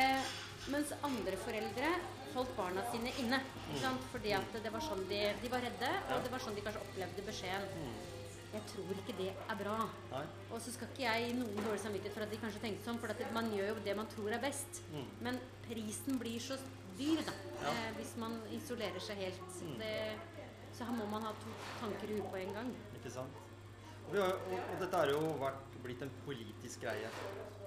Eh, 0.00 0.34
mens 0.72 0.94
andre 1.04 1.36
foreldre 1.44 1.92
holdt 2.34 2.56
barna 2.56 2.82
sine 2.90 3.12
inne. 3.20 3.40
Mm. 3.74 4.00
Fordi 4.12 4.34
at 4.38 4.58
det 4.64 4.72
var 4.72 4.84
sånn 4.88 5.04
de, 5.10 5.20
de 5.42 5.52
var 5.52 5.64
redde, 5.68 5.92
og 6.08 6.24
det 6.24 6.32
var 6.32 6.42
sånn 6.42 6.56
de 6.56 6.64
kanskje 6.64 6.84
opplevde 6.88 7.28
beskjeden. 7.28 7.92
Jeg 8.54 8.62
tror 8.70 8.98
ikke 9.00 9.16
det 9.18 9.30
er 9.34 9.56
bra. 9.58 9.76
Nei. 10.12 10.22
Og 10.54 10.60
så 10.62 10.72
skal 10.74 10.90
ikke 10.92 11.02
jeg 11.02 11.26
gi 11.26 11.34
noen 11.40 11.56
dårlig 11.58 11.80
samvittighet 11.82 12.14
for 12.14 12.26
at 12.26 12.30
de 12.30 12.38
kanskje 12.42 12.62
tenkte 12.62 12.86
sånn, 12.86 13.00
for 13.02 13.22
man 13.34 13.50
gjør 13.54 13.72
jo 13.72 13.82
det 13.88 13.96
man 13.98 14.10
tror 14.12 14.36
er 14.36 14.42
best. 14.44 14.80
Mm. 14.92 15.08
Men 15.26 15.40
prisen 15.66 16.20
blir 16.22 16.42
så 16.42 16.58
dyr, 16.98 17.24
da, 17.26 17.34
ja. 17.64 17.72
eh, 17.72 17.90
hvis 17.98 18.14
man 18.22 18.36
isolerer 18.54 19.02
seg 19.02 19.24
helt. 19.24 19.42
Så, 19.56 19.66
mm. 19.66 19.80
det, 19.82 20.44
så, 20.70 20.86
her 20.86 20.94
må 21.00 21.08
man 21.10 21.26
ha 21.26 21.34
to 21.42 21.56
tanker 21.80 22.12
i 22.12 22.20
huet 22.20 22.30
på 22.30 22.40
en 22.44 22.54
gang. 22.60 22.70
Ikke 23.00 23.12
sant. 23.16 23.42
Og, 24.04 24.14
har, 24.20 24.36
og, 24.36 24.54
og 24.60 24.80
dette 24.84 25.00
har 25.02 25.10
jo 25.10 25.20
vært, 25.40 25.78
blitt 25.84 26.04
en 26.04 26.12
politisk 26.24 26.84
greie, 26.84 27.10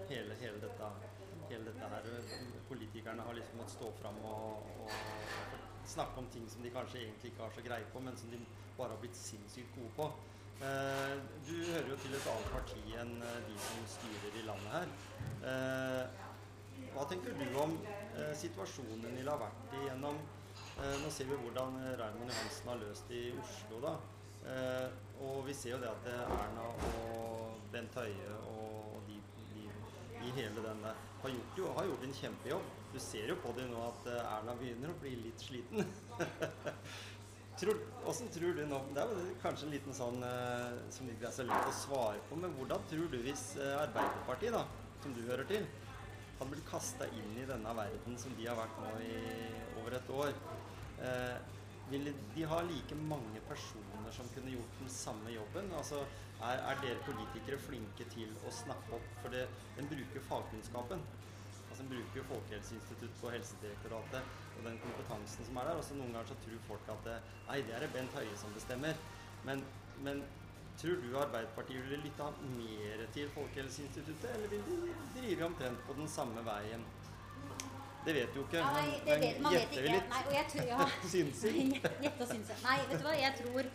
hele, 0.09 0.37
hele, 0.39 0.61
dette, 0.63 0.91
hele 1.51 1.67
dette 1.67 1.91
her. 1.91 2.07
Politikerne 2.69 3.25
har 3.27 3.35
liksom 3.37 3.59
måttet 3.59 3.75
stå 3.75 3.91
fram 3.99 4.17
og, 4.25 4.71
og 4.85 5.85
snakke 5.87 6.23
om 6.23 6.31
ting 6.33 6.47
som 6.49 6.63
de 6.63 6.71
kanskje 6.73 7.03
egentlig 7.03 7.33
ikke 7.33 7.43
har 7.43 7.53
så 7.55 7.63
greie 7.65 7.91
på, 7.91 8.01
men 8.03 8.17
som 8.17 8.31
de 8.31 8.39
bare 8.77 8.93
har 8.93 9.01
blitt 9.03 9.19
sinnssykt 9.19 9.75
gode 9.75 9.93
på. 9.97 10.09
Eh, 10.57 11.17
du 11.45 11.53
hører 11.53 11.89
jo 11.91 11.95
til 12.01 12.15
et 12.17 12.27
annet 12.31 12.47
parti 12.49 12.79
enn 12.97 13.11
eh, 13.21 13.41
de 13.45 13.57
som 13.61 13.83
styrer 13.91 14.37
i 14.39 14.45
landet 14.47 14.71
her. 14.73 14.93
Eh, 15.51 16.23
hva 16.95 17.03
tenker 17.09 17.35
du 17.37 17.45
om 17.61 17.75
situasjonen 18.33 19.03
Nilla 19.13 19.35
har 19.35 19.43
vært 19.43 19.75
igjennom? 19.77 20.17
Nå 20.77 21.09
ser 21.13 21.27
vi 21.29 21.37
hvordan 21.41 21.75
Raymond 21.99 22.31
Johansen 22.31 22.69
har 22.71 22.79
løst 22.81 23.11
i 23.13 23.21
Oslo. 23.37 23.81
da. 23.83 23.91
Og 25.25 25.43
vi 25.45 25.53
ser 25.57 25.75
jo 25.75 25.79
det 25.81 25.91
at 25.91 26.07
Erna 26.13 26.65
og 27.01 27.59
Bent 27.73 27.97
Høie 27.97 28.31
og 28.49 28.97
de, 29.09 29.19
de 29.51 29.67
i 30.25 30.33
hele 30.37 30.63
denne 30.65 30.93
har 31.21 31.33
gjort, 31.33 31.59
jo, 31.59 31.69
har 31.77 31.89
gjort 31.91 32.07
en 32.07 32.17
kjempejobb. 32.21 32.71
Du 32.93 32.99
ser 33.03 33.33
jo 33.33 33.37
på 33.43 33.53
det 33.57 33.67
nå 33.69 33.83
at 33.85 34.09
Erna 34.15 34.57
begynner 34.57 34.93
å 34.93 34.97
bli 35.03 35.13
litt 35.27 35.45
sliten. 35.45 35.85
Tror, 37.57 37.79
tror 38.33 38.53
du 38.53 38.63
nå 38.69 38.79
Det 38.93 39.01
er 39.01 39.29
kanskje 39.41 39.65
en 39.65 39.73
liten 39.73 39.95
sånn 39.97 40.21
eh, 40.25 40.77
som 40.93 41.09
ikke 41.09 41.25
er 41.29 41.33
så 41.33 41.45
lett 41.47 41.69
å 41.71 41.73
svare 41.73 42.21
på, 42.29 42.37
men 42.37 42.53
hvordan 42.53 42.83
tror 42.91 43.09
du 43.09 43.17
hvis 43.25 43.49
eh, 43.57 43.73
Arbeiderpartiet, 43.81 44.53
da, 44.53 44.61
som 45.01 45.15
du 45.15 45.23
hører 45.25 45.47
til, 45.49 45.65
hadde 46.37 46.51
blitt 46.53 46.69
kasta 46.69 47.07
inn 47.17 47.33
i 47.41 47.47
denne 47.49 47.73
verden 47.79 48.17
som 48.21 48.35
de 48.37 48.45
har 48.45 48.59
vært 48.59 48.77
nå 48.83 48.91
i 49.01 49.15
over 49.79 49.97
et 49.97 50.11
år 50.13 50.33
eh, 51.01 51.37
ville 51.89 52.13
de 52.35 52.43
ha 52.51 52.59
like 52.67 52.95
mange 53.09 53.41
personer 53.47 54.11
som 54.13 54.27
kunne 54.35 54.51
gjort 54.53 54.79
den 54.81 54.89
samme 54.91 55.31
jobben? 55.31 55.71
Altså, 55.79 56.03
er, 56.43 56.59
er 56.59 56.81
dere 56.83 57.05
politikere 57.07 57.59
flinke 57.63 58.05
til 58.11 58.33
å 58.45 58.51
snakke 58.53 58.97
opp? 58.99 59.07
For 59.23 59.33
det, 59.33 59.45
den 59.77 59.87
bruker 59.89 60.25
fagkunnskapen. 60.27 61.01
Altså, 61.69 61.79
Den 61.79 61.93
bruker 61.93 62.27
Folkehelseinstituttet 62.33 63.17
på 63.21 63.31
Helsedirektoratet 63.31 64.35
og 64.57 64.65
den 64.69 64.79
kompetansen 64.83 65.45
som 65.47 65.61
er 65.61 65.69
der. 65.69 65.79
Og 65.81 65.85
så 65.87 65.97
noen 65.99 66.13
ganger 66.15 66.33
så 66.33 66.39
tror 66.43 66.65
folk 66.67 66.91
at 66.95 67.05
det, 67.07 67.17
nei, 67.47 67.61
det 67.67 67.77
er 67.77 67.85
det 67.85 67.93
Bent 67.95 68.17
Høie 68.19 68.37
som 68.41 68.53
bestemmer. 68.57 68.99
Men, 69.47 69.63
men 70.05 70.25
Tror 70.77 70.99
du 71.01 71.15
Arbeiderpartiet 71.17 71.81
ville 71.83 71.97
lytta 72.03 72.27
mer 72.53 72.99
til 73.13 73.29
Folkehelseinstituttet, 73.33 74.27
eller 74.35 74.51
vil 74.51 74.61
de 74.67 74.91
drive 75.15 75.45
omtrent 75.45 75.79
på 75.87 75.95
den 75.97 76.07
samme 76.07 76.43
veien? 76.45 76.83
Det 78.05 78.13
vet 78.15 78.35
du 78.35 78.43
ikke. 78.43 78.61
Nei, 78.61 78.83
men- 78.83 78.91
det 79.07 79.07
men 79.07 79.21
vet, 79.21 79.41
man 79.41 79.53
vet 79.53 79.59
gjetter 79.59 79.77
ikke. 79.77 79.87
vi 79.87 79.95
litt? 79.95 80.11
Nei, 80.11 80.21
og 80.27 80.33
jeg 80.35 80.45
tror, 80.51 80.67
ja. 80.67 80.77
Gjette 82.03 82.21
og 82.27 82.29
synse. 82.29 82.59
Nei, 82.63 82.77
vet 82.91 83.01
du 83.01 83.07
hva. 83.07 83.15
Jeg 83.23 83.33
tror, 83.39 83.71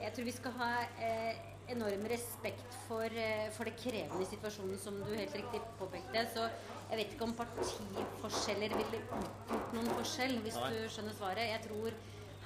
jeg 0.00 0.14
tror 0.16 0.24
vi 0.30 0.34
skal 0.38 0.56
ha 0.62 0.70
eh, 1.10 1.36
enorm 1.76 2.08
respekt 2.14 2.80
for, 2.86 3.04
eh, 3.26 3.50
for 3.52 3.68
det 3.68 3.76
krevende 3.82 4.26
situasjonen, 4.32 4.78
som 4.80 4.96
du 5.02 5.12
helt 5.12 5.36
riktig 5.36 5.60
påpekte. 5.78 6.24
Så 6.34 6.48
jeg 6.90 6.98
vet 7.00 7.14
ikke 7.14 7.26
om 7.26 7.32
partiforskjeller 7.38 8.74
ville 8.76 9.00
utgjort 9.02 9.72
noen 9.74 9.88
forskjell, 9.98 10.36
hvis 10.44 10.58
Nei. 10.60 10.68
du 10.72 10.92
skjønner 10.92 11.16
svaret. 11.16 11.48
Jeg 11.50 11.64
tror 11.66 11.96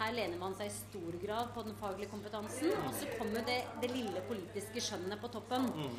her 0.01 0.15
lener 0.17 0.39
man 0.41 0.55
seg 0.57 0.71
i 0.71 0.73
stor 0.73 1.17
grad 1.21 1.51
på 1.53 1.65
den 1.67 1.75
faglige 1.77 2.09
kompetansen. 2.09 2.71
Og 2.87 2.95
så 2.97 3.09
kommer 3.19 3.45
det, 3.45 3.59
det 3.83 3.91
lille 3.93 4.23
politiske 4.25 4.81
skjønnet 4.87 5.21
på 5.21 5.29
toppen. 5.35 5.69
Mm. 5.77 5.99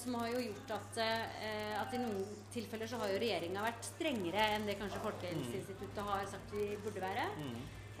Som 0.00 0.16
har 0.20 0.30
jo 0.32 0.40
gjort 0.46 0.72
at, 0.78 1.02
eh, 1.04 1.74
at 1.76 1.92
i 1.92 2.00
noen 2.00 2.24
tilfeller 2.54 2.88
så 2.88 3.02
har 3.02 3.12
jo 3.12 3.20
regjeringa 3.20 3.66
vært 3.66 3.84
strengere 3.90 4.48
enn 4.54 4.64
det 4.68 4.78
kanskje 4.80 5.02
Folkehelseinstituttet 5.04 6.02
har 6.08 6.24
sagt 6.32 6.56
vi 6.56 6.70
burde 6.80 7.04
være. 7.04 7.28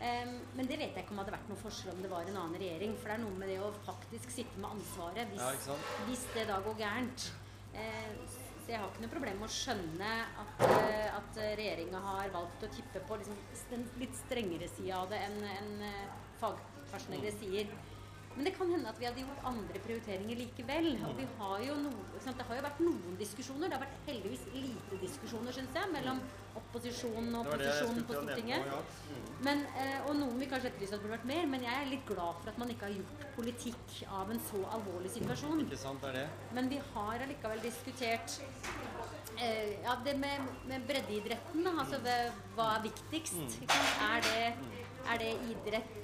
Em, 0.02 0.32
men 0.56 0.66
det 0.66 0.80
vet 0.80 0.96
jeg 0.96 1.04
ikke 1.04 1.14
om 1.14 1.20
hadde 1.20 1.34
vært 1.36 1.50
noe 1.52 1.60
forskjell 1.60 1.92
om 1.92 2.00
det 2.02 2.10
var 2.10 2.26
en 2.26 2.38
annen 2.40 2.58
regjering. 2.58 2.96
For 2.96 3.12
det 3.12 3.18
er 3.18 3.22
noe 3.26 3.42
med 3.42 3.52
det 3.52 3.58
å 3.62 3.68
faktisk 3.84 4.32
sitte 4.34 4.62
med 4.62 4.72
ansvaret 4.78 5.28
hvis, 5.34 5.68
Ja, 5.68 5.76
hvis 6.08 6.24
det 6.32 6.48
da 6.48 6.56
går 6.64 6.80
gærent. 6.80 7.28
Eh, 7.76 8.16
så 8.28 8.41
jeg 8.72 8.80
har 8.80 8.90
ikke 8.90 9.04
noe 9.04 9.12
problem 9.12 9.40
med 9.42 9.48
å 9.48 9.54
skjønne 9.54 10.12
at, 10.42 10.62
uh, 10.64 11.08
at 11.18 11.40
regjeringa 11.60 12.02
har 12.06 12.32
valgt 12.34 12.66
å 12.66 12.72
tippe 12.72 13.02
på 13.08 13.20
liksom, 13.20 13.40
den 13.70 13.86
litt 14.00 14.16
strengere 14.24 14.68
sida 14.72 15.02
av 15.02 15.12
det 15.12 15.20
enn 15.28 15.40
en 15.52 15.72
fagpersonellet 16.40 17.36
sier. 17.40 17.74
Men 18.36 18.46
det 18.48 18.52
kan 18.56 18.70
hende 18.72 18.88
at 18.88 19.00
vi 19.00 19.04
hadde 19.04 19.20
gjort 19.20 19.42
andre 19.50 19.80
prioriteringer 19.86 20.38
likevel. 20.40 20.86
Og 21.08 21.16
vi 21.18 21.26
har 21.38 21.64
jo 21.66 21.74
noe, 21.82 22.20
sant? 22.24 22.38
Det 22.40 22.46
har 22.48 22.58
jo 22.58 22.64
vært 22.64 22.80
noen 22.84 23.18
diskusjoner. 23.20 23.68
Det 23.68 23.76
har 23.76 23.84
vært 23.84 24.06
heldigvis 24.08 24.46
lite 24.54 25.00
diskusjoner, 25.02 25.56
syns 25.56 25.76
jeg, 25.76 25.90
mellom 25.92 26.22
opposisjonen 26.60 27.36
og 27.40 27.50
posisjonen 27.50 28.06
på 28.08 28.16
Stortinget. 28.16 28.68
Mm. 28.72 29.28
Men, 29.48 29.64
eh, 29.82 29.98
og 30.06 30.16
noen 30.20 30.40
vil 30.40 30.50
kanskje 30.52 30.72
etterlyse 30.72 30.96
at 30.96 31.02
det 31.02 31.06
burde 31.06 31.18
vært 31.18 31.30
mer, 31.32 31.48
men 31.54 31.66
jeg 31.68 31.76
er 31.76 31.90
litt 31.92 32.04
glad 32.08 32.40
for 32.40 32.52
at 32.52 32.60
man 32.62 32.72
ikke 32.72 32.88
har 32.88 32.96
gjort 32.96 33.26
politikk 33.36 33.96
av 34.20 34.32
en 34.32 34.42
så 34.48 34.64
alvorlig 34.78 35.12
situasjon. 35.16 35.64
Ikke 35.66 35.80
sant, 35.84 36.04
det 36.04 36.12
er 36.12 36.20
det. 36.22 36.52
Men 36.56 36.70
vi 36.72 36.80
har 36.92 37.26
allikevel 37.26 37.64
diskutert 37.64 38.38
eh, 39.38 39.74
ja, 39.84 39.96
det 40.04 40.16
med, 40.20 40.52
med 40.70 40.88
breddeidretten. 40.88 41.72
Altså, 41.72 42.00
hva 42.56 42.70
er 42.78 42.86
viktigst? 42.88 43.60
Er, 43.68 44.24
det, 44.28 44.78
er 45.08 45.20
det 45.20 45.34
idretts- 45.52 46.01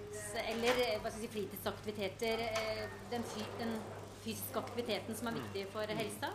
eller 0.52 0.82
eh, 0.84 1.08
si, 1.14 1.30
fritidsaktiviteter, 1.32 2.44
eh, 2.48 2.84
den, 3.10 3.24
den 3.58 3.74
fysiske 4.24 4.60
aktiviteten 4.60 5.16
som 5.16 5.30
er 5.30 5.40
viktig 5.40 5.66
for 5.72 5.98
helsa? 6.00 6.32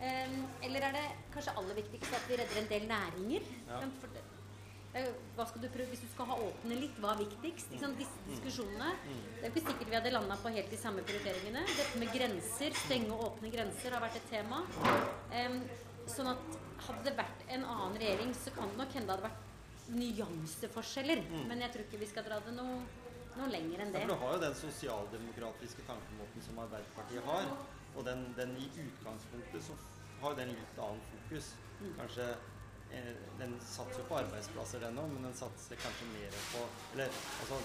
Eller 0.00 0.84
er 0.86 0.94
det 0.96 1.06
kanskje 1.34 1.52
aller 1.60 1.76
viktigst 1.76 2.14
at 2.16 2.28
vi 2.28 2.38
redder 2.40 2.60
en 2.62 2.68
del 2.70 2.86
næringer? 2.88 3.48
Ja. 3.68 3.80
Du 4.90 5.66
prøve, 5.70 5.86
hvis 5.92 6.00
du 6.02 6.08
skal 6.10 6.26
ha 6.32 6.36
åpne 6.42 6.78
litt, 6.80 6.96
hva 6.98 7.12
er 7.12 7.20
viktigst? 7.20 7.70
Disse 7.70 8.24
diskusjonene. 8.26 8.88
Det 9.36 9.44
er 9.44 9.52
ikke 9.52 9.62
sikkert 9.68 9.92
vi 9.92 9.98
hadde 9.98 10.10
landa 10.14 10.38
på 10.42 10.50
helt 10.56 10.72
de 10.72 10.78
samme 10.80 11.04
prioriteringene. 11.06 11.62
Dette 11.68 12.00
med 12.00 12.10
grenser, 12.16 12.74
stenge 12.86 13.12
og 13.14 13.28
åpne 13.28 13.52
grenser, 13.54 13.94
har 13.94 14.02
vært 14.02 14.18
et 14.18 14.26
tema. 14.32 14.64
Um, 15.36 15.60
sånn 16.10 16.32
at 16.32 16.58
hadde 16.88 17.04
det 17.06 17.14
vært 17.20 17.44
en 17.54 17.68
annen 17.68 18.00
regjering, 18.02 18.34
så 18.34 18.54
kan 18.56 18.72
det 18.72 18.80
nok 18.80 18.96
hende 18.98 19.06
det 19.06 19.14
hadde 19.14 19.28
vært 19.28 19.46
nyanseforskjeller. 20.00 21.22
Men 21.50 21.62
jeg 21.66 21.74
tror 21.74 21.86
ikke 21.86 22.02
vi 22.02 22.10
skal 22.10 22.26
dra 22.26 22.40
det 22.46 22.56
noe, 22.56 22.80
noe 23.38 23.50
lenger 23.52 23.82
enn 23.84 23.92
det. 23.94 24.00
Ja, 24.02 24.06
for 24.06 24.14
du 24.14 24.22
har 24.24 24.36
jo 24.36 24.42
den 24.44 24.56
sosialdemokratiske 24.60 25.84
tankemåten 25.88 26.46
som 26.46 26.62
Arbeiderpartiet 26.64 27.26
har. 27.26 27.50
Og 27.96 28.06
den, 28.06 28.24
den 28.36 28.54
i 28.58 28.68
utgangspunktet 28.84 29.66
så 29.66 29.76
har 30.20 30.34
jo 30.34 30.40
den 30.40 30.54
litt 30.54 30.80
annen 30.84 31.04
fokus. 31.10 31.52
Kanskje 31.98 32.26
eh, 32.92 33.12
Den 33.40 33.54
satser 33.64 34.02
jo 34.02 34.08
på 34.10 34.18
arbeidsplasser, 34.20 34.82
den 34.84 34.98
òg, 35.00 35.12
men 35.14 35.28
den 35.30 35.36
satser 35.38 35.80
kanskje 35.80 36.08
mer 36.12 36.36
på 36.52 36.64
Eller 36.92 37.20
altså 37.40 37.60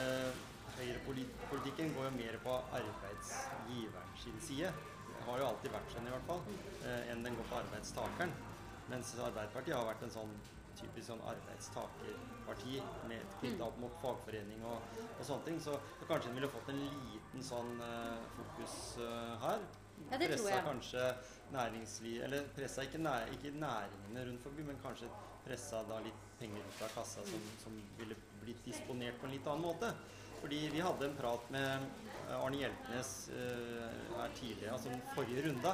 eh, 0.00 0.44
Høyrepolitikken 0.78 1.94
går 1.96 2.06
jo 2.06 2.12
mer 2.14 2.36
på 2.44 2.54
arbeidsgiveren 2.78 4.12
sin 4.22 4.36
side. 4.46 4.70
Det 5.08 5.24
har 5.26 5.40
jo 5.40 5.48
alltid 5.48 5.72
vært 5.74 5.90
sånn, 5.94 6.06
i 6.06 6.12
hvert 6.14 6.28
fall. 6.28 6.44
Eh, 6.86 7.10
enn 7.12 7.24
den 7.26 7.38
går 7.38 7.48
på 7.50 7.58
arbeidstakeren. 7.58 8.34
Mens 8.88 9.10
Arbeiderpartiet 9.18 9.74
har 9.76 9.88
vært 9.88 10.04
en 10.06 10.14
sånn 10.14 10.36
typisk 10.78 11.10
sånn 11.10 11.24
arbeidstakerparti 11.32 12.78
med 13.10 13.36
knytta 13.40 13.68
opp 13.68 13.80
mot 13.82 13.98
fagforening 14.02 14.64
og, 14.68 14.96
og 15.10 15.22
sånne 15.26 15.48
ting. 15.48 15.60
Så, 15.62 15.76
kanskje 16.06 16.32
en 16.32 16.38
ville 16.38 16.50
fått 16.52 16.72
en 16.72 16.80
liten 16.84 17.44
sånn 17.44 17.74
uh, 17.82 18.22
fokus 18.36 18.78
uh, 19.02 19.34
her. 19.44 19.66
Ja, 20.08 20.18
det 20.20 20.30
tror 20.36 20.46
jeg. 20.46 20.62
kanskje 20.62 21.04
næringsliv 21.50 22.20
Eller 22.22 22.44
pressa 22.54 22.84
ikke, 22.86 23.00
næ, 23.02 23.16
ikke 23.34 23.50
næringene 23.58 24.26
rundt 24.28 24.44
forbi, 24.46 24.62
men 24.68 24.78
kanskje 24.82 25.10
pressa 25.42 25.82
da 25.88 25.98
litt 26.04 26.24
penger 26.38 26.62
ut 26.62 26.82
av 26.86 26.94
kassa 26.94 27.24
som, 27.26 27.48
som 27.64 27.76
ville 27.98 28.16
blitt 28.44 28.62
disponert 28.66 29.18
på 29.18 29.26
en 29.26 29.34
litt 29.34 29.48
annen 29.50 29.66
måte. 29.66 29.90
Fordi 30.38 30.60
vi 30.70 30.82
hadde 30.84 31.08
en 31.08 31.16
prat 31.18 31.48
med 31.50 31.66
eh, 31.66 32.36
Arne 32.38 32.60
Hjeltnes 32.60 33.08
uh, 33.34 33.88
her 34.14 34.34
tidligere, 34.38 34.76
altså 34.76 34.92
den 34.92 35.02
forrige 35.16 35.48
runda. 35.48 35.72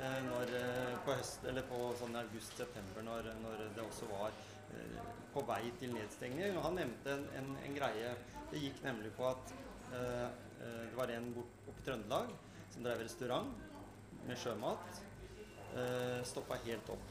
Eh, 0.00 0.20
Når, 0.26 0.52
eh, 0.58 0.94
på 1.04 1.16
høst, 1.18 1.44
eller 1.48 1.66
på 1.68 1.80
sånn 2.00 2.16
august-september, 2.20 3.04
når, 3.06 3.30
når 3.42 3.64
det 3.76 3.84
også 3.84 4.08
var 4.10 4.32
eh, 4.76 4.98
på 5.34 5.44
vei 5.48 5.62
til 5.80 5.94
nedstengning. 5.96 6.56
Og 6.56 6.66
han 6.68 6.78
nevnte 6.80 7.16
en, 7.16 7.26
en, 7.40 7.50
en 7.66 7.76
greie. 7.76 8.14
Det 8.52 8.62
gikk 8.62 8.82
nemlig 8.86 9.12
på 9.16 9.28
at 9.30 9.58
det 9.92 10.94
var 10.96 11.10
en 11.12 11.26
bort 11.34 11.66
oppe 11.68 11.82
i 11.82 11.84
Trøndelag 11.84 12.30
som 12.72 12.84
drev 12.84 13.02
restaurant 13.02 13.50
med 14.24 14.38
sjømat. 14.40 15.00
Uh, 15.74 16.20
Stoppa 16.24 16.56
helt 16.64 16.88
opp. 16.94 17.10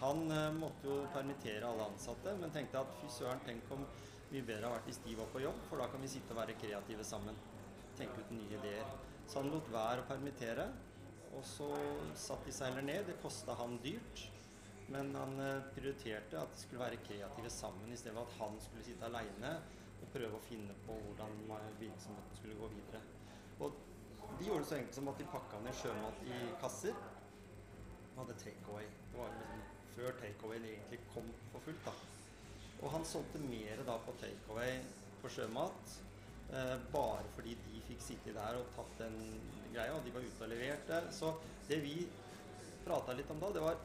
Han 0.00 0.26
måtte 0.58 0.90
jo 0.90 0.98
permittere 1.14 1.64
alle 1.68 1.86
ansatte, 1.86 2.34
men 2.40 2.52
tenkte 2.52 2.82
at 2.82 2.98
fy 3.00 3.08
søren, 3.14 3.40
tenk 3.46 3.70
om 3.72 3.86
mye 4.34 4.44
bedre 4.44 4.66
har 4.66 4.74
vært 4.74 4.88
hvis 4.90 5.02
de 5.04 5.14
var 5.18 5.28
på 5.32 5.40
jobb, 5.44 5.60
for 5.68 5.80
da 5.80 5.86
kan 5.92 6.02
vi 6.02 6.10
sitte 6.10 6.34
og 6.34 6.40
være 6.40 6.56
kreative 6.58 7.04
sammen. 7.06 7.36
Tenke 7.98 8.24
ut 8.24 8.32
nye 8.34 8.58
ideer. 8.58 8.88
Så 9.28 9.40
han 9.40 9.52
lot 9.52 9.68
være 9.72 10.02
å 10.02 10.08
permittere, 10.08 10.66
og 11.34 11.44
så 11.48 11.68
satte 12.18 12.48
de 12.48 12.54
seg 12.54 12.70
heller 12.70 12.86
ned. 12.86 13.08
Det 13.08 13.20
kosta 13.22 13.56
han 13.58 13.78
dyrt, 13.84 14.26
men 14.92 15.14
han 15.16 15.40
eh, 15.42 15.66
prioriterte 15.74 16.40
at 16.40 16.52
de 16.54 16.62
skulle 16.62 16.84
være 16.84 17.00
kreative 17.06 17.50
sammen, 17.52 17.92
i 17.92 17.98
stedet 17.98 18.16
for 18.18 18.28
at 18.28 18.38
han 18.42 18.60
skulle 18.62 18.86
sitte 18.86 19.08
aleine 19.08 19.56
og 20.00 20.08
prøve 20.12 20.38
å 20.38 20.46
finne 20.46 20.76
på 20.84 20.96
hvordan 21.06 21.36
virksomheten 21.80 22.38
skulle 22.38 22.58
gå 22.60 22.70
videre. 22.74 23.02
Og 23.64 23.76
de 24.38 24.48
gjorde 24.48 24.64
det 24.64 24.70
så 24.70 24.78
enkelt 24.78 24.98
som 24.98 25.12
at 25.12 25.20
de 25.20 25.28
pakka 25.30 25.60
ned 25.64 25.78
sjømat 25.78 26.24
i 26.28 26.40
kasser. 26.62 27.04
og 28.14 28.20
hadde 28.20 28.36
takeaway. 28.38 28.84
Det 29.10 29.18
var 29.18 29.32
liksom 29.38 29.62
før 29.94 30.18
takeawayen 30.20 30.66
egentlig 30.70 31.00
kom 31.14 31.30
for 31.52 31.64
fullt. 31.66 31.86
da. 31.86 31.92
Og 32.82 32.90
han 32.90 33.04
solgte 33.04 33.38
mer 33.38 33.82
da 33.86 33.96
på 34.06 34.14
takeaway 34.20 34.78
på 35.22 35.28
sjømat. 35.28 35.94
Eh, 36.54 36.76
bare 36.92 37.26
fordi 37.34 37.56
de 37.64 37.80
fikk 37.88 38.02
sitte 38.04 38.34
der 38.34 38.60
og 38.60 38.68
tatt 38.76 38.92
den 39.00 39.16
greia, 39.72 39.96
og 39.96 40.04
de 40.06 40.12
var 40.14 40.22
ute 40.22 40.46
og 40.46 40.52
leverte. 40.52 41.00
Så 41.10 41.32
det 41.66 41.80
vi 41.82 41.96
prata 42.84 43.16
litt 43.16 43.32
om 43.32 43.40
da, 43.42 43.50
det 43.56 43.64
var 43.64 43.80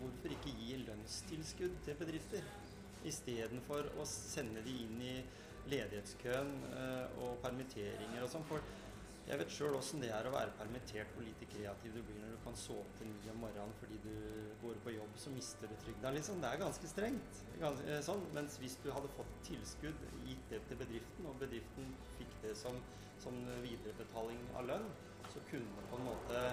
hvorfor 0.00 0.34
ikke 0.36 0.52
gi 0.58 0.76
lønnstilskudd 0.82 1.78
til 1.86 1.96
bedrifter? 1.96 2.44
Istedenfor 3.08 3.88
å 4.00 4.04
sende 4.08 4.60
de 4.66 4.74
inn 4.84 5.00
i 5.00 5.14
ledighetskøen 5.72 6.52
eh, 6.74 7.20
og 7.24 7.38
permitteringer 7.44 8.26
og 8.26 8.32
sånn. 8.34 8.44
Jeg 9.24 9.40
vet 9.40 9.52
sjøl 9.56 9.76
åssen 9.78 10.02
det 10.02 10.10
er 10.12 10.26
å 10.28 10.32
være 10.34 10.52
permittert, 10.58 11.12
hvor 11.14 11.24
lite 11.24 11.46
kreativ 11.48 11.94
du 11.96 12.02
blir 12.04 12.18
når 12.20 12.34
du 12.34 12.40
kan 12.44 12.58
sove 12.60 12.84
til 12.98 13.08
ni 13.08 13.30
om 13.32 13.40
morgenen 13.40 13.72
fordi 13.80 13.96
du 14.04 14.12
går 14.60 14.76
på 14.84 14.92
jobb, 14.92 15.14
så 15.20 15.32
mister 15.32 15.70
du 15.70 15.76
trygda, 15.80 16.12
liksom. 16.16 16.42
Det 16.42 16.50
er 16.50 16.60
ganske 16.60 16.90
strengt. 16.90 17.40
Gans 17.62 17.80
eh, 17.86 18.02
sånn. 18.04 18.20
Mens 18.36 18.58
hvis 18.60 18.76
du 18.84 18.90
hadde 18.92 19.12
fått 19.16 19.32
tilskudd, 19.48 20.04
gitt 20.28 20.52
det 20.52 20.60
til 20.68 20.80
bedriften, 20.82 21.30
og 21.30 21.40
bedriften 21.40 21.90
fikk 22.18 22.36
det 22.44 22.52
som, 22.60 22.76
som 23.24 23.40
viderebetaling 23.64 24.44
av 24.60 24.68
lønn, 24.74 24.88
så 25.32 25.40
kunne 25.48 25.88
på 25.88 25.98
en 25.98 26.08
måte 26.10 26.44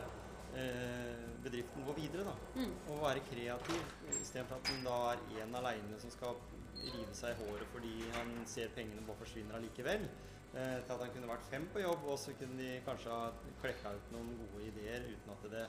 eh, 0.55 1.27
bedriften 1.43 1.85
gå 1.87 1.99
videre, 1.99 2.31
da. 2.31 2.37
Mm. 2.55 2.73
Og 2.87 3.03
være 3.03 3.27
kreativ, 3.27 3.95
istedenfor 4.15 4.61
at 4.61 4.71
den 4.71 4.87
da 4.87 4.97
er 5.11 5.25
én 5.43 5.59
aleine 5.59 5.99
som 5.99 6.13
skal 6.13 6.39
rive 6.81 7.13
seg 7.13 7.35
i 7.35 7.43
håret 7.43 7.67
fordi 7.75 7.97
han 8.15 8.31
ser 8.49 8.71
pengene 8.75 9.03
bare 9.05 9.19
forsvinner 9.25 9.59
allikevel. 9.59 10.07
Eh, 10.51 10.77
til 10.83 10.93
at 10.93 11.03
han 11.05 11.11
kunne 11.13 11.29
vært 11.29 11.45
fem 11.47 11.67
på 11.71 11.79
jobb, 11.79 12.07
og 12.11 12.17
så 12.19 12.33
kunne 12.35 12.57
de 12.59 12.71
kanskje 12.83 13.11
ha 13.11 13.51
klekka 13.61 13.93
ut 13.95 14.09
noen 14.11 14.33
gode 14.41 14.65
ideer 14.67 15.05
uten 15.07 15.35
at, 15.35 15.45
det, 15.53 15.67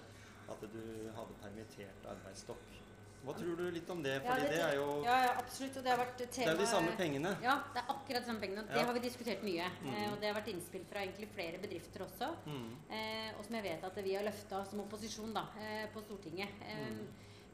at 0.50 0.64
du 0.72 0.82
hadde 1.18 1.36
permittert 1.42 2.08
arbeidsstokk. 2.14 2.80
Hva 3.22 3.34
tror 3.38 3.58
du 3.58 3.68
litt 3.70 3.90
om 3.94 4.00
det? 4.02 4.16
Fordi 4.24 4.46
det, 4.50 4.58
er 4.58 4.72
jo 4.80 4.86
ja, 5.06 5.16
ja, 5.28 5.34
absolutt. 5.38 5.76
Og 5.78 5.84
det 5.86 5.90
har 5.92 6.00
vært 6.00 6.22
det 6.22 6.42
er 6.42 6.48
jo 6.50 6.58
de 6.58 6.66
samme 6.66 6.94
pengene. 6.98 7.30
Ja, 7.44 7.54
det 7.70 7.82
er 7.84 7.92
akkurat 7.94 8.24
de 8.24 8.30
samme 8.32 8.42
pengene. 8.42 8.64
Det 8.66 8.82
har 8.82 8.96
vi 8.96 9.02
diskutert 9.04 9.44
mye. 9.46 9.68
Mm. 9.84 9.92
Eh, 9.92 10.06
og 10.08 10.16
det 10.18 10.26
har 10.26 10.34
vært 10.40 10.50
innspill 10.50 10.82
fra 10.90 11.04
egentlig 11.04 11.28
flere 11.30 11.60
bedrifter 11.62 12.02
også. 12.02 12.32
Mm. 12.50 12.72
Eh, 12.98 13.28
og 13.36 13.44
som 13.46 13.58
jeg 13.60 13.66
vet 13.68 13.86
at 13.86 14.00
vi 14.02 14.16
har 14.18 14.26
løfta 14.26 14.64
som 14.66 14.82
opposisjon 14.82 15.36
da, 15.36 15.44
eh, 15.62 15.84
på 15.94 16.02
Stortinget. 16.02 16.66
Mm. 16.66 17.04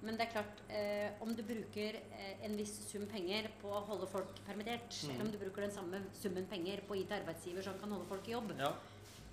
Men 0.03 0.17
det 0.17 0.29
er 0.29 0.33
klart, 0.33 0.61
eh, 0.71 1.11
om 1.21 1.33
du 1.35 1.43
bruker 1.43 1.97
eh, 1.99 2.45
en 2.47 2.55
viss 2.57 2.77
sum 2.87 3.07
penger 3.11 3.49
på 3.63 3.67
å 3.75 3.81
holde 3.89 4.07
folk 4.07 4.37
permittert, 4.47 4.93
Mm. 5.03 5.11
eller 5.11 5.25
om 5.25 5.31
du 5.33 5.39
bruker 5.39 5.63
den 5.67 5.73
samme 5.75 6.03
summen 6.15 6.47
penger 6.47 6.81
på 6.87 6.95
å 6.95 6.97
gi 7.01 7.05
til 7.05 7.17
arbeidsgiver 7.19 7.63
så 7.63 7.71
han 7.73 7.81
kan 7.81 7.91
holde 7.91 8.07
folk 8.09 8.29
i 8.29 8.33
jobb, 8.33 8.53
Ja. 8.59 8.73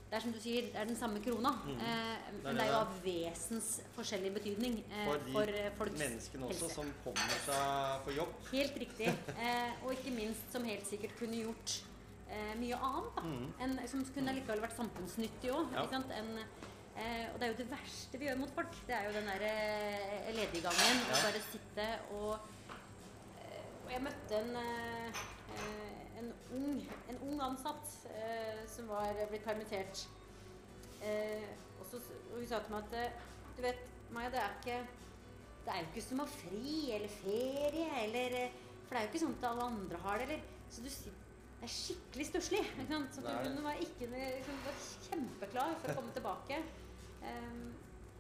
det 0.10 0.18
er 0.18 0.20
som 0.22 0.32
du 0.32 0.40
sier, 0.40 0.62
det 0.72 0.76
er 0.76 0.86
den 0.86 0.96
samme 0.96 1.20
krona. 1.22 1.52
Mm. 1.66 1.78
Eh, 1.80 2.18
det 2.34 2.44
men 2.44 2.56
det 2.56 2.64
er 2.64 2.72
jo 2.72 2.80
av 2.80 3.04
vesens 3.04 3.82
forskjellig 3.96 4.34
betydning 4.34 4.84
eh, 4.92 5.06
For 5.06 5.18
de 5.20 5.32
for 5.34 5.44
eh, 5.54 5.70
folks 5.78 6.00
Menneskene 6.00 6.46
også 6.50 6.66
helse. 6.66 6.74
som 6.76 6.94
kommer 7.04 7.40
seg 7.46 8.06
på 8.06 8.16
jobb. 8.16 8.34
Helt 8.52 8.76
riktig. 8.78 9.08
Eh, 9.38 9.72
og 9.86 9.92
ikke 9.94 10.12
minst 10.16 10.52
som 10.52 10.64
helt 10.64 10.88
sikkert 10.88 11.16
kunne 11.20 11.44
gjort 11.44 11.82
eh, 12.30 12.56
mye 12.58 12.74
annet. 12.76 13.16
Da. 13.16 13.22
Mm. 13.22 13.54
En, 13.62 13.88
som 13.88 14.04
kunne 14.06 14.34
likevel 14.34 14.62
vært 14.66 14.78
samfunnsnyttig 14.78 15.52
òg. 15.54 15.72
Ja. 15.74 15.86
Eh, 16.96 17.26
og 17.34 17.40
det 17.40 17.48
er 17.48 17.52
jo 17.52 17.58
det 17.60 17.70
verste 17.72 18.20
vi 18.20 18.30
gjør 18.30 18.38
mot 18.40 18.54
folk. 18.56 18.76
Det 18.88 18.96
er 18.96 19.08
jo 19.08 19.16
den 19.18 19.28
der 19.28 19.46
eh, 19.50 20.30
lediggangen. 20.38 21.02
Å 21.12 21.22
bare 21.26 21.42
sitte 21.50 21.88
og 22.16 22.36
eh, 23.44 23.64
Og 23.84 23.90
jeg 23.92 24.04
møtte 24.06 24.40
en, 24.40 24.56
eh, 24.62 25.24
en, 26.22 26.30
ung, 26.56 26.80
en 27.12 27.24
ung 27.30 27.42
ansatt 27.50 27.98
eh, 28.14 28.64
som 28.72 28.88
var 28.92 29.12
blitt 29.32 29.44
permittert. 29.46 30.06
Eh, 31.04 31.50
og, 31.80 31.90
så, 31.90 32.00
og 32.32 32.40
hun 32.40 32.48
sa 32.50 32.64
til 32.64 32.78
meg 32.78 32.88
at 32.88 33.26
Du 33.58 33.62
vet, 33.64 33.84
Maja, 34.16 34.32
det 34.32 34.40
er 34.42 34.56
ikke 34.62 34.80
det 35.66 35.74
er 35.74 35.82
jo 35.82 35.86
ikke 35.90 36.02
som 36.06 36.20
å 36.22 36.26
ha 36.28 36.30
fri 36.30 36.72
eller 36.94 37.10
ferie, 37.10 37.86
eller 38.04 38.34
For 38.86 38.94
det 38.94 39.00
er 39.00 39.06
jo 39.08 39.10
ikke 39.10 39.22
sånn 39.24 39.38
at 39.40 39.46
alle 39.50 39.70
andre 39.72 40.02
har 40.04 40.20
det, 40.22 40.26
eller 40.28 40.44
Så 40.70 40.84
du 40.86 40.90
Det 40.92 41.66
er 41.66 41.72
skikkelig 41.74 42.26
stusslig. 42.30 42.60
hun 42.86 43.64
var, 43.66 43.80
ikke, 43.82 44.10
liksom, 44.12 44.60
var 44.66 44.76
kjempeklar 45.08 45.78
for 45.82 45.90
å 45.90 45.96
komme 45.98 46.14
tilbake. 46.14 46.60
Ehm, 47.32 47.64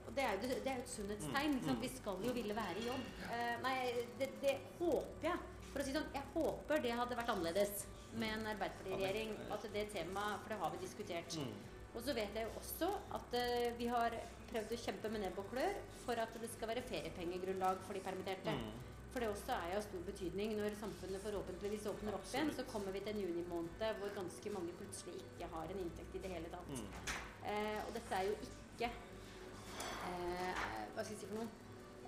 og 0.05 0.13
det 0.15 0.23
er 0.23 0.35
jo 0.35 0.49
det 0.49 0.71
er 0.71 0.79
jo 0.79 0.85
et 0.85 0.93
sunnhetstegn. 0.93 1.59
Mm. 1.65 1.81
Vi 1.81 1.91
skal 1.95 2.25
jo 2.27 2.33
ville 2.37 2.55
være 2.55 2.79
i 2.81 2.87
jobb. 2.87 3.05
Uh, 3.25 3.53
nei, 3.65 3.75
det, 4.19 4.31
det 4.41 4.55
håper 4.79 5.29
jeg. 5.29 5.51
For 5.71 5.83
å 5.83 5.85
si 5.85 5.95
sånn, 5.95 6.11
jeg 6.15 6.31
håper 6.33 6.83
det 6.83 6.93
hadde 6.95 7.19
vært 7.19 7.31
annerledes 7.33 7.85
med 8.15 8.37
en 8.37 8.51
Arbeiderparti-regjering. 8.53 9.33
At 9.51 9.65
det 9.73 9.87
temaet 9.91 10.43
For 10.43 10.53
det 10.53 10.59
har 10.61 10.75
vi 10.75 10.83
diskutert. 10.85 11.39
Mm. 11.41 11.55
Og 11.95 12.03
så 12.03 12.15
vet 12.15 12.35
jeg 12.35 12.47
jo 12.47 12.57
også 12.59 12.89
at 13.17 13.37
uh, 13.39 13.69
vi 13.79 13.87
har 13.91 14.17
prøvd 14.51 14.75
å 14.75 14.81
kjempe 14.85 15.11
med 15.11 15.25
nebb 15.25 15.39
og 15.41 15.47
klør 15.51 15.79
for 16.05 16.19
at 16.21 16.35
det 16.41 16.49
skal 16.53 16.69
være 16.71 16.83
feriepengegrunnlag 16.89 17.79
for 17.87 17.97
de 17.97 18.03
permitterte. 18.03 18.53
Mm. 18.55 18.91
For 19.15 19.23
det 19.23 19.29
også 19.31 19.55
er 19.55 19.69
jo 19.71 19.77
av 19.79 19.85
stor 19.85 20.01
betydning 20.03 20.57
når 20.57 20.73
samfunnet 20.75 21.23
forhåpentligvis 21.23 21.85
åpner 21.87 22.17
opp 22.17 22.25
igjen. 22.27 22.51
Så 22.55 22.65
kommer 22.67 22.91
vi 22.91 22.99
til 23.05 23.15
en 23.15 23.21
junimåned 23.23 23.85
hvor 24.01 24.11
ganske 24.17 24.51
mange 24.51 24.75
plutselig 24.75 25.21
ikke 25.21 25.47
har 25.53 25.71
en 25.71 25.81
inntekt 25.85 26.17
i 26.19 26.23
det 26.25 26.31
hele 26.33 26.51
tatt. 26.51 26.73
Mm. 26.75 27.13
Uh, 27.45 27.79
og 27.85 27.93
dette 27.95 28.19
er 28.19 28.27
jo 28.27 28.35
ikke 28.43 28.64
eh, 28.83 30.63
Hva 30.95 31.03
skal 31.03 31.13
jeg 31.15 31.19
si 31.21 31.27
for 31.29 31.35
noe? 31.41 31.47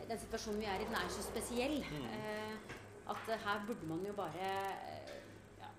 Den 0.08 0.20
situasjonen 0.22 0.60
vi 0.62 0.68
er 0.70 0.80
i, 0.84 0.86
den 0.88 0.96
er 0.96 1.10
så 1.12 1.24
spesiell 1.26 1.78
Mm. 1.84 2.06
eh, 2.14 2.58
at 3.12 3.30
eh, 3.32 3.40
her 3.46 3.64
burde 3.68 3.88
man 3.88 4.04
jo 4.06 4.14
bare 4.14 4.48
eh, 4.48 5.14
ja, 5.62 5.70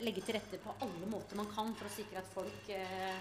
legge 0.00 0.20
til 0.24 0.34
rette 0.38 0.58
på 0.62 0.74
alle 0.82 1.06
måter 1.10 1.36
man 1.38 1.48
kan 1.54 1.74
for 1.78 1.86
å 1.88 1.94
sikre 1.96 2.18
at 2.22 2.28
folk 2.34 2.68
eh, 2.68 3.08
eh, 3.10 3.16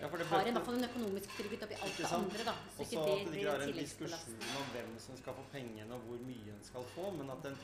Ja, 0.00 0.08
for 0.08 0.16
det 0.18 0.26
har 0.30 0.46
i 0.46 0.52
hvert 0.54 0.66
fall 0.66 0.78
en 0.78 0.88
økonomisk 0.88 1.28
trygghet 1.38 1.62
oppi 1.66 1.78
alt 1.82 1.96
det 1.98 2.10
andre. 2.18 2.44
da 2.44 2.54
Så 2.76 2.82
Også 2.82 2.96
ikke 2.96 3.00
at 3.02 3.32
det 3.32 3.40
ikke 3.40 3.54
er 3.54 3.64
en 3.66 3.78
diskusjon 3.80 4.36
om 4.60 4.68
hvem 4.74 4.92
som 5.06 5.16
skal 5.22 5.34
få 5.38 5.44
pengene, 5.52 5.94
og 5.94 6.00
hvor 6.06 6.18
mye 6.26 6.52
en 6.54 6.62
skal 6.64 6.84
få, 6.94 7.10
men 7.18 7.30
at 7.34 7.48
en, 7.50 7.58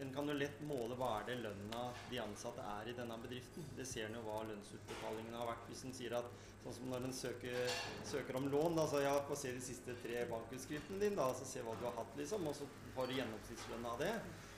en 0.00 0.12
kan 0.14 0.28
jo 0.28 0.34
lett 0.36 0.58
måle 0.68 0.96
hva 0.98 1.12
er 1.18 1.28
det 1.30 1.36
lønna 1.40 1.82
de 2.10 2.18
ansatte 2.20 2.64
er 2.76 2.90
i 2.90 2.94
denne 2.96 3.16
bedriften. 3.22 3.64
Det 3.76 3.86
ser 3.88 4.08
en 4.08 4.18
jo 4.18 4.24
hva 4.26 4.42
lønnsutbetalingene 4.48 5.38
har 5.40 5.48
vært. 5.48 5.68
Hvis 5.70 5.84
en 5.88 5.94
sier 5.96 6.16
at 6.18 6.28
sånn 6.64 6.74
som 6.76 6.90
når 6.90 7.06
en 7.06 7.14
søker, 7.16 7.76
søker 8.08 8.36
om 8.36 8.48
lån, 8.52 8.80
så 8.90 9.00
ja, 9.04 9.14
få 9.28 9.38
se 9.38 9.54
de 9.56 9.62
siste 9.64 9.94
tre 10.02 10.24
bankutskriftene 10.30 11.00
dine, 11.00 11.16
da, 11.16 11.30
så 11.36 11.48
se 11.48 11.62
hva 11.64 11.76
du 11.80 11.86
har 11.88 11.96
hatt, 11.96 12.12
liksom, 12.18 12.44
og 12.50 12.56
så 12.58 12.68
får 12.96 13.08
du 13.08 13.16
gjennomsnittslønna 13.20 13.92
av 13.94 14.02
det, 14.02 14.12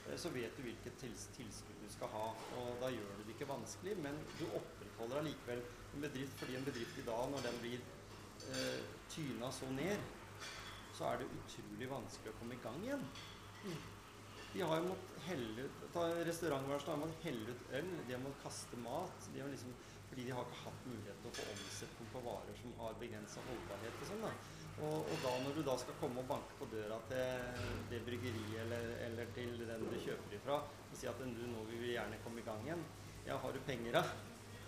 eh, 0.09 0.17
så 0.19 0.33
vet 0.35 0.57
du 0.57 0.65
hvilket 0.67 0.99
tils 1.03 1.29
tilskudd 1.37 1.83
du 1.85 1.91
skal 1.93 2.11
ha. 2.15 2.25
Og 2.63 2.71
da 2.83 2.91
gjør 2.95 3.21
du 3.21 3.27
det 3.27 3.37
ikke 3.37 3.51
vanskelig, 3.53 3.99
men 4.07 4.19
du 4.41 4.47
opprettholder 4.49 5.23
allikevel 5.23 5.63
en 5.95 6.07
bedrift, 6.07 6.35
fordi 6.41 6.59
en 6.59 6.67
bedrift 6.67 6.99
i 6.99 7.07
dag, 7.07 7.29
når 7.35 7.47
den 7.47 7.61
blir 7.63 7.85
eh, 8.57 8.81
tyna 9.13 9.53
så 9.55 9.71
ned, 9.77 10.09
så 10.99 11.13
er 11.13 11.21
det 11.21 11.31
utrolig 11.31 11.93
vanskelig 11.93 12.33
å 12.33 12.41
komme 12.41 12.57
i 12.57 12.65
gang 12.65 12.83
igjen. 12.83 13.07
De 14.53 14.65
har 14.65 14.81
jo 14.81 14.89
måttet 14.89 15.25
helle 15.29 15.67
ut 15.69 15.79
ta 15.93 16.07
Restaurantbransjen 16.29 16.91
har 16.95 17.01
måttet 17.03 17.25
helle 17.29 17.55
ut 17.55 17.73
øl, 17.79 17.89
de 18.07 18.15
har 18.15 18.23
måttet 18.23 18.45
kaste 18.45 18.79
mat. 18.85 19.27
De 19.35 19.43
har 19.43 19.51
liksom, 19.53 19.75
fordi 20.09 20.25
de 20.29 20.37
har 20.37 20.47
ikke 20.47 20.63
hatt 20.63 20.87
mulighet 20.89 21.21
til 21.23 21.31
å 21.31 21.35
få 21.39 21.49
omsetning 21.55 22.09
på 22.15 22.23
varer 22.25 22.63
som 22.63 22.73
har 22.81 22.97
begrensa 23.03 23.45
holdbarhet. 23.49 24.01
Og 24.01 24.11
sånn 24.13 24.25
da. 24.25 24.33
Og, 24.79 24.97
og 25.11 25.23
da 25.25 25.35
når 25.43 25.59
du 25.59 25.63
da 25.67 25.75
skal 25.83 25.99
komme 25.99 26.23
og 26.23 26.31
banke 26.31 26.57
på 26.61 26.69
døra 26.71 27.01
til 27.11 27.79
det 27.91 27.99
bryggeriet 28.07 28.61
eller, 28.63 28.93
eller 29.09 29.33
til 29.35 29.57
den 29.67 29.87
du 29.91 29.97
kjøper 30.05 30.37
ifra 30.37 30.61
og 30.63 30.95
si 30.97 31.09
at 31.11 31.19
du, 31.19 31.41
nå 31.51 31.65
vil 31.67 31.83
vi 31.83 31.97
gjerne 31.97 32.21
komme 32.23 32.39
i 32.39 32.47
gang 32.47 32.63
igjen 32.63 32.85
Ja, 33.27 33.41
har 33.43 33.53
du 33.53 33.59
penger, 33.67 33.99
da? 33.99 34.05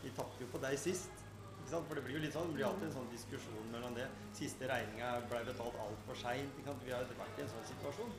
Vi 0.02 0.10
tapte 0.16 0.42
jo 0.42 0.50
på 0.50 0.58
deg 0.64 0.74
sist. 0.82 1.22
Ikke 1.60 1.70
sant? 1.70 1.86
For 1.86 1.96
det 1.96 2.02
blir 2.04 2.18
jo 2.18 2.24
litt 2.24 2.34
sånn, 2.34 2.50
det 2.50 2.58
blir 2.58 2.66
alltid 2.66 2.88
en 2.88 2.96
sånn 2.98 3.08
diskusjon 3.12 3.70
mellom 3.72 3.94
det. 3.96 4.08
Siste 4.36 4.68
regninga 4.68 5.14
ble 5.30 5.44
betalt 5.46 5.78
altfor 5.86 6.18
seint. 6.18 6.58
Vi 6.58 6.92
har 6.92 7.06
vært 7.14 7.40
i 7.40 7.46
en 7.46 7.52
sånn 7.54 7.68
situasjon. 7.70 8.12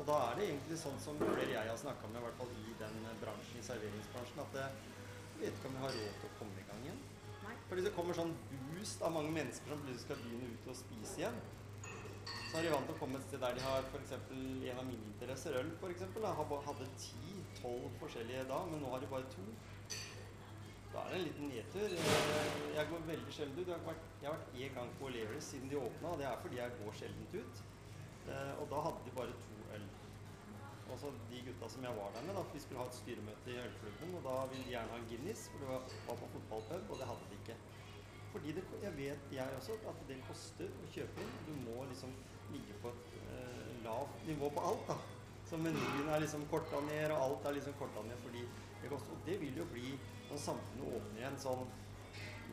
Og 0.00 0.06
da 0.08 0.18
er 0.28 0.38
det 0.38 0.46
egentlig 0.48 0.78
sånn 0.80 1.00
som 1.02 1.18
flere 1.20 1.50
jeg 1.52 1.68
har 1.68 1.80
snakka 1.80 2.10
med, 2.10 2.20
i 2.20 2.24
hvert 2.26 2.38
fall 2.40 2.52
i 2.58 2.76
den 2.80 3.00
bransjen, 3.22 3.58
i 3.60 3.66
serveringsbransjen, 3.66 4.44
at 4.44 4.60
eh, 4.62 4.76
jeg 5.32 5.42
vet 5.42 5.58
ikke 5.58 5.70
om 5.70 5.76
vi 5.78 5.82
har 5.84 5.96
råd 5.98 6.14
til 6.20 6.28
å 6.28 6.36
komme 6.38 6.62
i 6.62 6.68
gang 6.68 6.86
igjen. 6.86 7.02
Nei. 7.42 7.56
Fordi 7.68 7.84
det 7.86 7.92
kommer 7.96 8.16
sånn 8.16 8.32
boost 8.52 9.02
av 9.02 9.14
mange 9.14 9.34
mennesker 9.34 9.72
som 9.72 9.82
plutselig 9.82 10.06
skal 10.06 10.22
begynne 10.22 10.52
ut 10.54 10.70
og 10.72 10.78
spise 10.78 11.18
igjen. 11.20 11.42
Så 12.52 12.58
er 12.58 12.66
de 12.66 12.72
vant 12.74 12.84
til 12.88 12.94
å 12.94 13.00
komme 13.00 13.18
et 13.18 13.26
sted 13.26 13.40
der 13.42 13.56
de 13.56 13.64
har 13.64 13.86
f.eks. 13.88 14.10
en 14.12 14.80
av 14.82 14.86
mine 14.86 15.06
interesser, 15.08 15.56
øl 15.58 15.70
f.eks. 15.78 16.02
Hadde 16.68 16.88
ti-tolv 17.00 17.86
forskjellige 18.02 18.44
da, 18.50 18.58
men 18.68 18.82
nå 18.84 18.90
har 18.92 19.02
de 19.02 19.10
bare 19.10 19.30
to. 19.32 19.46
Da 20.92 21.06
er 21.06 21.14
det 21.14 21.18
en 21.18 21.26
liten 21.26 21.48
nedtur. 21.48 21.94
Jeg 22.76 22.88
går 22.90 23.06
veldig 23.08 23.32
sjelden 23.32 23.58
ut. 23.62 23.70
Jeg 23.72 24.28
har 24.28 24.34
vært 24.36 24.58
én 24.60 24.74
gang 24.76 24.90
på 24.98 25.08
O'Learys 25.08 25.48
siden 25.54 25.72
de 25.72 25.80
åpna, 25.80 26.12
og 26.12 26.20
det 26.20 26.26
er 26.28 26.42
fordi 26.44 26.60
jeg 26.60 26.76
går 26.82 26.98
sjelden 26.98 27.30
ut. 27.38 27.62
Eh, 28.28 28.52
Og 28.60 28.66
da 28.70 28.80
hadde 28.86 29.04
de 29.06 29.14
bare 29.16 29.34
to 29.44 29.56
øl. 29.76 29.86
Og 30.92 30.98
så 31.00 31.10
de 31.30 31.40
gutta 31.46 31.68
som 31.72 31.84
jeg 31.84 31.96
var 31.96 32.10
der 32.14 32.26
med, 32.26 32.34
da, 32.36 32.42
vi 32.52 32.60
skulle 32.60 32.80
ha 32.82 32.86
et 32.86 32.98
styremøte 32.98 33.50
i 33.50 33.60
ølklubben, 33.64 34.14
og 34.18 34.26
da 34.26 34.34
ville 34.50 34.64
de 34.66 34.74
gjerne 34.74 34.92
ha 34.92 34.98
en 35.00 35.08
Guinness, 35.10 35.46
for 35.52 35.62
det 35.62 35.68
var 35.70 36.18
på 36.20 36.28
fotballpub, 36.34 36.90
og 36.90 36.98
det 37.00 37.08
hadde 37.10 37.30
de 37.30 37.38
ikke. 37.40 37.56
Fordi 38.32 38.52
det, 38.56 38.64
jeg 38.82 38.92
vet 38.96 39.32
jeg 39.32 39.56
også 39.56 39.78
at 39.88 40.04
det 40.08 40.18
koster 40.28 40.68
å 40.68 40.90
kjøpe 40.92 41.24
inn. 41.24 41.32
Du 41.48 41.52
må 41.64 41.84
liksom 41.88 42.12
ligge 42.52 42.76
på 42.84 42.92
et 42.92 43.16
eh, 43.32 43.72
lavt 43.86 44.22
nivå 44.28 44.50
på 44.52 44.64
alt, 44.70 44.86
da. 44.88 44.98
Så 45.48 45.58
menyen 45.60 46.08
er 46.08 46.22
liksom 46.22 46.46
korta 46.52 46.80
ned, 46.86 47.10
og 47.12 47.24
alt 47.26 47.48
er 47.48 47.58
liksom 47.58 47.74
korta 47.80 48.04
ned 48.06 48.20
fordi 48.24 48.44
det 48.82 48.92
koster. 48.92 49.16
Og 49.16 49.26
det 49.26 49.40
vil 49.40 49.58
jo 49.60 49.66
bli 49.72 49.96
når 50.30 50.40
samfunnet 50.40 50.96
åpner 50.96 51.20
igjen 51.20 51.40
sånn 51.42 51.66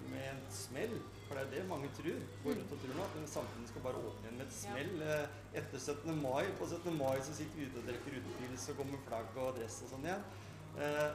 med 0.09 0.25
en 0.33 0.41
smell. 0.51 0.95
For 1.29 1.37
det 1.37 1.43
er 1.45 1.51
det 1.53 1.63
mange 1.69 1.89
tror. 1.93 2.21
Går 2.43 2.55
rundt 2.57 2.71
og 2.73 2.79
tror 2.81 2.95
nå, 2.97 3.03
at 3.05 3.29
samfunnet 3.29 3.69
skal 3.69 3.83
bare 3.85 3.99
åpne 4.01 4.25
igjen 4.25 4.37
med 4.41 4.47
et 4.47 4.55
smell. 4.57 5.01
eh, 5.05 5.59
Etter 5.61 5.79
17. 5.79 6.15
mai. 6.23 6.45
På 6.57 6.65
17. 6.65 6.95
mai 6.97 7.17
så 7.21 7.35
sitter 7.37 7.59
vi 7.59 7.67
ute 7.69 7.81
og 7.83 7.89
drikker 7.89 8.17
utepils 8.19 8.65
og 8.73 8.79
går 8.81 8.87
med 8.93 9.03
flagg 9.07 9.37
og 9.43 9.51
dress 9.59 9.77
og 9.85 9.91
sånn 9.93 10.07
igjen. 10.09 10.23
Eh, 10.81 11.11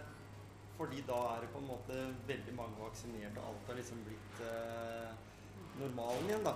fordi 0.78 1.02
da 1.08 1.18
er 1.34 1.42
det 1.44 1.50
på 1.54 1.58
en 1.62 1.66
måte 1.70 1.98
veldig 2.30 2.54
mange 2.58 2.78
vaksinert, 2.82 3.36
og 3.38 3.48
alt 3.50 3.68
har 3.72 3.76
liksom 3.80 4.00
blitt 4.06 4.40
eh, 4.46 5.10
normalen 5.82 6.30
igjen, 6.30 6.46
da. 6.46 6.54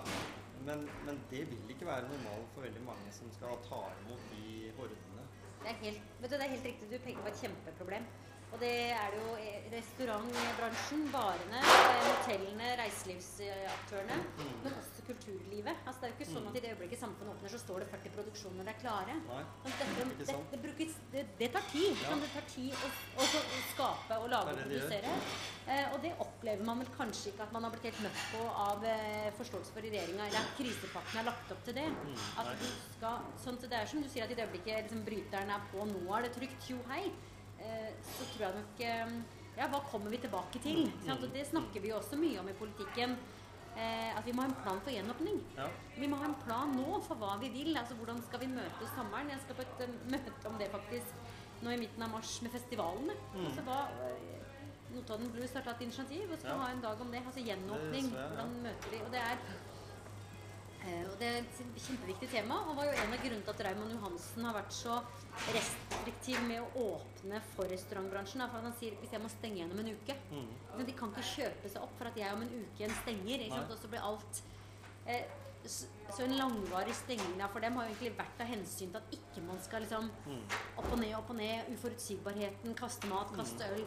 Men, 0.66 0.86
men 1.06 1.20
det 1.30 1.44
vil 1.50 1.74
ikke 1.74 1.86
være 1.86 2.08
normalen 2.10 2.48
for 2.54 2.66
veldig 2.66 2.82
mange 2.86 3.12
som 3.14 3.30
skal 3.34 3.58
ta 3.66 3.82
imot 4.04 4.24
de 4.32 4.72
hordene. 4.78 5.26
Det 5.62 5.70
er 5.74 5.78
helt, 5.82 6.02
vet 6.22 6.30
du, 6.30 6.34
det 6.38 6.46
er 6.46 6.54
helt 6.54 6.66
riktig. 6.70 6.88
Du 6.90 6.98
peker 7.04 7.22
på 7.26 7.30
et 7.30 7.42
kjempeproblem. 7.42 8.06
Og 8.52 8.60
det 8.62 8.72
er 8.96 9.10
det 9.12 9.18
jo 9.20 9.32
restaurantbransjen, 9.74 11.02
barene, 11.12 11.58
hotellene, 12.06 12.68
reiselivsaktørene, 12.80 14.16
Mm. 14.38 14.52
men 14.64 14.72
også 14.78 15.02
kulturlivet. 15.06 15.76
Altså, 15.86 16.00
det 16.00 16.06
er 16.08 16.12
jo 16.12 16.16
ikke 16.18 16.32
sånn 16.32 16.48
at 16.48 16.56
i 16.56 16.62
det 16.64 16.70
øyeblikket 16.72 17.00
samfunnet 17.02 17.34
åpner, 17.34 17.50
så 17.52 17.58
står 17.60 17.78
det 17.84 17.88
40 17.92 18.14
produksjoner 18.16 18.64
der 18.64 18.78
klare. 18.80 19.14
Nei. 19.28 19.42
det 19.64 19.74
dette, 19.78 20.16
det, 20.18 20.36
det, 20.52 20.60
brukes, 20.64 20.96
det, 21.12 21.26
det 21.38 21.50
tar 21.52 21.64
tid. 21.72 21.92
Ja. 22.02 22.08
Sånn, 22.08 22.24
det 22.24 22.30
tar 22.32 22.48
tid 22.54 22.72
å, 22.72 22.90
å, 23.20 23.28
å 23.28 23.60
skape 23.74 24.18
og 24.24 24.28
lage 24.32 24.50
og 24.50 24.56
Det 24.56 24.64
er 24.64 24.68
det 24.68 24.74
det 24.74 24.82
produsere. 24.88 25.14
Eh, 25.68 25.86
og 25.92 26.02
det 26.02 26.12
opplever 26.24 26.64
man 26.64 26.82
vel 26.82 26.92
kanskje 26.96 27.32
ikke 27.32 27.46
at 27.48 27.52
man 27.52 27.68
har 27.68 27.76
blitt 27.76 27.88
helt 27.90 28.04
møtt 28.08 28.20
på 28.32 28.44
av 28.64 28.84
eh, 28.88 29.30
forståelse 29.38 29.74
for 29.76 29.84
regjeringa, 29.84 30.26
eller 30.28 30.40
at 30.40 30.54
krisepakken 30.56 31.20
er 31.20 31.28
lagt 31.28 31.52
opp 31.52 31.64
til 31.68 31.76
det. 31.76 31.88
At 32.40 32.52
du 32.56 32.68
skal, 32.96 33.24
sånn 33.44 33.60
det 33.60 33.72
er 33.76 33.86
som 33.90 34.02
du 34.02 34.08
sier 34.08 34.24
at 34.24 34.32
i 34.32 34.38
det 34.38 34.48
øyeblikket 34.48 34.86
liksom, 34.88 35.04
bryteren 35.04 35.50
er 35.52 35.68
på, 35.72 35.84
nå 35.84 36.04
er 36.16 36.24
det 36.28 36.32
trygt, 36.36 36.62
tjo 36.64 36.78
hei, 36.88 37.10
så 37.58 38.24
tror 38.32 38.44
jeg 38.46 38.54
nok 38.60 38.80
eh, 38.86 39.12
Ja, 39.58 39.66
hva 39.72 39.80
kommer 39.90 40.10
vi 40.14 40.20
tilbake 40.22 40.60
til? 40.62 40.84
Sant? 41.06 41.24
Og 41.26 41.32
det 41.34 41.46
snakker 41.48 41.82
vi 41.82 41.90
jo 41.90 41.96
også 41.98 42.16
mye 42.20 42.38
om 42.38 42.48
i 42.48 42.54
politikken. 42.54 43.16
Eh, 43.78 44.10
at 44.18 44.24
vi 44.26 44.32
må 44.34 44.42
ha 44.42 44.48
en 44.50 44.54
plan 44.62 44.78
for 44.82 44.90
gjenåpning. 44.94 45.40
Ja. 45.56 45.66
Vi 45.98 46.06
må 46.10 46.16
ha 46.20 46.28
en 46.30 46.36
plan 46.44 46.72
nå 46.76 47.00
for 47.06 47.18
hva 47.20 47.36
vi 47.42 47.50
vil. 47.54 47.76
altså 47.76 47.94
Hvordan 47.98 48.22
skal 48.26 48.40
vi 48.44 48.48
møte 48.54 48.88
sommeren? 48.94 49.30
Jeg 49.34 49.42
skal 49.44 49.58
på 49.58 49.66
et 49.66 49.82
eh, 49.86 49.96
møte 50.14 50.48
om 50.50 50.58
det 50.58 50.70
faktisk 50.72 51.26
nå 51.62 51.70
i 51.74 51.80
midten 51.80 52.02
av 52.06 52.12
mars 52.14 52.36
med 52.42 52.54
festivalene. 52.54 53.14
Mm. 53.34 53.44
Altså 53.48 53.64
hva 53.66 53.78
eh, 54.06 54.26
Notodden 54.94 55.30
Blues 55.34 55.52
har 55.58 55.66
tatt 55.66 55.82
initiativ 55.84 56.30
og 56.32 56.38
skal 56.38 56.54
Ja. 56.54 56.60
ha 56.62 56.68
en 56.72 56.80
dag 56.86 57.00
om 57.02 57.10
det. 57.12 57.22
Altså 57.26 57.42
gjenåpning. 57.44 58.12
Hvordan 58.14 58.54
møter 58.68 58.94
vi 58.94 59.02
Og 59.04 59.10
det 59.14 59.24
er 59.32 59.36
Eh, 59.38 59.77
og 61.08 61.18
Det 61.18 61.26
er 61.28 61.38
et 61.42 61.58
kjempeviktig 61.82 62.28
tema, 62.30 62.54
og 62.68 62.76
var 62.76 62.84
jo 62.88 62.90
en 62.90 63.12
av 63.12 63.18
grunnene 63.22 63.42
til 63.44 63.50
at 63.54 63.62
Raymond 63.66 63.90
Johansen 63.92 64.44
har 64.44 64.54
vært 64.54 64.72
så 64.72 64.94
restriktiv 65.54 66.38
med 66.46 66.60
å 66.62 66.84
åpne 66.94 67.40
for 67.54 67.68
restaurantbransjen. 67.72 68.44
For 68.52 68.62
han 68.68 68.76
sier 68.78 68.94
hvis 69.00 69.12
jeg 69.12 69.22
må 69.24 69.28
stenge 69.32 69.60
igjen 69.60 69.72
om 69.74 69.82
en 69.82 69.90
uke 69.96 70.16
Mm. 70.30 70.46
Men 70.76 70.86
De 70.86 70.92
kan 70.92 71.10
ikke 71.10 71.26
kjøpe 71.34 71.68
seg 71.72 71.82
opp 71.82 71.94
for 71.98 72.06
at 72.10 72.16
jeg 72.16 72.32
om 72.32 72.42
en 72.42 72.54
uke 72.62 72.78
igjen 72.82 72.94
stenger. 73.02 73.44
Ikke 73.44 73.56
sant? 73.58 73.70
Og 73.74 73.78
så 73.78 73.88
blir 73.88 74.00
alt 74.06 74.42
eh, 75.06 75.24
så, 75.66 75.86
så 76.14 76.22
en 76.24 76.36
langvarig 76.38 76.94
stenging 76.94 77.34
der 77.38 77.48
for 77.52 77.60
dem 77.60 77.74
har 77.76 77.88
jo 77.88 77.94
egentlig 77.94 78.12
vært 78.18 78.40
av 78.40 78.46
hensyn 78.46 78.92
til 78.92 79.00
at 79.00 79.16
ikke 79.18 79.42
man 79.48 79.58
skal 79.60 79.82
liksom 79.84 80.10
Mm. 80.28 80.42
opp 80.76 80.92
og 80.92 80.98
ned, 81.00 81.14
opp 81.18 81.30
og 81.30 81.36
ned. 81.36 81.72
Uforutsigbarheten, 81.74 82.74
kaste 82.78 83.06
mat, 83.10 83.32
kaste 83.36 83.64
Mm. 83.66 83.74
øl. 83.74 83.84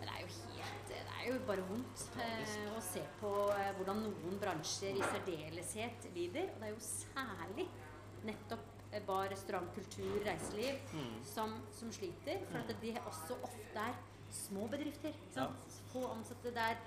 Men 0.00 0.08
det 0.08 0.14
er 0.16 0.20
jo 0.20 0.28
helt 0.56 0.88
Det 0.88 1.02
er 1.20 1.32
jo 1.32 1.38
bare 1.48 1.62
vondt 1.68 2.02
eh, 2.20 2.52
å 2.76 2.80
se 2.84 3.02
på 3.20 3.30
eh, 3.54 3.70
hvordan 3.78 4.02
noen 4.06 4.38
bransjer 4.42 4.98
i 4.98 5.02
særdeleshet 5.04 6.06
lider. 6.14 6.50
Og 6.54 6.60
det 6.62 6.68
er 6.68 6.74
jo 6.74 6.84
særlig 6.86 7.66
nettopp 8.26 8.68
eh, 8.92 9.02
bar, 9.06 9.28
restaurant, 9.32 9.70
kultur, 9.76 10.20
reiseliv 10.26 10.80
Mm. 10.94 11.18
som, 11.24 11.56
som 11.72 11.92
sliter. 11.94 12.40
For 12.50 12.58
at 12.62 12.72
de 12.82 12.94
også 13.06 13.36
ofte 13.46 13.84
er 13.88 13.98
små 14.30 14.66
bedrifter. 14.70 15.14
Ja. 15.36 15.48
Få 15.92 16.06
ansatte. 16.14 16.52
Det 16.54 16.64
er, 16.70 16.80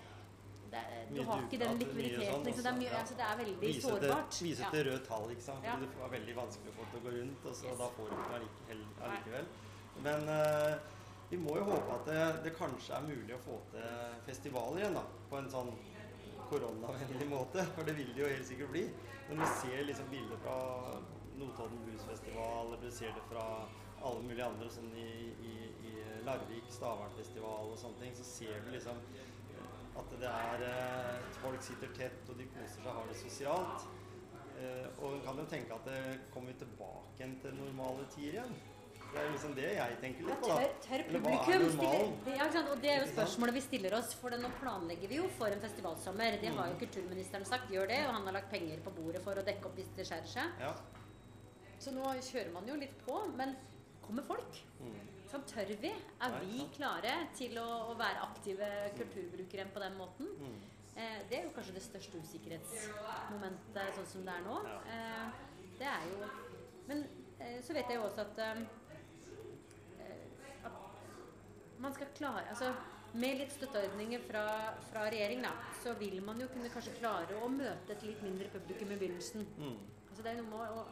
det 0.73 0.81
du 1.13 1.21
har 1.27 1.41
ikke 1.45 1.59
den 1.61 1.77
likviditeten. 1.81 2.45
sånn 2.47 2.63
det, 2.63 2.65
er 2.71 2.77
mye, 2.79 2.89
ja. 2.89 2.99
altså, 3.03 3.15
det 3.19 3.25
er 3.29 3.37
veldig 3.43 3.57
Vise 3.61 3.81
til, 3.81 3.89
sårbart. 3.89 4.39
vise 4.47 4.69
til 4.73 4.85
røde 4.89 5.03
tall, 5.05 5.27
ikke 5.35 5.45
sant? 5.45 5.67
Ja. 5.67 5.75
Det 5.81 5.89
var 5.99 6.09
veldig 6.15 6.35
vanskelig 6.39 6.73
få 6.79 6.87
til 6.91 6.99
å 6.99 7.03
gå 7.05 7.13
rundt, 7.19 7.45
og 7.45 7.55
så 7.59 7.67
Yes. 7.69 7.77
da 7.83 7.89
får 7.97 8.09
du 8.09 8.15
det 8.17 8.41
allikevel. 9.09 9.45
Men 10.07 10.29
eh, 10.33 10.92
vi 11.33 11.39
må 11.41 11.55
jo 11.57 11.65
håpe 11.65 11.95
at 11.95 12.03
det, 12.05 12.23
det 12.45 12.51
kanskje 12.53 12.93
er 12.93 13.05
mulig 13.07 13.33
å 13.33 13.41
få 13.41 13.55
til 13.71 14.17
festival 14.27 14.75
igjen, 14.77 14.93
da. 14.93 15.01
På 15.31 15.39
en 15.39 15.49
sånn 15.49 15.71
koronavennlig 16.51 17.25
måte, 17.31 17.63
for 17.73 17.87
det 17.87 17.95
vil 17.97 18.11
det 18.13 18.21
jo 18.21 18.27
helt 18.29 18.45
sikkert 18.45 18.73
bli. 18.73 18.83
Når 19.31 19.39
vi 19.39 19.47
ser 19.57 19.87
liksom 19.87 20.11
bilder 20.11 20.41
fra 20.43 20.57
Notodden 21.39 21.79
Bluesfestival, 21.87 22.67
eller 22.67 22.83
du 22.83 22.93
ser 22.93 23.15
det 23.17 23.23
fra 23.31 23.45
alle 24.03 24.21
mulige 24.27 24.45
andre 24.45 24.69
sånn 24.75 24.91
i, 24.99 25.07
i, 25.49 25.55
i 25.89 25.93
Larvik, 26.27 26.69
Stavernfestival 26.75 27.71
og 27.71 27.81
sånne 27.81 28.03
ting, 28.03 28.13
så 28.19 28.27
ser 28.27 28.61
du 28.61 28.69
liksom 28.75 28.99
at 29.97 30.13
det 30.21 30.29
er 30.29 30.67
eh, 30.67 31.25
Folk 31.39 31.65
sitter 31.65 31.89
tett, 31.97 32.21
og 32.29 32.37
de 32.37 32.45
koser 32.53 32.77
seg, 32.77 32.91
har 32.93 33.09
det 33.09 33.17
sosialt. 33.19 33.89
Eh, 34.61 34.85
og 34.99 35.17
en 35.17 35.25
kan 35.25 35.41
jo 35.41 35.49
tenke 35.49 35.75
at 35.75 35.89
det 35.89 35.99
kommer 36.33 36.53
vi 36.53 36.61
tilbake 36.61 37.17
igjen 37.17 37.35
til 37.41 37.57
normale 37.57 38.05
tider 38.13 38.37
igjen. 38.37 38.55
Det 39.13 39.21
er 39.21 39.27
liksom 39.29 39.51
det 39.53 39.67
jeg 39.75 39.97
tenker 40.01 40.25
litt 40.25 40.39
på, 40.41 40.47
da. 40.49 40.55
tør, 40.57 40.71
tør 40.87 41.03
publikum 41.11 41.65
stille 41.75 42.35
ja? 42.39 42.47
Og 42.63 42.79
det 42.81 42.89
er 42.89 42.97
jo 43.03 43.09
spørsmålet 43.11 43.53
vi 43.59 43.61
stiller 43.61 43.95
oss, 43.99 44.13
for 44.17 44.33
nå 44.41 44.49
planlegger 44.57 45.11
vi 45.11 45.19
jo 45.19 45.27
for 45.37 45.53
en 45.53 45.61
festivalsommer. 45.61 46.39
Det 46.41 46.49
har 46.55 46.71
jo 46.71 46.73
Mm. 46.73 46.79
kulturministeren 46.81 47.45
sagt, 47.45 47.69
gjør 47.69 47.87
det, 47.93 47.99
og 48.07 48.13
han 48.17 48.25
har 48.25 48.33
lagt 48.39 48.49
penger 48.49 48.81
på 48.81 48.91
bordet 48.97 49.21
for 49.23 49.37
å 49.37 49.45
dekke 49.45 49.65
opp 49.69 49.75
hvis 49.77 49.91
det 49.95 50.05
skjærer 50.09 50.29
seg. 50.33 50.59
Ja. 50.59 50.73
Så 51.79 51.91
nå 51.93 52.03
kjører 52.25 52.51
man 52.53 52.65
jo 52.67 52.75
litt 52.79 52.97
på, 53.05 53.19
men 53.37 53.55
kommer 54.01 54.23
folk? 54.23 54.61
Mm. 54.81 54.97
Sånn 55.31 55.45
tør 55.49 55.65
vi? 55.81 55.93
Er 56.21 56.39
vi 56.41 56.65
klare 56.75 57.13
til 57.37 57.57
å, 57.57 57.67
å 57.91 57.97
være 57.97 58.21
aktive 58.25 58.67
kulturbrukere 58.97 59.65
på 59.73 59.79
den 59.81 59.95
måten? 59.97 60.27
Mm. 60.39 60.61
Eh, 60.95 61.19
det 61.29 61.37
er 61.39 61.43
jo 61.47 61.53
kanskje 61.55 61.73
det 61.73 61.81
største 61.85 62.17
usikkerhetsmomentet 62.21 63.95
sånn 63.97 64.05
som 64.11 64.25
det 64.27 64.33
er 64.39 64.43
nå. 64.45 64.57
Ja. 64.69 64.79
Eh, 64.93 65.25
det 65.79 65.87
er 65.89 66.03
jo 66.11 66.17
Men 66.87 67.05
eh, 67.39 67.61
så 67.63 67.73
vet 67.73 67.87
jeg 67.89 67.97
jo 67.97 68.03
også 68.09 68.21
at, 68.21 68.37
eh, 68.43 68.57
eh, 70.03 70.65
at 70.67 71.72
man 71.83 71.93
skal 71.95 72.07
klare 72.17 72.43
Altså 72.49 72.71
med 73.13 73.37
litt 73.37 73.51
støtteordninger 73.53 74.23
fra, 74.25 74.43
fra 74.89 75.03
regjering, 75.13 75.43
da, 75.45 75.51
så 75.83 75.93
vil 75.99 76.15
man 76.25 76.39
jo 76.41 76.47
kunne 76.49 76.69
kanskje 76.73 76.95
klare 76.97 77.35
å 77.43 77.49
møte 77.53 77.93
et 77.93 78.03
litt 78.07 78.21
mindre 78.25 78.47
publikum 78.49 78.89
i 78.95 78.97
begynnelsen. 78.97 79.43
Mm. 79.59 79.75
Altså 80.09 80.23
det 80.25 80.31
er 80.31 80.39
noe 80.41 80.49
med 80.49 80.77
å, 80.79 80.85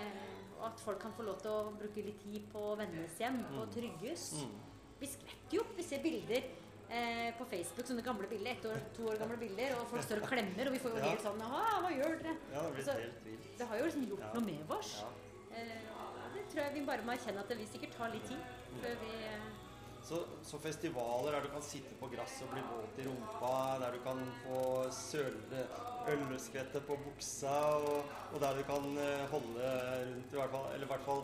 eh, 0.00 0.64
at 0.64 0.80
folk 0.80 1.00
kan 1.02 1.12
få 1.12 1.26
lov 1.26 1.42
til 1.42 1.50
å 1.52 1.74
bruke 1.76 2.04
litt 2.06 2.22
tid 2.22 2.46
på 2.52 2.62
å 2.70 2.76
vennes 2.80 3.18
hjem 3.20 3.42
og 3.58 3.66
Mm. 3.68 3.74
trygges. 3.76 4.24
Mm. 4.40 4.54
Vi 5.00 5.06
skvetter 5.06 5.58
jo. 5.58 5.64
Vi 5.76 5.82
ser 5.82 6.00
bilder 6.02 6.42
eh, 6.90 7.32
på 7.36 7.44
Facebook, 7.50 7.86
sånne 7.88 8.02
gamle 8.04 8.28
bilder, 8.28 8.52
ett 8.52 8.64
år, 8.70 8.80
to 8.96 9.02
år 9.10 9.16
gamle 9.18 9.36
bilder, 9.40 9.72
og 9.80 9.86
folk 9.88 10.02
står 10.04 10.22
og 10.22 10.28
klemmer, 10.30 10.66
og 10.68 10.72
vi 10.72 10.78
får 10.78 10.90
jo 10.92 10.96
Ja. 10.96 11.08
helt 11.10 11.20
sånn 11.22 11.40
hva 11.40 11.90
gjør 11.92 12.22
dere? 12.22 12.36
Ja, 12.52 12.62
det 12.70 12.76
Altså. 12.76 12.94
Det 13.58 13.66
har 13.68 13.76
jo 13.78 13.84
liksom 13.84 14.06
gjort 14.08 14.20
Ja. 14.20 14.32
noe 14.32 14.44
med 14.44 14.70
oss. 14.70 15.04
Eh, 15.52 15.80
det 16.34 16.48
tror 16.48 16.62
jeg 16.64 16.74
vi 16.74 16.80
bare 16.86 17.02
må 17.02 17.12
erkjenne 17.12 17.40
at 17.40 17.48
det 17.48 17.58
vil 17.58 17.66
sikkert 17.66 17.92
ta 17.96 18.06
litt 18.08 18.24
tid 18.28 18.38
før 18.80 18.94
vi 19.00 19.12
eh, 19.24 19.40
Så, 20.04 20.18
så 20.44 20.58
festivaler 20.60 21.32
der 21.32 21.46
du 21.46 21.48
kan 21.54 21.62
sitte 21.64 21.94
på 21.96 22.10
gress 22.12 22.34
og 22.44 22.50
bli 22.52 22.60
våt 22.68 22.98
i 23.00 23.06
rumpa, 23.08 23.52
der 23.80 23.94
du 23.96 24.02
kan 24.04 24.18
få 24.42 24.58
sølende 24.92 25.62
ølskvette 26.12 26.82
på 26.84 26.98
buksa, 27.06 27.54
og, 27.78 28.02
og 28.34 28.42
der 28.42 28.58
du 28.58 28.66
kan 28.68 28.84
eh, 29.00 29.22
holde 29.32 29.70
rundt 30.10 30.34
i 30.34 30.36
hvert 30.36 30.52
fall, 30.52 30.66
eller 30.74 30.84
i 30.84 30.90
hvert 30.92 31.06
fall 31.08 31.22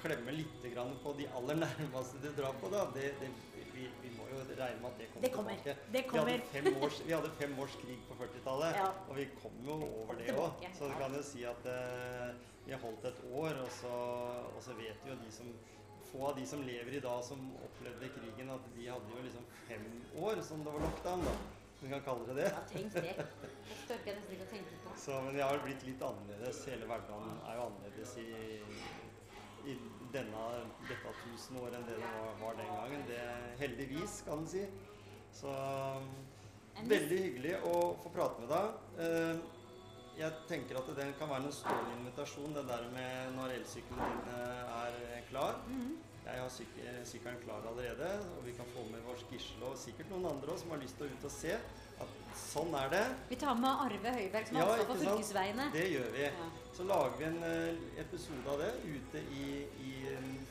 klemme 0.00 0.32
litt 0.32 0.62
grann 0.72 0.94
på 1.02 1.12
de 1.18 1.26
aller 1.36 1.58
nærmeste 1.64 2.22
du 2.22 2.30
drar 2.38 2.54
på. 2.62 2.70
da. 2.72 2.84
Det, 2.94 3.10
det, 3.20 3.32
vi, 3.74 3.88
vi 4.04 4.12
må 4.14 4.28
jo 4.30 4.44
regne 4.46 4.78
med 4.84 4.92
at 4.92 5.02
det 5.02 5.08
kommer, 5.10 5.26
Det 5.26 5.32
kommer. 5.34 5.58
tilbake. 5.58 5.74
Det 5.90 6.04
Vi 6.06 6.18
hadde, 6.22 6.38
fem 6.54 6.70
års, 6.86 7.00
vi 7.08 7.16
hadde 7.16 7.32
fem 7.40 7.58
års 7.66 7.76
krig 7.82 7.98
på 8.08 8.16
40-tallet, 8.22 8.78
Ja. 8.78 8.86
og 9.10 9.18
vi 9.18 9.26
kom 9.42 9.58
jo 9.66 9.76
over 9.90 10.22
det 10.22 10.30
òg. 10.38 10.64
Så 10.78 10.86
du 10.86 10.94
kan 11.02 11.18
jo 11.18 11.26
si 11.26 11.42
at 11.50 11.66
eh, 11.74 12.30
vi 12.68 12.76
har 12.76 12.80
holdt 12.86 13.10
et 13.10 13.20
år, 13.34 13.58
og 13.66 13.70
så, 13.80 13.92
og 14.54 14.62
så 14.62 14.78
vet 14.78 15.10
jo 15.10 15.18
de 15.24 15.34
som 15.34 15.50
få 16.10 16.26
av 16.26 16.36
de 16.36 16.44
som 16.46 16.62
lever 16.66 16.98
i 16.98 17.00
dag, 17.04 17.24
som 17.24 17.40
opplevde 17.64 18.10
krigen, 18.16 18.52
at 18.54 18.68
de 18.76 18.86
hadde 18.90 19.16
jo 19.16 19.24
liksom 19.24 19.48
fem 19.68 19.88
år 20.18 20.42
som 20.46 20.64
det 20.64 20.74
var 20.74 20.86
lockdown, 20.86 21.24
da. 21.26 21.34
Vi 21.80 21.88
kan 21.88 22.02
kalle 22.04 22.26
det 22.28 22.34
det. 22.34 22.48
Ja, 22.52 22.64
tenk 22.68 22.92
det. 22.92 23.02
Det 23.02 23.76
størker 23.84 24.10
jeg 24.10 24.16
nesten 24.18 24.34
ikke 24.36 24.46
å 24.46 24.50
tenke 24.50 24.80
på. 24.84 24.96
Så, 25.00 25.20
men 25.24 25.36
det 25.36 25.44
har 25.46 25.62
blitt 25.64 25.84
litt 25.86 26.02
annerledes. 26.04 26.58
Hele 26.68 26.88
hverdagen 26.90 27.38
er 27.48 27.56
jo 27.56 27.62
annerledes 27.70 28.12
i, 28.20 28.26
i 29.64 29.76
denne, 30.12 30.42
dette 30.90 31.14
tusenåret 31.22 31.78
enn 31.78 31.86
det 31.88 31.96
det 32.02 32.10
var, 32.18 32.34
var 32.42 32.58
den 32.60 32.68
gangen. 32.74 33.06
Det, 33.08 33.22
heldigvis, 33.62 34.18
kan 34.28 34.44
en 34.44 34.50
si. 34.52 34.66
Så 35.40 35.54
veldig 36.90 37.22
hyggelig 37.24 37.56
å 37.70 37.74
få 38.02 38.12
prate 38.12 38.44
med 38.44 38.52
deg. 38.52 39.40
Eh, 40.20 40.26
Jeg 40.26 40.32
tenker 40.48 40.76
at 40.76 40.88
den 40.96 41.12
kan 41.18 41.28
være 41.28 41.46
en 41.48 41.52
stående 41.52 41.96
invitasjon, 41.98 42.52
det 42.54 42.66
der 42.68 42.86
med 42.92 43.34
når 43.36 43.54
elsykkelen 43.56 44.00
din 44.04 44.32
eh, 44.36 44.78
er 45.16 45.22
klar. 45.30 45.60
Mhm. 45.66 45.98
Jeg 46.20 46.40
har 46.40 46.50
syk 46.52 46.74
sykkelen 47.04 47.38
klar 47.42 47.64
allerede, 47.66 48.08
og 48.36 48.44
vi 48.44 48.52
kan 48.52 48.66
få 48.74 48.82
med 48.90 49.00
vår 49.06 49.16
Gisle 49.30 49.64
og 49.66 49.78
sikkert 49.78 50.10
noen 50.10 50.26
andre 50.26 50.52
også 50.52 50.62
som 50.66 50.70
har 50.70 50.78
lyst 50.82 50.96
til 50.98 51.06
å 51.06 51.14
ut 51.16 51.24
og 51.24 51.32
se. 51.32 51.54
At 52.00 52.12
sånn 52.36 52.74
er 52.76 52.90
det. 52.92 53.00
Vi 53.30 53.36
tar 53.40 53.54
med 53.56 53.70
Arve 53.86 54.12
Høiberg, 54.14 54.46
som 54.46 54.56
har 54.56 54.62
Ja, 54.62 54.74
ansvar 54.76 54.86
for 54.90 55.00
fylkesveiene. 55.04 55.66
Det 55.72 55.86
gjør 55.90 56.12
vi. 56.12 56.22
Ja. 56.28 56.46
Så 56.76 56.84
lager 56.84 57.16
vi 57.18 57.24
en 57.24 57.42
eh, 57.42 57.80
episode 58.04 58.52
av 58.52 58.58
det 58.60 58.70
ute 58.84 59.24
i, 59.32 59.46
i 59.88 59.92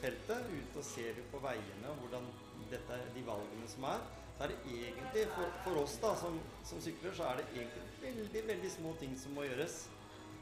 feltet. 0.01 0.49
Ute 0.57 0.82
og 0.82 0.84
ser 0.89 1.13
vi 1.13 1.22
på 1.32 1.41
veiene 1.45 1.93
og 1.93 2.01
hvordan 2.03 2.26
dette, 2.74 2.99
de 3.15 3.24
valgene 3.26 3.70
som 3.70 3.86
er. 3.93 4.01
Så 4.39 4.45
er 4.45 4.53
det 4.53 4.59
egentlig, 4.71 5.23
for, 5.35 5.55
for 5.65 5.77
oss 5.81 5.97
da, 5.99 6.13
som, 6.15 6.37
som 6.63 6.79
sykler, 6.79 7.11
så 7.11 7.25
er 7.27 7.41
det 7.41 7.47
egentlig 7.59 7.81
veldig, 7.99 8.43
veldig 8.47 8.69
små 8.71 8.93
ting 9.01 9.17
som 9.19 9.33
må 9.35 9.43
gjøres. 9.43 9.81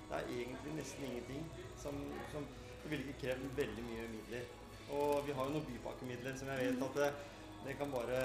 Det 0.10 0.20
er 0.20 0.28
egentlig 0.36 0.74
nesten 0.78 1.08
ingenting. 1.08 1.48
Som, 1.82 1.98
som, 2.30 2.46
ville 2.84 3.08
ikke 3.08 3.24
krevd 3.24 3.48
veldig 3.58 3.88
mye 3.88 4.06
midler. 4.12 4.46
Og 4.94 5.26
vi 5.26 5.34
har 5.34 5.50
jo 5.50 5.56
noen 5.56 5.66
bypakkemidler 5.66 6.38
som 6.38 6.52
jeg 6.54 6.68
vet 6.68 6.86
at 6.86 7.00
det, 7.00 7.10
det 7.66 7.74
kan 7.80 7.90
bare 7.92 8.22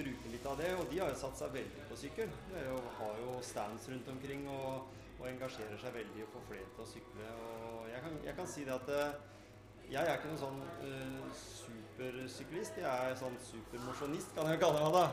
bruke 0.00 0.32
litt 0.34 0.50
av 0.50 0.58
det. 0.58 0.74
Og 0.80 0.90
de 0.90 0.98
har 0.98 1.14
jo 1.14 1.22
satt 1.22 1.38
seg 1.44 1.54
veldig 1.54 1.86
på 1.92 2.02
sykkel. 2.02 2.34
De 2.50 2.66
har 2.98 3.22
jo 3.22 3.38
stands 3.52 3.86
rundt 3.92 4.10
omkring 4.16 4.44
og, 4.50 4.90
og 5.20 5.30
engasjerer 5.30 5.78
seg 5.78 5.94
veldig 5.94 6.24
i 6.24 6.26
å 6.26 6.32
få 6.34 6.42
flere 6.50 6.66
til 6.74 6.88
å 6.88 6.90
sykle. 6.96 7.30
Og 7.46 7.86
jeg 7.94 8.02
kan, 8.08 8.18
jeg 8.26 8.40
kan 8.42 8.50
si 8.56 8.66
det 8.66 8.74
at 8.74 8.92
eh, 8.98 9.16
jeg 9.94 10.02
er 10.02 10.18
ikke 10.18 10.34
noen 10.34 10.42
sånn 10.42 10.60
eh, 10.90 11.46
supersyklist. 11.98 12.78
Jeg 12.78 13.10
er 13.10 13.16
sånn 13.18 13.36
supermosjonist, 13.42 14.30
kan 14.36 14.48
jeg 14.52 14.60
kalle 14.62 14.82
meg 14.84 14.94
da. 14.94 15.04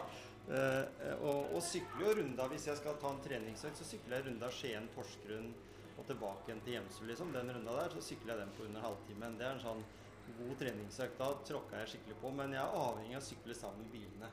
Eh, 0.45 1.13
og, 1.25 1.55
og 1.57 1.61
sykler 1.65 2.05
jo 2.05 2.15
runda 2.19 2.45
hvis 2.51 2.67
jeg 2.69 2.77
skal 2.77 2.97
ta 3.01 3.09
en 3.09 3.21
treningsøkt, 3.25 3.79
så 3.79 3.87
sykler 3.87 4.19
jeg 4.19 4.27
runda 4.27 4.51
Skien-Porsgrunn 4.53 5.47
og 5.95 6.03
tilbake 6.05 6.51
igjen 6.51 6.61
til 6.65 6.75
Hjemsø, 6.75 7.05
liksom. 7.09 7.31
Den 7.33 7.49
runda 7.55 7.77
der, 7.79 7.95
så 7.95 8.03
sykler 8.05 8.35
jeg 8.35 8.43
den 8.43 8.53
på 8.57 8.67
under 8.67 8.85
halvtimen. 8.85 9.37
Det 9.39 9.47
er 9.47 9.55
en 9.55 9.63
sånn 9.63 9.81
god 10.41 10.57
treningsøkt. 10.61 11.17
Da 11.21 11.31
tråkker 11.47 11.81
jeg 11.81 11.93
skikkelig 11.93 12.17
på. 12.21 12.33
Men 12.37 12.53
jeg 12.53 12.61
er 12.61 12.81
avhengig 12.81 13.17
av 13.17 13.23
å 13.23 13.29
sykle 13.29 13.57
sammen 13.57 13.85
med 13.85 13.95
bilene. 13.95 14.29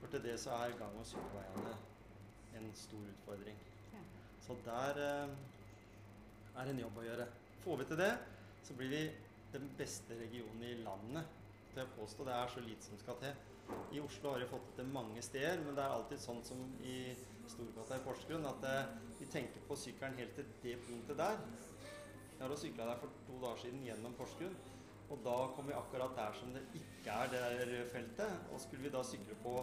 For 0.00 0.12
til 0.12 0.22
det 0.28 0.36
så 0.42 0.54
er 0.60 0.76
gang- 0.78 1.00
og 1.00 1.08
sykkelveiene 1.08 1.74
en 2.60 2.70
stor 2.76 3.02
utfordring. 3.14 3.58
Ja. 3.96 4.04
Så 4.44 4.58
der 4.66 5.02
eh, 5.02 5.34
er 6.60 6.70
en 6.70 6.84
jobb 6.84 7.02
å 7.02 7.08
gjøre. 7.08 7.26
Får 7.64 7.82
vi 7.82 7.90
til 7.90 8.00
det, 8.00 8.12
så 8.66 8.76
blir 8.78 8.94
vi 8.94 9.02
den 9.50 9.66
beste 9.78 10.14
regionen 10.20 10.62
i 10.62 10.76
landet 10.84 11.39
til 11.74 11.84
å 11.84 11.92
påstå. 11.98 12.26
Det 12.28 12.36
er 12.36 12.52
så 12.54 12.64
lite 12.64 12.86
som 12.86 13.00
skal 13.00 13.18
til. 13.22 13.46
I 13.94 14.00
Oslo 14.02 14.32
har 14.32 14.42
vi 14.42 14.48
fått 14.50 14.66
det 14.70 14.80
til 14.80 14.92
mange 14.94 15.22
steder, 15.22 15.60
men 15.64 15.76
det 15.76 15.84
er 15.84 15.94
alltid 15.94 16.22
sånn 16.22 16.42
som 16.46 16.62
i 16.82 16.96
Storgata 17.50 17.98
i 17.98 18.04
Porsgrunn, 18.04 18.46
at 18.46 18.66
eh, 18.66 18.90
vi 19.18 19.28
tenker 19.30 19.62
på 19.66 19.78
sykkelen 19.78 20.18
helt 20.18 20.36
til 20.38 20.48
det 20.62 20.76
punktet 20.86 21.18
der. 21.18 21.38
Jeg 22.38 22.42
har 22.46 22.56
sykla 22.56 22.86
der 22.88 23.00
for 23.02 23.22
to 23.26 23.38
dager 23.42 23.62
siden 23.64 23.82
gjennom 23.84 24.14
Porsgrunn, 24.18 24.54
og 25.10 25.22
da 25.26 25.36
kom 25.56 25.66
vi 25.66 25.74
akkurat 25.74 26.14
der 26.16 26.36
som 26.38 26.52
det 26.54 26.62
ikke 26.78 27.14
er 27.14 27.30
det 27.32 27.40
der 27.42 27.72
feltet. 27.92 28.50
Og 28.54 28.62
skulle 28.62 28.86
vi 28.86 28.92
da 28.94 29.02
sykle 29.06 29.36
på 29.42 29.54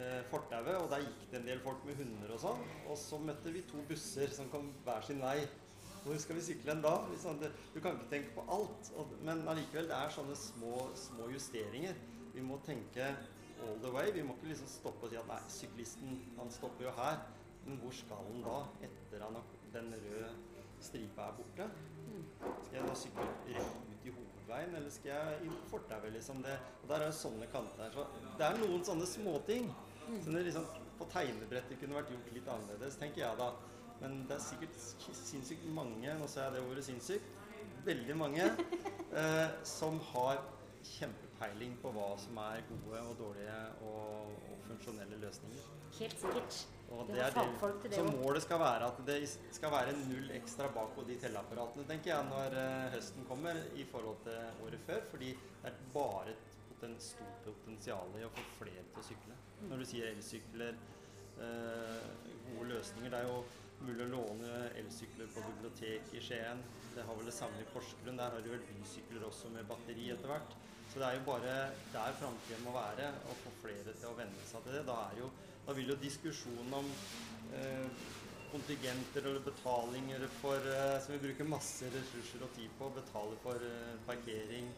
eh, 0.00 0.22
fortauet, 0.30 0.78
og 0.78 0.88
der 0.90 1.04
gikk 1.04 1.26
det 1.30 1.40
en 1.40 1.50
del 1.50 1.60
folk 1.64 1.84
med 1.88 2.00
hunder 2.00 2.32
og 2.32 2.40
sånn. 2.46 2.62
Og 2.88 2.96
så 3.00 3.20
møtte 3.20 3.52
vi 3.52 3.64
to 3.68 3.84
busser 3.88 4.32
som 4.32 4.48
kom 4.52 4.72
hver 4.86 5.04
sin 5.04 5.20
vei. 5.22 5.42
Hvor 6.02 6.18
skal 6.18 6.36
vi 6.36 6.42
sykle 6.42 6.72
hen 6.72 6.82
da? 6.82 6.96
Det, 7.40 7.52
du 7.74 7.78
kan 7.80 7.94
ikke 7.94 8.10
tenke 8.10 8.32
på 8.34 8.44
alt. 8.50 8.90
Men 9.22 9.44
allikevel, 9.48 9.86
det 9.90 9.98
er 9.98 10.14
sånne 10.14 10.34
små, 10.38 10.88
små 10.98 11.28
justeringer. 11.30 11.98
Vi 12.34 12.42
må 12.42 12.58
tenke 12.66 13.12
all 13.62 13.78
the 13.84 13.92
way. 13.94 14.10
Vi 14.14 14.24
må 14.26 14.34
ikke 14.34 14.50
liksom 14.50 14.70
stoppe 14.70 15.06
og 15.06 15.12
si 15.12 15.20
at 15.20 15.28
nei, 15.30 15.38
syklisten 15.52 16.18
han 16.40 16.50
stopper 16.50 16.88
jo 16.88 16.96
her. 16.98 17.22
Men 17.62 17.78
hvor 17.78 17.94
skal 17.94 18.24
han 18.26 18.42
da, 18.42 18.58
etter 18.88 19.22
at 19.28 19.56
den 19.76 19.92
røde 19.94 20.32
stripa 20.82 21.28
er 21.28 21.36
borte? 21.38 21.68
Skal 22.66 22.78
jeg 22.80 22.88
da 22.88 22.96
sykle 22.98 23.26
rett 23.54 23.76
ut 23.92 24.06
i 24.08 24.14
hovedveien, 24.16 24.74
eller 24.80 24.90
skal 24.90 25.12
jeg 25.14 25.46
i 25.46 25.50
fortauet? 25.70 26.10
Liksom 26.16 26.42
det, 26.42 26.56
og 26.82 26.90
der 26.90 27.04
er 27.04 27.12
jo 27.12 27.18
sånne 27.20 27.46
kanter. 27.52 27.94
Så 27.94 28.08
det 28.40 28.48
er 28.48 28.58
noen 28.58 28.82
sånne 28.88 29.06
småting 29.06 29.70
som 30.24 30.34
det 30.34 30.48
liksom 30.48 30.66
på 30.98 31.06
tegnebrettet 31.12 31.78
kunne 31.78 32.00
vært 32.00 32.10
gjort 32.10 32.34
litt 32.34 32.50
annerledes, 32.50 32.98
tenker 32.98 33.22
jeg 33.22 33.38
da. 33.38 33.52
Men 34.02 34.24
det 34.28 34.36
er 34.36 34.42
sikkert 34.42 34.80
sinnssykt 35.14 35.68
mange, 35.76 36.16
nå 36.18 36.26
sa 36.30 36.48
jeg 36.48 36.56
det 36.56 36.64
ordet 36.66 36.84
sinnssykt, 36.88 37.38
veldig 37.86 38.16
mange, 38.18 38.48
eh, 39.20 39.48
som 39.66 40.00
har 40.12 40.42
kjempepeiling 40.82 41.76
på 41.82 41.92
hva 41.94 42.08
som 42.18 42.38
er 42.42 42.64
gode 42.66 43.02
og 43.06 43.18
dårlige 43.20 43.58
og, 43.86 44.32
og 44.50 44.64
funksjonelle 44.66 45.20
løsninger. 45.22 45.68
Helt 46.00 46.16
sikkert. 46.18 46.62
Og 46.92 47.08
det 47.08 47.22
er 47.24 47.32
det, 47.32 47.92
så 47.94 48.02
målet 48.04 48.44
skal 48.44 48.60
være 48.60 48.88
at 48.90 48.98
det 49.06 49.18
skal 49.30 49.72
være 49.72 49.94
null 50.10 50.32
ekstra 50.36 50.68
bak 50.74 50.90
på 50.96 51.04
de 51.08 51.16
telleapparatene, 51.22 51.86
tenker 51.88 52.12
jeg, 52.12 52.26
når 52.28 52.56
eh, 52.60 52.88
høsten 52.96 53.28
kommer 53.28 53.60
i 53.78 53.86
forhold 53.88 54.18
til 54.26 54.66
året 54.66 54.82
før. 54.88 55.00
Fordi 55.10 55.30
det 55.32 55.70
er 55.70 55.78
bare 55.94 56.34
et 56.34 56.50
poten, 56.68 56.98
stort 57.00 57.46
potensial 57.46 58.18
i 58.18 58.26
å 58.26 58.32
få 58.34 58.44
flere 58.58 58.84
til 58.90 59.00
å 59.00 59.06
sykle. 59.06 59.38
Når 59.70 59.82
du 59.82 59.88
sier 59.88 60.10
elsykler, 60.10 60.76
eh, 61.38 62.08
gode 62.50 62.68
løsninger. 62.74 63.10
Det 63.12 63.20
er 63.22 63.30
jo 63.30 63.42
mulig 63.86 64.06
å 64.06 64.12
låne 64.12 64.52
elsykler 64.80 65.30
på 65.34 65.44
bibliotek 65.48 66.14
i 66.16 66.22
Skien. 66.24 66.62
Det 66.94 67.04
har 67.08 67.18
vel 67.18 67.28
det 67.28 67.36
samme 67.36 67.60
i 67.62 67.68
Porsgrunn. 67.72 68.20
Der 68.20 68.34
har 68.34 68.44
de 68.44 68.52
vel 68.52 68.64
bysykler 68.68 69.26
også 69.28 69.52
med 69.54 69.68
batteri 69.70 70.10
etter 70.14 70.32
hvert. 70.32 70.56
Så 70.92 71.00
det 71.00 71.08
er 71.08 71.16
jo 71.16 71.28
bare 71.28 71.52
der 71.92 72.18
framtiden 72.20 72.66
må 72.66 72.74
være, 72.76 73.12
å 73.30 73.36
få 73.44 73.54
flere 73.62 73.94
til 73.96 74.10
å 74.10 74.16
venne 74.18 74.48
seg 74.48 74.66
til 74.66 74.76
det. 74.76 74.82
Da, 74.88 74.98
jo, 75.16 75.30
da 75.66 75.76
vil 75.78 75.94
jo 75.94 76.00
diskusjonen 76.02 76.74
om 76.82 76.90
eh, 77.56 78.02
kontingenter 78.52 79.24
eller 79.24 79.40
betalinger 79.46 80.26
for, 80.40 80.60
eh, 80.68 80.98
som 81.00 81.14
vi 81.14 81.20
bruker 81.22 81.48
masse 81.48 81.88
ressurser 81.94 82.44
og 82.44 82.52
tid 82.56 82.74
på, 82.78 82.90
betale 82.98 83.38
for 83.44 83.64
eh, 83.68 83.94
parkering, 84.06 84.68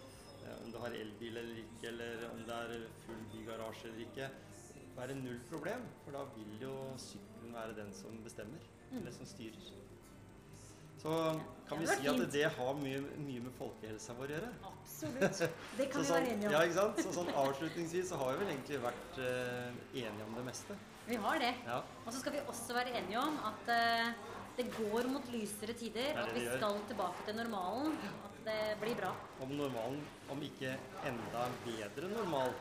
eh, 0.44 0.56
om 0.62 0.70
du 0.70 0.78
har 0.78 0.94
elbil 0.94 1.36
eller 1.42 1.58
ikke, 1.64 1.88
eller 1.90 2.28
om 2.30 2.44
det 2.46 2.60
er 2.60 2.86
full 3.06 3.24
bygarasje 3.32 3.90
eller 3.90 4.04
ikke, 4.06 4.30
være 4.94 5.18
null 5.18 5.40
problem. 5.50 5.82
For 6.04 6.14
da 6.14 6.22
vil 6.36 6.62
jo 6.62 6.76
sykkelen 7.08 7.58
være 7.58 7.76
den 7.80 7.90
som 7.98 8.22
bestemmer, 8.22 8.70
eller 9.00 9.12
som 9.14 9.26
styrer. 9.26 9.70
Så 11.04 11.14
kan 11.68 11.80
vi 11.82 11.86
si 11.86 12.06
at 12.08 12.20
det 12.32 12.44
har 12.56 12.76
mye, 12.80 13.00
mye 13.20 13.40
med 13.44 13.52
folkehelsa 13.58 14.14
vår 14.16 14.30
å 14.30 14.36
gjøre. 14.38 14.50
Absolutt. 14.70 15.40
Det 15.78 15.88
kan 15.92 15.98
Så 15.98 16.00
vi 16.00 16.08
sånn, 16.08 16.16
være 16.16 16.30
enige 16.32 16.48
om. 16.48 16.54
ja, 16.54 16.60
ikke 16.64 16.78
sant? 16.78 17.02
Så 17.04 17.12
sånn 17.18 17.32
avslutningsvis 17.42 18.08
så 18.08 18.20
har 18.22 18.30
vi 18.32 18.38
vel 18.44 18.52
egentlig 18.54 18.78
vært 18.84 19.18
uh, 19.20 19.82
enige 20.00 20.28
om 20.28 20.38
det 20.38 20.44
meste. 20.48 20.76
Vi 21.04 21.18
har 21.26 21.42
det. 21.44 21.50
Ja. 21.68 21.82
Og 22.06 22.08
så 22.14 22.22
skal 22.22 22.36
vi 22.38 22.40
også 22.54 22.76
være 22.78 22.94
enige 23.02 23.20
om 23.20 23.36
at 23.50 23.68
uh, 23.68 24.32
det 24.56 24.68
går 24.78 25.10
mot 25.12 25.28
lysere 25.34 25.76
tider. 25.76 26.08
Det 26.08 26.16
er 26.16 26.22
At 26.24 26.32
vi 26.38 26.46
gjør. 26.46 26.56
skal 26.62 26.80
tilbake 26.94 27.28
til 27.28 27.38
normalen. 27.42 27.98
At 28.24 28.40
det 28.48 28.58
blir 28.80 28.96
bra. 29.02 29.12
Om 29.44 29.54
normalen, 29.60 30.00
om 30.32 30.40
ikke 30.48 30.72
enda 31.10 31.46
bedre 31.66 32.08
normal. 32.16 32.56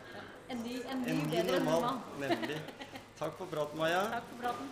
En 0.51 0.59
ny, 0.67 0.81
en 0.83 1.05
ny, 1.05 1.11
En 1.15 1.23
ny 1.23 1.31
bedre 1.31 1.59
normal, 1.63 1.87
normal. 1.87 2.23
nemlig. 2.27 2.59
Takk 3.21 3.37
for 3.39 3.47
praten, 3.51 3.79
Maja. 3.79 4.03
Takk 4.17 4.31
for 4.33 4.43
praten. 4.49 4.71